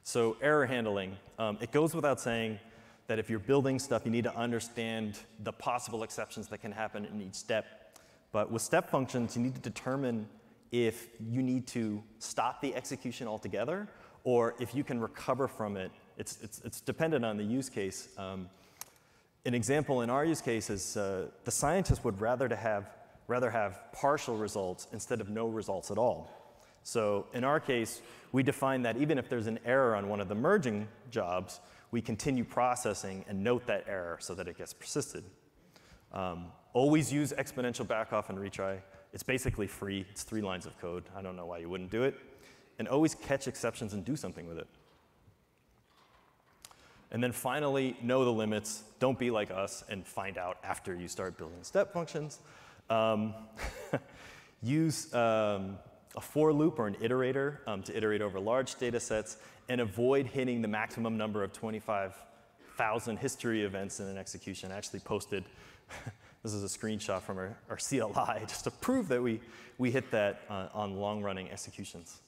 So 0.04 0.36
error 0.42 0.66
handling, 0.66 1.16
um, 1.38 1.56
it 1.60 1.72
goes 1.72 1.94
without 1.94 2.20
saying 2.20 2.58
that 3.06 3.18
if 3.18 3.30
you're 3.30 3.38
building 3.38 3.78
stuff, 3.78 4.02
you 4.04 4.10
need 4.10 4.24
to 4.24 4.36
understand 4.36 5.18
the 5.42 5.52
possible 5.52 6.02
exceptions 6.02 6.48
that 6.48 6.60
can 6.60 6.72
happen 6.72 7.04
in 7.06 7.22
each 7.22 7.34
step. 7.34 7.98
But 8.30 8.50
with 8.50 8.62
step 8.62 8.90
functions, 8.90 9.36
you 9.36 9.42
need 9.42 9.54
to 9.54 9.60
determine 9.60 10.28
if 10.70 11.08
you 11.20 11.42
need 11.42 11.66
to 11.68 12.02
stop 12.18 12.60
the 12.60 12.74
execution 12.74 13.28
altogether 13.28 13.88
or 14.24 14.54
if 14.58 14.74
you 14.74 14.84
can 14.84 15.00
recover 15.00 15.48
from 15.48 15.76
it 15.76 15.90
it's, 16.18 16.38
it's, 16.42 16.60
it's 16.64 16.80
dependent 16.80 17.24
on 17.24 17.36
the 17.36 17.44
use 17.44 17.68
case. 17.68 18.08
Um, 18.18 18.48
an 19.44 19.54
example 19.54 20.02
in 20.02 20.10
our 20.10 20.24
use 20.24 20.40
case 20.40 20.70
is 20.70 20.96
uh, 20.96 21.26
the 21.44 21.50
scientist 21.50 22.04
would 22.04 22.20
rather, 22.20 22.48
to 22.48 22.56
have, 22.56 22.90
rather 23.26 23.50
have 23.50 23.92
partial 23.92 24.36
results 24.36 24.86
instead 24.92 25.20
of 25.20 25.30
no 25.30 25.48
results 25.48 25.90
at 25.90 25.98
all. 25.98 26.30
So 26.84 27.26
in 27.32 27.44
our 27.44 27.60
case, 27.60 28.02
we 28.32 28.42
define 28.42 28.82
that 28.82 28.96
even 28.96 29.18
if 29.18 29.28
there's 29.28 29.46
an 29.46 29.58
error 29.64 29.96
on 29.96 30.08
one 30.08 30.20
of 30.20 30.28
the 30.28 30.34
merging 30.34 30.88
jobs, 31.10 31.60
we 31.90 32.00
continue 32.00 32.44
processing 32.44 33.24
and 33.28 33.42
note 33.42 33.66
that 33.66 33.84
error 33.88 34.18
so 34.20 34.34
that 34.34 34.48
it 34.48 34.56
gets 34.56 34.72
persisted. 34.72 35.24
Um, 36.12 36.46
always 36.72 37.12
use 37.12 37.32
exponential 37.36 37.86
backoff 37.86 38.28
and 38.28 38.38
retry. 38.38 38.78
It's 39.12 39.22
basically 39.22 39.66
free. 39.66 40.06
It's 40.10 40.22
three 40.22 40.40
lines 40.40 40.66
of 40.66 40.78
code. 40.80 41.04
I 41.16 41.22
don't 41.22 41.36
know 41.36 41.46
why 41.46 41.58
you 41.58 41.68
wouldn't 41.68 41.90
do 41.90 42.04
it. 42.04 42.18
And 42.82 42.88
always 42.88 43.14
catch 43.14 43.46
exceptions 43.46 43.92
and 43.92 44.04
do 44.04 44.16
something 44.16 44.44
with 44.48 44.58
it. 44.58 44.66
And 47.12 47.22
then 47.22 47.30
finally, 47.30 47.96
know 48.02 48.24
the 48.24 48.32
limits. 48.32 48.82
Don't 48.98 49.16
be 49.16 49.30
like 49.30 49.52
us 49.52 49.84
and 49.88 50.04
find 50.04 50.36
out 50.36 50.58
after 50.64 50.92
you 50.92 51.06
start 51.06 51.38
building 51.38 51.62
step 51.62 51.92
functions. 51.92 52.40
Um, 52.90 53.34
use 54.64 55.14
um, 55.14 55.78
a 56.16 56.20
for 56.20 56.52
loop 56.52 56.80
or 56.80 56.88
an 56.88 56.96
iterator 56.96 57.58
um, 57.68 57.84
to 57.84 57.96
iterate 57.96 58.20
over 58.20 58.40
large 58.40 58.74
data 58.74 58.98
sets 58.98 59.36
and 59.68 59.80
avoid 59.80 60.26
hitting 60.26 60.60
the 60.60 60.66
maximum 60.66 61.16
number 61.16 61.44
of 61.44 61.52
25,000 61.52 63.16
history 63.16 63.62
events 63.62 64.00
in 64.00 64.08
an 64.08 64.18
execution. 64.18 64.72
I 64.72 64.76
actually 64.76 65.00
posted, 65.00 65.44
this 66.42 66.52
is 66.52 66.64
a 66.64 66.78
screenshot 66.78 67.22
from 67.22 67.38
our, 67.38 67.56
our, 67.70 67.76
CLI 67.76 68.40
just 68.48 68.64
to 68.64 68.72
prove 68.72 69.06
that 69.06 69.22
we, 69.22 69.40
we 69.78 69.92
hit 69.92 70.10
that 70.10 70.40
uh, 70.50 70.66
on 70.74 70.96
long 70.96 71.22
running 71.22 71.48
executions. 71.48 72.22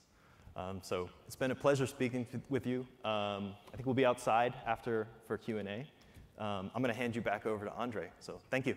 Um, 0.57 0.79
so 0.83 1.09
it's 1.27 1.35
been 1.35 1.51
a 1.51 1.55
pleasure 1.55 1.87
speaking 1.87 2.27
to, 2.27 2.41
with 2.49 2.67
you. 2.67 2.87
Um, 3.05 3.55
I 3.73 3.77
think 3.77 3.87
we'll 3.87 3.95
be 3.95 4.07
outside 4.07 4.55
after 4.67 5.09
for 5.27 5.37
Q&A. 5.37 5.87
Um, 6.43 6.71
I'm 6.75 6.83
going 6.83 6.95
to 6.95 6.99
hand 6.99 7.17
you 7.17 7.23
back 7.23 7.45
over 7.45 7.65
to 7.65 7.73
Andre. 7.73 8.09
So 8.21 8.41
thank 8.51 8.67
you. 8.67 8.77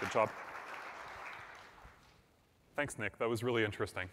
Good 0.00 0.12
job. 0.12 0.30
Thanks, 2.76 2.96
Nick. 2.96 3.18
That 3.18 3.28
was 3.28 3.42
really 3.42 3.64
interesting. 3.64 4.08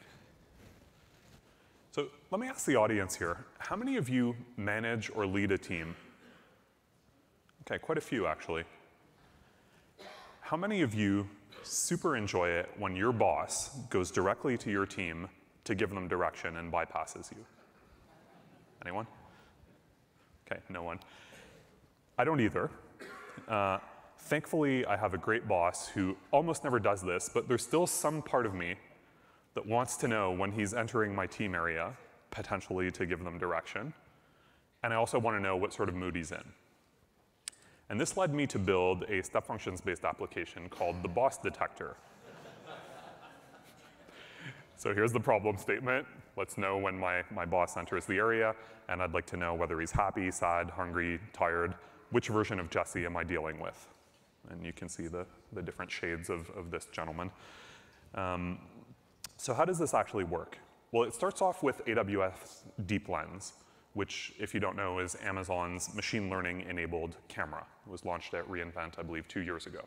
So 1.92 2.08
let 2.32 2.42
me 2.42 2.48
ask 2.48 2.66
the 2.66 2.76
audience 2.76 3.16
here, 3.16 3.46
how 3.60 3.76
many 3.76 3.96
of 3.96 4.10
you 4.10 4.36
manage 4.58 5.12
or 5.14 5.28
lead 5.28 5.52
a 5.52 5.58
team? 5.58 5.96
Okay, 7.62 7.78
quite 7.80 7.98
a 7.98 8.02
few 8.02 8.26
actually. 8.26 8.64
How 10.42 10.58
many 10.58 10.82
of 10.82 10.94
you 10.94 11.30
super 11.66 12.16
enjoy 12.16 12.50
it 12.50 12.70
when 12.78 12.96
your 12.96 13.12
boss 13.12 13.70
goes 13.90 14.12
directly 14.12 14.58
to 14.60 14.72
your 14.72 14.86
team 14.86 15.28
to 15.64 15.76
give 15.76 15.90
them 15.90 16.08
direction 16.08 16.58
and 16.58 16.72
bypasses 16.72 17.32
you? 17.32 17.46
Anyone? 18.82 19.08
Okay, 20.46 20.62
no 20.70 20.84
one. 20.84 21.00
I 22.18 22.24
don't 22.24 22.40
either. 22.40 22.70
Uh, 23.48 23.80
thankfully, 24.20 24.86
I 24.86 24.96
have 24.96 25.14
a 25.14 25.18
great 25.18 25.48
boss 25.48 25.88
who 25.88 26.16
almost 26.32 26.64
never 26.64 26.80
does 26.80 27.02
this, 27.02 27.30
but 27.34 27.48
there's 27.48 27.64
still 27.64 27.88
some 27.88 28.22
part 28.22 28.46
of 28.46 28.54
me 28.54 28.76
that 29.56 29.66
wants 29.66 29.98
to 29.98 30.08
know 30.08 30.32
when 30.32 30.52
he's 30.52 30.74
entering 30.74 31.16
my 31.16 31.26
team 31.26 31.56
area, 31.56 31.94
potentially 32.30 32.92
to 32.92 33.06
give 33.06 33.24
them 33.24 33.38
direction. 33.38 33.94
And 34.84 34.94
I 34.94 34.98
also 34.98 35.18
want 35.18 35.36
to 35.38 35.42
know 35.42 35.58
what 35.58 35.74
sort 35.74 35.90
of 35.90 35.96
mood 35.96 36.16
he's 36.16 36.32
in. 36.32 36.44
And 37.90 38.00
this 38.00 38.18
led 38.18 38.34
me 38.34 38.48
to 38.48 38.58
build 38.58 39.04
a 39.04 39.22
step 39.22 39.46
functions-based 39.46 40.06
application 40.06 40.70
called 40.70 41.04
the 41.04 41.08
boss 41.08 41.38
detector. 41.38 41.96
so 44.76 44.94
here's 44.94 45.12
the 45.12 45.20
problem 45.20 45.58
statement. 45.58 46.08
Let's 46.36 46.58
know 46.58 46.78
when 46.78 46.98
my, 46.98 47.24
my 47.32 47.46
boss 47.46 47.78
enters 47.78 48.06
the 48.06 48.16
area, 48.16 48.56
and 48.90 49.02
I'd 49.02 49.14
like 49.14 49.28
to 49.28 49.38
know 49.38 49.54
whether 49.54 49.80
he's 49.80 49.92
happy, 49.92 50.32
sad, 50.32 50.70
hungry, 50.70 51.20
tired. 51.32 51.76
Which 52.10 52.30
version 52.30 52.60
of 52.60 52.70
Jesse 52.70 53.06
am 53.06 53.18
I 53.18 53.24
dealing 53.24 53.60
with? 53.60 53.88
And 54.50 54.66
you 54.66 54.74
can 54.74 54.90
see 54.90 55.08
the, 55.08 55.26
the 55.54 55.62
different 55.62 55.92
shades 55.92 56.30
of, 56.30 56.50
of 56.52 56.72
this 56.72 56.88
gentleman. 56.92 57.32
Um, 58.16 58.60
so 59.38 59.54
how 59.54 59.66
does 59.66 59.78
this 59.78 59.94
actually 59.94 60.24
work? 60.24 60.58
Well, 60.92 61.04
it 61.04 61.14
starts 61.14 61.42
off 61.42 61.62
with 61.62 61.84
AWS 61.86 62.64
Deep 62.86 63.10
Lens, 63.10 63.54
which, 63.96 64.34
if 64.38 64.54
you 64.54 64.60
don't 64.60 64.76
know, 64.76 65.00
is 65.00 65.16
Amazon's 65.24 65.94
machine 65.96 66.30
learning 66.30 66.66
enabled 66.70 67.16
camera. 67.30 67.66
It 67.88 67.92
was 67.92 68.06
launched 68.06 68.34
at 68.34 68.48
reInvent, 68.48 69.00
I 69.00 69.04
believe, 69.04 69.28
two 69.28 69.40
years 69.40 69.66
ago. 69.66 69.80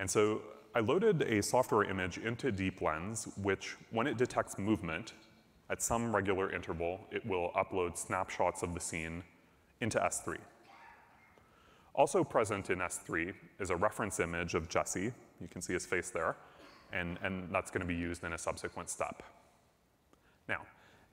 And 0.00 0.10
so 0.10 0.42
I 0.74 0.80
loaded 0.80 1.22
a 1.22 1.42
software 1.42 1.84
image 1.84 2.18
into 2.18 2.50
Deep 2.50 2.82
Lens, 2.82 3.28
which, 3.40 3.76
when 3.90 4.08
it 4.08 4.18
detects 4.18 4.58
movement, 4.58 5.12
at 5.70 5.80
some 5.80 6.14
regular 6.14 6.52
interval, 6.52 7.00
it 7.12 7.24
will 7.24 7.52
upload 7.56 7.96
snapshots 7.96 8.62
of 8.62 8.74
the 8.74 8.80
scene 8.80 9.22
into 9.80 9.98
S3. 9.98 10.38
Also 11.94 12.24
present 12.24 12.70
in 12.70 12.80
S3 12.80 13.32
is 13.60 13.70
a 13.70 13.76
reference 13.76 14.18
image 14.18 14.54
of 14.54 14.68
Jesse. 14.68 15.12
You 15.40 15.48
can 15.48 15.62
see 15.62 15.72
his 15.72 15.86
face 15.86 16.10
there. 16.10 16.36
And, 16.92 17.18
and 17.22 17.48
that's 17.52 17.70
going 17.70 17.80
to 17.80 17.86
be 17.86 17.94
used 17.94 18.24
in 18.24 18.32
a 18.32 18.38
subsequent 18.38 18.90
step. 18.90 19.22
Now, 20.48 20.62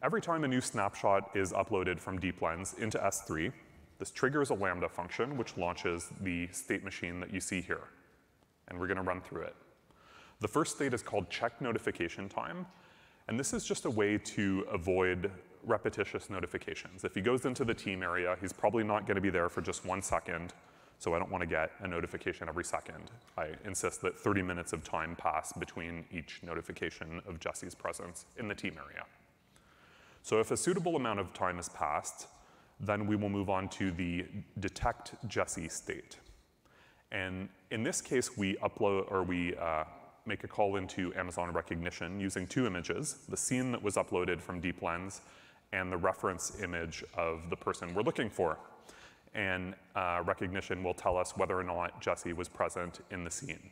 every 0.01 0.21
time 0.21 0.43
a 0.43 0.47
new 0.47 0.61
snapshot 0.61 1.31
is 1.35 1.51
uploaded 1.51 1.99
from 1.99 2.19
Deep 2.19 2.41
Lens 2.41 2.75
into 2.79 2.97
S3, 2.97 3.51
this 3.97 4.11
triggers 4.11 4.49
a 4.49 4.53
Lambda 4.53 4.87
function 4.87 5.37
which 5.37 5.57
launches 5.57 6.09
the 6.21 6.47
state 6.51 6.83
machine 6.83 7.19
that 7.19 7.33
you 7.33 7.39
see 7.39 7.61
here. 7.61 7.83
And 8.67 8.79
we're 8.79 8.87
going 8.87 8.97
to 8.97 9.03
run 9.03 9.21
through 9.21 9.41
it. 9.41 9.55
The 10.39 10.47
first 10.47 10.75
state 10.75 10.93
is 10.93 11.03
called 11.03 11.29
check 11.29 11.59
notification 11.59 12.29
time. 12.29 12.65
And 13.27 13.39
this 13.39 13.53
is 13.53 13.65
just 13.65 13.85
a 13.85 13.89
way 13.89 14.17
to 14.17 14.65
avoid 14.71 15.29
repetitious 15.65 16.29
notifications. 16.29 17.03
If 17.03 17.13
he 17.13 17.21
goes 17.21 17.45
into 17.45 17.65
the 17.65 17.73
team 17.73 18.01
area, 18.01 18.37
he's 18.39 18.53
probably 18.53 18.83
not 18.83 19.05
going 19.05 19.15
to 19.15 19.21
be 19.21 19.29
there 19.29 19.49
for 19.49 19.61
just 19.61 19.85
one 19.85 20.01
second. 20.01 20.53
So 20.97 21.13
I 21.13 21.19
don't 21.19 21.29
want 21.29 21.41
to 21.41 21.47
get 21.47 21.71
a 21.81 21.87
notification 21.87 22.49
every 22.49 22.63
second. 22.63 23.11
I 23.37 23.49
insist 23.65 24.01
that 24.01 24.17
30 24.17 24.41
minutes 24.41 24.73
of 24.73 24.83
time 24.83 25.15
pass 25.15 25.53
between 25.53 26.05
each 26.11 26.41
notification 26.41 27.21
of 27.27 27.39
Jesse's 27.39 27.75
presence 27.75 28.25
in 28.37 28.47
the 28.47 28.55
team 28.55 28.77
area. 28.83 29.05
So 30.23 30.39
if 30.39 30.51
a 30.51 30.57
suitable 30.57 30.95
amount 30.95 31.19
of 31.19 31.33
time 31.33 31.57
has 31.57 31.69
passed, 31.69 32.27
then 32.79 33.07
we 33.07 33.15
will 33.15 33.29
move 33.29 33.49
on 33.49 33.67
to 33.69 33.91
the 33.91 34.25
detect 34.59 35.15
Jesse 35.27 35.67
state. 35.69 36.17
And 37.11 37.49
in 37.71 37.83
this 37.83 38.01
case, 38.01 38.37
we 38.37 38.55
upload 38.57 39.11
or 39.11 39.23
we 39.23 39.55
uh, 39.55 39.83
make 40.25 40.43
a 40.43 40.47
call 40.47 40.75
into 40.75 41.13
Amazon 41.15 41.51
Rekognition 41.51 42.21
using 42.21 42.45
two 42.45 42.67
images, 42.67 43.19
the 43.27 43.37
scene 43.37 43.71
that 43.71 43.81
was 43.81 43.95
uploaded 43.95 44.41
from 44.41 44.59
Deep 44.59 44.81
Lens 44.81 45.21
and 45.71 45.91
the 45.91 45.97
reference 45.97 46.61
image 46.61 47.03
of 47.17 47.49
the 47.49 47.55
person 47.55 47.93
we're 47.93 48.03
looking 48.03 48.29
for 48.29 48.57
and 49.33 49.75
uh, 49.95 50.23
Rekognition 50.23 50.83
will 50.83 50.93
tell 50.93 51.17
us 51.17 51.37
whether 51.37 51.57
or 51.57 51.63
not 51.63 52.01
Jesse 52.01 52.33
was 52.33 52.47
present 52.47 53.01
in 53.11 53.23
the 53.23 53.31
scene. 53.31 53.69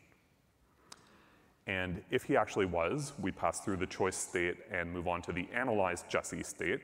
And 1.67 2.01
if 2.09 2.23
he 2.23 2.37
actually 2.37 2.65
was, 2.65 3.13
we 3.19 3.31
pass 3.31 3.59
through 3.59 3.77
the 3.77 3.85
choice 3.85 4.15
state 4.15 4.55
and 4.71 4.91
move 4.91 5.07
on 5.07 5.21
to 5.23 5.33
the 5.33 5.47
analyze 5.53 6.05
Jesse 6.09 6.41
state, 6.41 6.79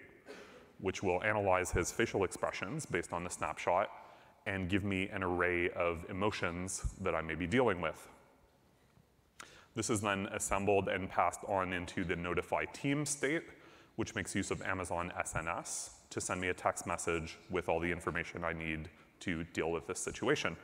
which 0.79 1.01
will 1.01 1.23
analyze 1.23 1.71
his 1.71 1.91
facial 1.91 2.25
expressions 2.25 2.85
based 2.85 3.13
on 3.13 3.23
the 3.23 3.29
snapshot 3.29 3.89
and 4.45 4.69
give 4.69 4.83
me 4.83 5.07
an 5.13 5.23
array 5.23 5.69
of 5.69 6.05
emotions 6.09 6.83
that 6.99 7.15
I 7.15 7.21
may 7.21 7.35
be 7.35 7.47
dealing 7.47 7.79
with. 7.79 8.09
This 9.73 9.89
is 9.89 10.01
then 10.01 10.27
assembled 10.33 10.89
and 10.89 11.09
passed 11.09 11.39
on 11.47 11.71
into 11.71 12.03
the 12.03 12.15
notify 12.15 12.65
team 12.73 13.05
state, 13.05 13.43
which 13.95 14.13
makes 14.15 14.35
use 14.35 14.51
of 14.51 14.61
Amazon 14.63 15.13
SNS 15.17 15.91
to 16.09 16.19
send 16.19 16.41
me 16.41 16.49
a 16.49 16.53
text 16.53 16.85
message 16.85 17.37
with 17.49 17.69
all 17.69 17.79
the 17.79 17.91
information 17.91 18.43
I 18.43 18.53
need 18.53 18.89
to 19.21 19.45
deal 19.45 19.71
with 19.71 19.87
this 19.87 19.99
situation. 19.99 20.57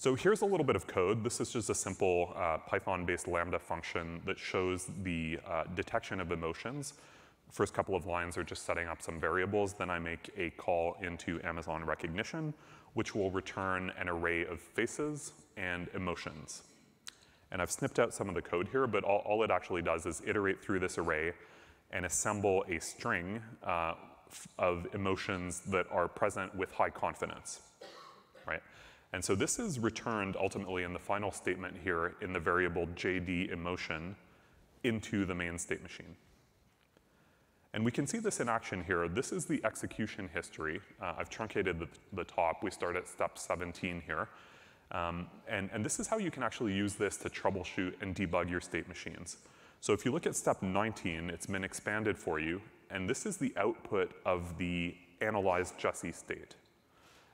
So 0.00 0.14
here's 0.14 0.42
a 0.42 0.46
little 0.46 0.64
bit 0.64 0.76
of 0.76 0.86
code. 0.86 1.24
This 1.24 1.40
is 1.40 1.50
just 1.50 1.70
a 1.70 1.74
simple 1.74 2.32
uh, 2.36 2.58
Python-based 2.58 3.26
Lambda 3.26 3.58
function 3.58 4.22
that 4.26 4.38
shows 4.38 4.86
the 5.02 5.40
uh, 5.44 5.64
detection 5.74 6.20
of 6.20 6.30
emotions. 6.30 6.92
First 7.50 7.74
couple 7.74 7.96
of 7.96 8.06
lines 8.06 8.38
are 8.38 8.44
just 8.44 8.64
setting 8.64 8.86
up 8.86 9.02
some 9.02 9.18
variables. 9.18 9.72
Then 9.72 9.90
I 9.90 9.98
make 9.98 10.30
a 10.36 10.50
call 10.50 10.96
into 11.02 11.40
Amazon 11.42 11.82
Rekognition, 11.84 12.54
which 12.94 13.16
will 13.16 13.32
return 13.32 13.90
an 13.98 14.08
array 14.08 14.46
of 14.46 14.60
faces 14.60 15.32
and 15.56 15.88
emotions. 15.96 16.62
And 17.50 17.60
I've 17.60 17.72
snipped 17.72 17.98
out 17.98 18.14
some 18.14 18.28
of 18.28 18.36
the 18.36 18.42
code 18.42 18.68
here, 18.70 18.86
but 18.86 19.02
all, 19.02 19.24
all 19.26 19.42
it 19.42 19.50
actually 19.50 19.82
does 19.82 20.06
is 20.06 20.22
iterate 20.24 20.62
through 20.62 20.78
this 20.78 20.96
array 20.98 21.32
and 21.90 22.06
assemble 22.06 22.64
a 22.68 22.78
string 22.78 23.42
uh, 23.64 23.94
of 24.60 24.86
emotions 24.94 25.62
that 25.72 25.86
are 25.90 26.06
present 26.06 26.54
with 26.54 26.70
high 26.70 26.90
confidence? 26.90 27.62
And 29.12 29.24
so 29.24 29.34
this 29.34 29.58
is 29.58 29.78
returned 29.78 30.36
ultimately 30.36 30.82
in 30.82 30.92
the 30.92 30.98
final 30.98 31.30
statement 31.30 31.76
here 31.82 32.14
in 32.20 32.32
the 32.32 32.40
variable 32.40 32.86
JD 32.88 33.50
emotion 33.50 34.16
into 34.84 35.24
the 35.24 35.34
main 35.34 35.58
state 35.58 35.82
machine. 35.82 36.14
And 37.74 37.84
we 37.84 37.90
can 37.90 38.06
see 38.06 38.18
this 38.18 38.40
in 38.40 38.48
action 38.48 38.82
here. 38.84 39.08
This 39.08 39.32
is 39.32 39.44
the 39.46 39.64
execution 39.64 40.28
history. 40.32 40.80
Uh, 41.00 41.14
I've 41.18 41.30
truncated 41.30 41.78
the, 41.78 41.88
the, 42.12 42.24
top. 42.24 42.62
We 42.62 42.70
start 42.70 42.96
at 42.96 43.06
step 43.06 43.38
17 43.38 44.02
here. 44.06 44.28
Um, 44.90 45.26
and, 45.48 45.68
and 45.72 45.84
this 45.84 46.00
is 46.00 46.06
how 46.06 46.18
you 46.18 46.30
can 46.30 46.42
actually 46.42 46.72
use 46.72 46.94
this 46.94 47.18
to 47.18 47.28
troubleshoot 47.28 47.94
and 48.00 48.14
debug 48.14 48.50
your 48.50 48.60
state 48.60 48.88
machines. 48.88 49.38
So 49.80 49.92
if 49.92 50.04
you 50.04 50.12
look 50.12 50.26
at 50.26 50.34
step 50.34 50.62
19, 50.62 51.30
it's 51.30 51.46
been 51.46 51.62
expanded 51.62 52.18
for 52.18 52.40
you, 52.40 52.60
and 52.90 53.08
this 53.08 53.26
is 53.26 53.36
the 53.36 53.52
output 53.56 54.12
of 54.24 54.56
the 54.58 54.96
analyzed 55.20 55.78
Jesse 55.78 56.12
state. 56.12 56.56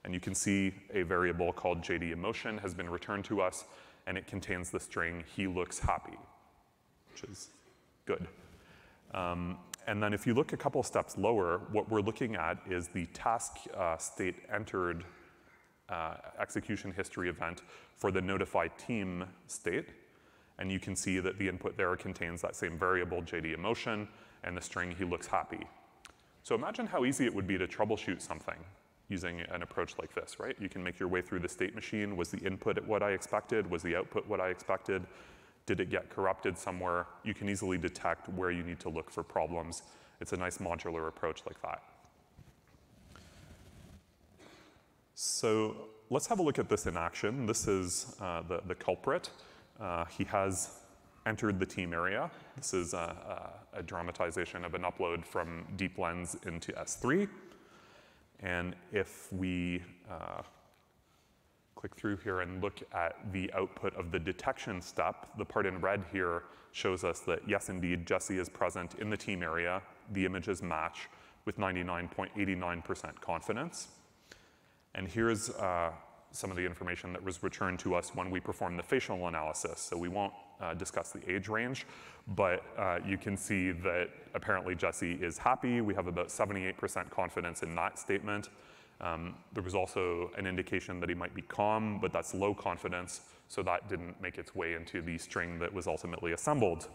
And 0.05 0.12
you 0.12 0.20
can 0.20 0.34
see 0.34 0.74
a 0.92 1.02
variable 1.02 1.52
called 1.52 1.80
JD 1.82 2.12
emotion 2.12 2.59
has 2.59 2.74
been 2.74 2.90
returned 2.90 3.24
to 3.26 3.40
us, 3.40 3.64
and 4.07 4.18
it 4.18 4.26
contains 4.26 4.70
the 4.70 4.80
string, 4.80 5.24
he 5.34 5.46
looks 5.46 5.78
happy, 5.78 6.18
which 7.11 7.24
is 7.24 7.48
good. 8.05 8.26
Um, 9.14 9.59
and 9.86 10.02
then 10.02 10.12
if 10.12 10.26
you 10.26 10.34
look 10.34 10.52
a 10.52 10.57
couple 10.57 10.82
steps 10.82 11.16
lower, 11.16 11.62
what 11.72 11.90
we're 11.90 12.00
looking 12.00 12.36
at 12.36 12.59
is 12.68 12.88
the 12.88 13.07
task 13.07 13.57
uh, 13.76 13.96
state 13.96 14.36
entered 14.52 15.05
uh, 15.88 16.14
execution 16.38 16.92
history 16.92 17.28
event 17.28 17.62
for 17.96 18.11
the 18.11 18.20
notify 18.20 18.68
team 18.68 19.24
state. 19.46 19.88
And 20.59 20.70
you 20.70 20.78
can 20.78 20.96
see 20.96 21.18
that 21.20 21.38
the 21.38 21.48
input 21.48 21.76
there 21.76 21.96
contains 21.96 22.40
that 22.42 22.57
same 22.57 22.78
variable, 22.78 23.22
JD 23.22 23.55
emotion, 23.55 24.09
and 24.42 24.57
the 24.57 24.61
string, 24.61 24.94
he 24.96 25.05
looks 25.05 25.26
happy. 25.26 25.66
So 26.42 26.55
imagine 26.55 26.86
how 26.86 27.05
easy 27.05 27.24
it 27.24 27.34
would 27.34 27.46
be 27.46 27.59
to 27.59 27.66
troubleshoot 27.66 28.20
something 28.20 28.57
using 29.09 29.40
an 29.40 29.62
approach 29.62 29.94
like 29.98 30.14
this, 30.14 30.40
right? 30.40 30.57
You 30.59 30.68
can 30.68 30.82
make 30.82 30.98
your 30.98 31.09
way 31.09 31.20
through 31.20 31.40
the 31.40 31.48
state 31.48 31.74
machine. 31.74 32.16
Was 32.16 32.30
the 32.30 32.38
input 32.38 32.82
what 32.86 33.02
I 33.02 33.11
expected? 33.11 33.70
Was 33.70 33.82
the 33.82 33.96
output 33.96 34.26
what 34.26 34.40
I 34.40 34.48
expected? 34.48 35.02
Did 35.66 35.80
it 35.80 35.90
get 35.90 36.11
corrupted 36.11 36.59
somewhere? 36.59 37.07
You 37.22 37.34
can 37.34 37.48
easily 37.48 37.78
detect 37.78 38.28
where 38.30 38.50
you 38.50 38.62
need 38.62 38.80
to 38.80 38.88
look 38.88 39.11
for 39.11 39.22
problems. 39.22 39.82
It's 40.20 40.32
a 40.32 40.36
nice 40.36 40.59
modular 40.59 41.09
approach 41.09 41.42
like 41.46 41.61
that. 41.62 41.82
So 45.14 45.76
let's 46.11 46.26
have 46.26 46.38
a 46.38 46.42
look 46.42 46.59
at 46.59 46.68
this 46.68 46.86
in 46.86 46.96
action. 46.96 47.46
This 47.46 47.68
is 47.68 48.16
uh, 48.20 48.42
the, 48.42 48.62
the 48.66 48.74
culprit. 48.74 49.30
Uh, 49.80 50.05
he 50.07 50.24
has 50.24 50.80
entered 51.26 51.59
the 51.59 51.66
team 51.66 51.92
area. 51.92 52.30
This 52.57 52.74
is 52.74 52.94
a, 52.94 53.52
a, 53.74 53.78
a, 53.78 53.82
dramatization 53.82 54.64
of 54.64 54.74
an 54.74 54.82
upload 54.82 55.24
from 55.24 55.64
Deep 55.76 55.98
Lens 55.98 56.36
into 56.46 56.72
S3. 56.72 57.28
And 58.45 58.76
if 58.92 59.32
we 59.32 59.82
uh, 60.09 60.42
click 61.74 61.95
through 61.97 62.18
here 62.18 62.40
and 62.40 62.62
look 62.62 62.80
at 62.92 63.16
the 63.32 63.51
output 63.55 63.97
of 63.97 64.12
the 64.12 64.18
detection 64.18 64.80
step, 64.80 65.28
the 65.38 65.45
part 65.45 65.66
in 65.66 65.80
red 65.80 66.05
here 66.12 66.45
shows 66.72 67.05
us 67.05 67.20
that 67.20 67.40
yes, 67.49 67.70
indeed, 67.70 68.07
Jesse 68.07 68.38
is 68.38 68.49
present 68.49 68.95
in 69.01 69.09
the 69.09 69.16
team 69.16 69.42
area. 69.42 69.80
The 70.12 70.26
images 70.26 70.62
match 70.62 71.09
with 71.47 71.57
99.89% 71.59 73.20
confidence. 73.20 73.88
And 74.95 75.09
here's 75.09 75.51
uh, 75.51 75.90
some 76.30 76.51
of 76.51 76.57
the 76.57 76.66
information 76.66 77.12
that 77.12 77.24
was 77.24 77.42
returned 77.42 77.78
to 77.80 77.95
us 77.95 78.14
when 78.14 78.30
we 78.30 78.40
performed 78.40 78.78
the 78.78 78.82
facial 78.82 79.26
analysis. 79.26 79.80
So 79.80 79.97
we 79.97 80.09
won't 80.09 80.34
uh, 80.61 80.74
discuss 80.74 81.11
the 81.11 81.30
age 81.30 81.48
range, 81.48 81.86
but 82.28 82.62
uh, 82.78 82.98
you 83.07 83.18
can 83.18 83.36
see 83.36 83.72
that 83.72 84.09
apparently 84.34 84.74
Jesse 84.74 85.12
is 85.14 85.38
happy. 85.38 85.80
We 85.80 85.94
have 85.94 86.07
about 86.07 86.28
78% 86.28 87.11
confidence 87.11 87.62
in 87.62 87.74
that 87.74 87.98
statement. 87.98 88.48
Um, 89.00 89.34
there 89.52 89.62
was 89.62 89.74
also 89.74 90.30
an 90.38 90.46
indication 90.46 91.00
that 91.00 91.09
he 91.09 91.14
might 91.14 91.34
be 91.34 91.42
calm, 91.42 91.98
but 92.00 92.12
that's 92.12 92.34
low 92.34 92.55
confidence, 92.55 93.22
so 93.48 93.62
that 93.62 93.88
didn't 93.88 94.20
make 94.22 94.38
its 94.38 94.55
way 94.55 94.74
into 94.74 95.02
the 95.02 95.18
string 95.18 95.59
that 95.59 95.72
was 95.72 95.86
ultimately 95.86 96.32
assembled. 96.32 96.88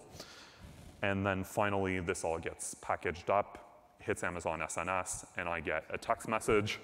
And 1.02 1.26
then 1.26 1.44
finally, 1.44 2.00
this 2.00 2.24
all 2.24 2.40
gets 2.40 2.76
packaged 2.76 3.30
up, 3.30 3.96
hits 4.00 4.24
Amazon 4.24 4.60
SNS, 4.60 5.26
and 5.38 5.48
I 5.48 5.60
get 5.60 5.86
a 5.90 5.98
text 5.98 6.28
message 6.28 6.80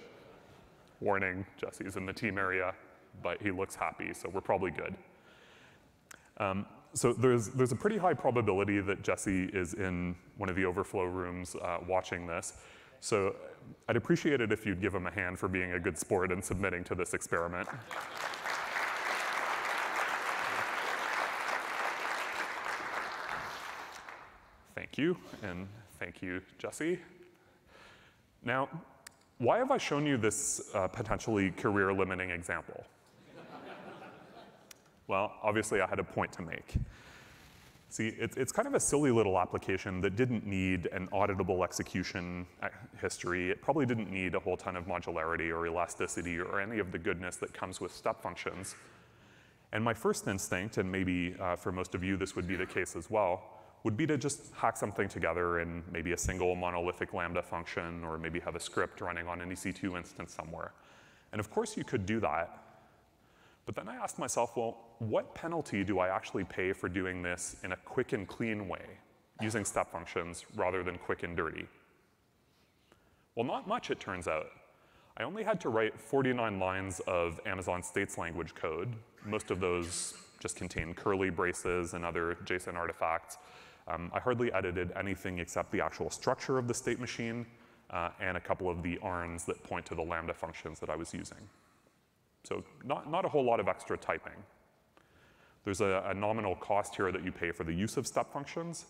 warning, 1.01 1.45
Jesse's 1.57 1.97
in 1.97 2.05
the 2.05 2.13
team 2.13 2.37
area, 2.37 2.73
but 3.21 3.41
he 3.41 3.51
looks 3.51 3.75
happy, 3.75 4.13
so 4.13 4.29
we're 4.29 4.41
probably 4.41 4.71
good. 4.71 4.95
Um, 6.37 6.65
so 6.93 7.11
there's, 7.11 7.49
there's 7.49 7.71
a 7.71 7.75
pretty 7.75 7.97
high 7.97 8.13
probability 8.13 8.79
that 8.79 9.01
Jesse 9.03 9.45
is 9.53 9.73
in 9.73 10.15
one 10.37 10.49
of 10.49 10.55
the 10.55 10.65
overflow 10.65 11.03
rooms 11.03 11.55
uh, 11.55 11.79
watching 11.87 12.25
this. 12.25 12.53
So 13.01 13.35
I'd 13.89 13.97
appreciate 13.97 14.41
it 14.41 14.51
if 14.51 14.65
you'd 14.65 14.81
give 14.81 14.95
him 14.95 15.05
a 15.05 15.11
hand 15.11 15.37
for 15.37 15.47
being 15.47 15.73
a 15.73 15.79
good 15.79 15.97
sport 15.97 16.31
and 16.31 16.43
submitting 16.43 16.83
to 16.85 16.95
this 16.95 17.13
experiment. 17.13 17.67
Thank 24.73 24.97
you, 24.97 25.17
and 25.43 25.67
thank 25.99 26.21
you, 26.21 26.41
Jesse. 26.57 26.99
Now, 28.43 28.69
why 29.39 29.57
have 29.57 29.71
I 29.71 29.77
shown 29.77 30.05
you 30.05 30.17
this 30.17 30.69
uh, 30.73 30.87
potentially 30.87 31.51
career 31.51 31.91
limiting 31.91 32.29
example? 32.29 32.85
Well, 35.07 35.33
obviously 35.43 35.81
I 35.81 35.87
had 35.87 35.99
a 35.99 36.03
point 36.03 36.31
to 36.33 36.41
make. 36.41 36.75
See, 37.89 38.09
it's, 38.19 38.35
it's 38.35 38.51
kind 38.51 38.67
of 38.67 38.73
a 38.73 38.79
silly 38.79 39.11
little 39.11 39.39
application 39.39 40.01
that 40.01 40.15
didn't 40.15 40.45
need 40.45 40.87
an 40.87 41.07
auditable 41.13 41.63
execution 41.63 42.45
uh, 42.61 42.67
history. 42.99 43.51
It 43.51 43.61
probably 43.61 43.85
didn't 43.85 44.11
need 44.11 44.35
a 44.35 44.39
whole 44.39 44.57
ton 44.57 44.75
of 44.75 44.85
modularity 44.85 45.49
or 45.49 45.65
elasticity 45.65 46.37
or 46.39 46.59
any 46.59 46.79
of 46.79 46.91
the 46.91 46.99
goodness 46.99 47.37
that 47.37 47.53
comes 47.53 47.79
with 47.79 47.93
step 47.93 48.21
functions. 48.21 48.75
And 49.71 49.83
my 49.83 49.93
first 49.93 50.27
instinct, 50.27 50.77
and 50.77 50.91
maybe 50.91 51.35
uh, 51.39 51.55
for 51.55 51.71
most 51.71 51.95
of 51.95 52.03
you 52.03 52.17
this 52.17 52.35
would 52.35 52.47
be 52.47 52.55
the 52.55 52.65
case 52.65 52.95
as 52.95 53.09
well, 53.09 53.43
would 53.83 53.95
be 53.95 54.07
to 54.07 54.17
just 54.17 54.51
hack 54.55 54.75
something 54.75 55.07
together 55.07 55.59
in 55.59 55.83
maybe 55.91 56.11
a 56.11 56.17
single 56.17 56.55
monolithic 56.55 57.13
Lambda 57.13 57.43
function, 57.43 58.03
or 58.03 58.17
maybe 58.17 58.39
have 58.39 58.55
a 58.55 58.59
script 58.59 58.99
running 58.99 59.27
on 59.27 59.41
an 59.41 59.51
EC2 59.51 59.95
instance 59.95 60.33
somewhere. 60.33 60.71
And 61.31 61.39
of 61.39 61.51
course 61.51 61.77
you 61.77 61.83
could 61.83 62.05
do 62.05 62.19
that. 62.21 62.64
But 63.65 63.75
then 63.75 63.89
I 63.89 63.95
asked 63.95 64.19
myself, 64.19 64.55
well, 64.55 64.77
what 64.99 65.33
penalty 65.33 65.83
do 65.83 65.99
I 65.99 66.09
actually 66.09 66.43
pay 66.43 66.71
for 66.71 66.87
doing 66.87 67.21
this 67.21 67.55
in 67.63 67.71
a 67.71 67.77
quick 67.77 68.13
and 68.13 68.27
clean 68.27 68.67
way, 68.67 68.85
using 69.41 69.65
step 69.65 69.91
functions 69.91 70.45
rather 70.55 70.83
than 70.83 70.97
quick 70.97 71.23
and 71.23 71.35
dirty? 71.35 71.67
Well, 73.35 73.45
not 73.45 73.67
much, 73.67 73.89
it 73.89 73.99
turns 73.99 74.27
out. 74.27 74.47
I 75.17 75.23
only 75.23 75.43
had 75.43 75.59
to 75.61 75.69
write 75.69 75.99
49 75.99 76.59
lines 76.59 76.99
of 77.07 77.39
Amazon 77.45 77.81
States 77.81 78.17
language 78.17 78.53
code. 78.53 78.93
Most 79.25 79.49
of 79.49 79.59
those 79.59 80.13
just 80.39 80.55
contain 80.57 80.93
curly 80.93 81.29
braces 81.29 81.93
and 81.93 82.05
other 82.05 82.37
JSON 82.45 82.75
artifacts. 82.75 83.37
Um, 83.87 84.11
I 84.13 84.19
hardly 84.19 84.51
edited 84.53 84.91
anything 84.95 85.39
except 85.39 85.71
the 85.71 85.81
actual 85.81 86.09
structure 86.09 86.57
of 86.57 86.67
the 86.67 86.73
state 86.73 86.99
machine 86.99 87.45
uh, 87.89 88.09
and 88.19 88.35
a 88.37 88.39
couple 88.39 88.69
of 88.69 88.83
the 88.83 88.97
ARNs 88.97 89.45
that 89.45 89.63
point 89.63 89.85
to 89.87 89.95
the 89.95 90.01
Lambda 90.01 90.33
functions 90.33 90.79
that 90.79 90.89
I 90.89 90.95
was 90.95 91.13
using. 91.13 91.37
So 92.45 92.63
not, 92.83 93.09
not 93.09 93.25
a 93.25 93.27
whole 93.27 93.43
lot 93.43 93.59
of 93.59 93.67
extra 93.67 93.97
typing. 93.97 94.43
There's 95.63 95.81
a, 95.81 96.03
a, 96.07 96.13
nominal 96.13 96.55
cost 96.55 96.95
here 96.95 97.11
that 97.11 97.23
you 97.23 97.31
pay 97.31 97.51
for 97.51 97.63
the 97.63 97.73
use 97.73 97.97
of 97.97 98.05
step 98.05 98.31
functions. 98.31 98.85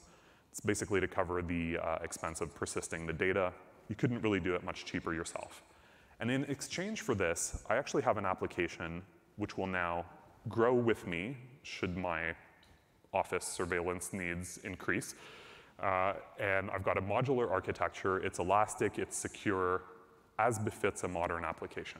It's 0.51 0.59
basically 0.59 0.99
to 0.99 1.07
cover 1.07 1.41
the 1.41 1.77
uh, 1.77 1.99
expense 2.03 2.41
of 2.41 2.53
persisting 2.53 3.05
the 3.05 3.13
data. 3.13 3.53
You 3.87 3.95
couldn't 3.95 4.21
really 4.21 4.41
do 4.41 4.55
it 4.55 4.63
much 4.63 4.83
cheaper 4.83 5.13
yourself. 5.13 5.63
And 6.19 6.29
in 6.29 6.43
exchange 6.45 7.01
for 7.01 7.15
this, 7.15 7.63
I 7.69 7.77
actually 7.77 8.03
have 8.03 8.17
an 8.17 8.25
application 8.25 9.01
which 9.37 9.57
will 9.57 9.67
now 9.67 10.05
grow 10.49 10.73
with 10.73 11.07
me 11.07 11.37
should 11.63 11.97
my 11.97 12.35
office 13.13 13.45
surveillance 13.45 14.11
needs 14.11 14.59
increase. 14.63 15.15
Uh, 15.81 16.13
and 16.39 16.69
I've 16.71 16.83
got 16.83 16.97
a 16.97 17.01
modular 17.01 17.49
architecture. 17.49 18.17
It's 18.17 18.39
elastic, 18.39 18.97
it's 18.97 19.17
secure, 19.17 19.83
as 20.39 20.59
befits 20.59 21.03
a 21.03 21.07
modern 21.07 21.43
application. 21.43 21.99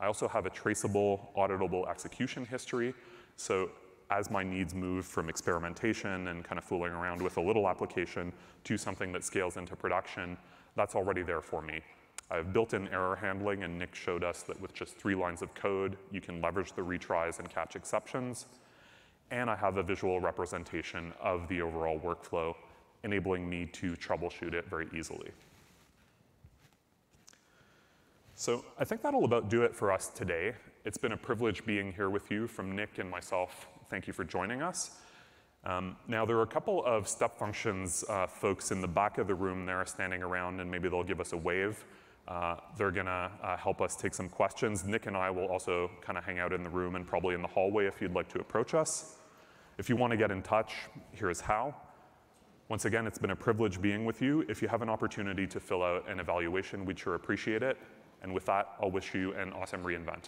I 0.00 0.06
also 0.06 0.28
have 0.28 0.46
a 0.46 0.50
traceable, 0.50 1.30
auditable 1.36 1.88
execution 1.88 2.44
history. 2.44 2.94
So 3.36 3.70
as 4.10 4.30
my 4.30 4.42
needs 4.42 4.74
move 4.74 5.04
from 5.04 5.28
experimentation 5.28 6.28
and 6.28 6.44
kind 6.44 6.58
of 6.58 6.64
fooling 6.64 6.92
around 6.92 7.20
with 7.22 7.38
a 7.38 7.40
little 7.40 7.68
application 7.68 8.32
to 8.64 8.76
something 8.76 9.12
that 9.12 9.24
scales 9.24 9.56
into 9.56 9.74
production, 9.74 10.36
that's 10.76 10.94
already 10.94 11.22
there 11.22 11.40
for 11.40 11.62
me. 11.62 11.80
I 12.30 12.36
have 12.36 12.52
built-in 12.52 12.88
error 12.88 13.16
handling, 13.16 13.62
and 13.62 13.78
Nick 13.78 13.94
showed 13.94 14.24
us 14.24 14.42
that 14.42 14.60
with 14.60 14.74
just 14.74 14.96
three 14.96 15.14
lines 15.14 15.42
of 15.42 15.54
code, 15.54 15.96
you 16.10 16.20
can 16.20 16.40
leverage 16.40 16.72
the 16.72 16.82
retries 16.82 17.38
and 17.38 17.48
catch 17.48 17.76
exceptions 17.76 18.46
and 19.30 19.50
I 19.50 19.56
have 19.56 19.76
a 19.76 19.82
visual 19.82 20.20
representation 20.20 21.12
of 21.20 21.48
the 21.48 21.62
overall 21.62 21.98
workflow, 21.98 22.54
enabling 23.02 23.48
me 23.48 23.66
to 23.72 23.92
troubleshoot 23.94 24.54
it 24.54 24.68
very 24.68 24.88
easily. 24.96 25.30
So 28.38 28.66
I 28.78 28.84
think 28.84 29.00
that'll 29.00 29.24
about 29.24 29.48
do 29.48 29.62
it 29.62 29.74
for 29.74 29.90
us 29.90 30.08
today. 30.08 30.52
It's 30.84 30.98
been 30.98 31.12
a 31.12 31.16
privilege 31.16 31.64
being 31.64 31.90
here 31.90 32.10
with 32.10 32.30
you 32.30 32.46
from 32.46 32.76
Nick 32.76 32.98
and 32.98 33.10
myself. 33.10 33.66
Thank 33.88 34.06
you 34.06 34.12
for 34.12 34.24
joining 34.24 34.60
us. 34.60 34.98
Um, 35.64 35.96
now, 36.06 36.26
there 36.26 36.36
are 36.36 36.42
a 36.42 36.46
couple 36.46 36.84
of 36.84 37.08
step 37.08 37.38
functions 37.38 38.04
uh, 38.10 38.26
folks 38.26 38.72
in 38.72 38.82
the 38.82 38.88
back 38.88 39.16
of 39.16 39.26
the 39.26 39.34
room 39.34 39.64
there 39.64 39.82
standing 39.86 40.22
around, 40.22 40.60
and 40.60 40.70
maybe 40.70 40.90
they'll 40.90 41.02
give 41.02 41.18
us 41.18 41.32
a 41.32 41.36
wave. 41.36 41.82
Uh, 42.28 42.56
they're 42.76 42.90
going 42.90 43.06
to 43.06 43.30
uh, 43.42 43.56
help 43.56 43.80
us 43.80 43.96
take 43.96 44.12
some 44.12 44.28
questions. 44.28 44.84
Nick 44.84 45.06
and 45.06 45.16
I 45.16 45.30
will 45.30 45.46
also 45.46 45.90
kind 46.02 46.18
of 46.18 46.24
hang 46.24 46.38
out 46.38 46.52
in 46.52 46.62
the 46.62 46.68
room 46.68 46.94
and 46.94 47.06
probably 47.06 47.34
in 47.34 47.40
the 47.40 47.48
hallway 47.48 47.86
if 47.86 48.02
you'd 48.02 48.14
like 48.14 48.28
to 48.34 48.38
approach 48.38 48.74
us. 48.74 49.16
If 49.78 49.88
you 49.88 49.96
want 49.96 50.10
to 50.10 50.18
get 50.18 50.30
in 50.30 50.42
touch, 50.42 50.74
here's 51.12 51.40
how. 51.40 51.74
Once 52.68 52.84
again, 52.84 53.06
it's 53.06 53.18
been 53.18 53.30
a 53.30 53.36
privilege 53.36 53.80
being 53.80 54.04
with 54.04 54.20
you. 54.20 54.44
If 54.46 54.60
you 54.60 54.68
have 54.68 54.82
an 54.82 54.90
opportunity 54.90 55.46
to 55.46 55.58
fill 55.58 55.82
out 55.82 56.06
an 56.06 56.20
evaluation, 56.20 56.84
we'd 56.84 56.98
sure 56.98 57.14
appreciate 57.14 57.62
it. 57.62 57.78
And 58.22 58.32
with 58.32 58.46
that, 58.46 58.74
I'll 58.80 58.90
wish 58.90 59.14
you 59.14 59.34
an 59.34 59.52
awesome 59.52 59.82
reInvent. 59.82 60.24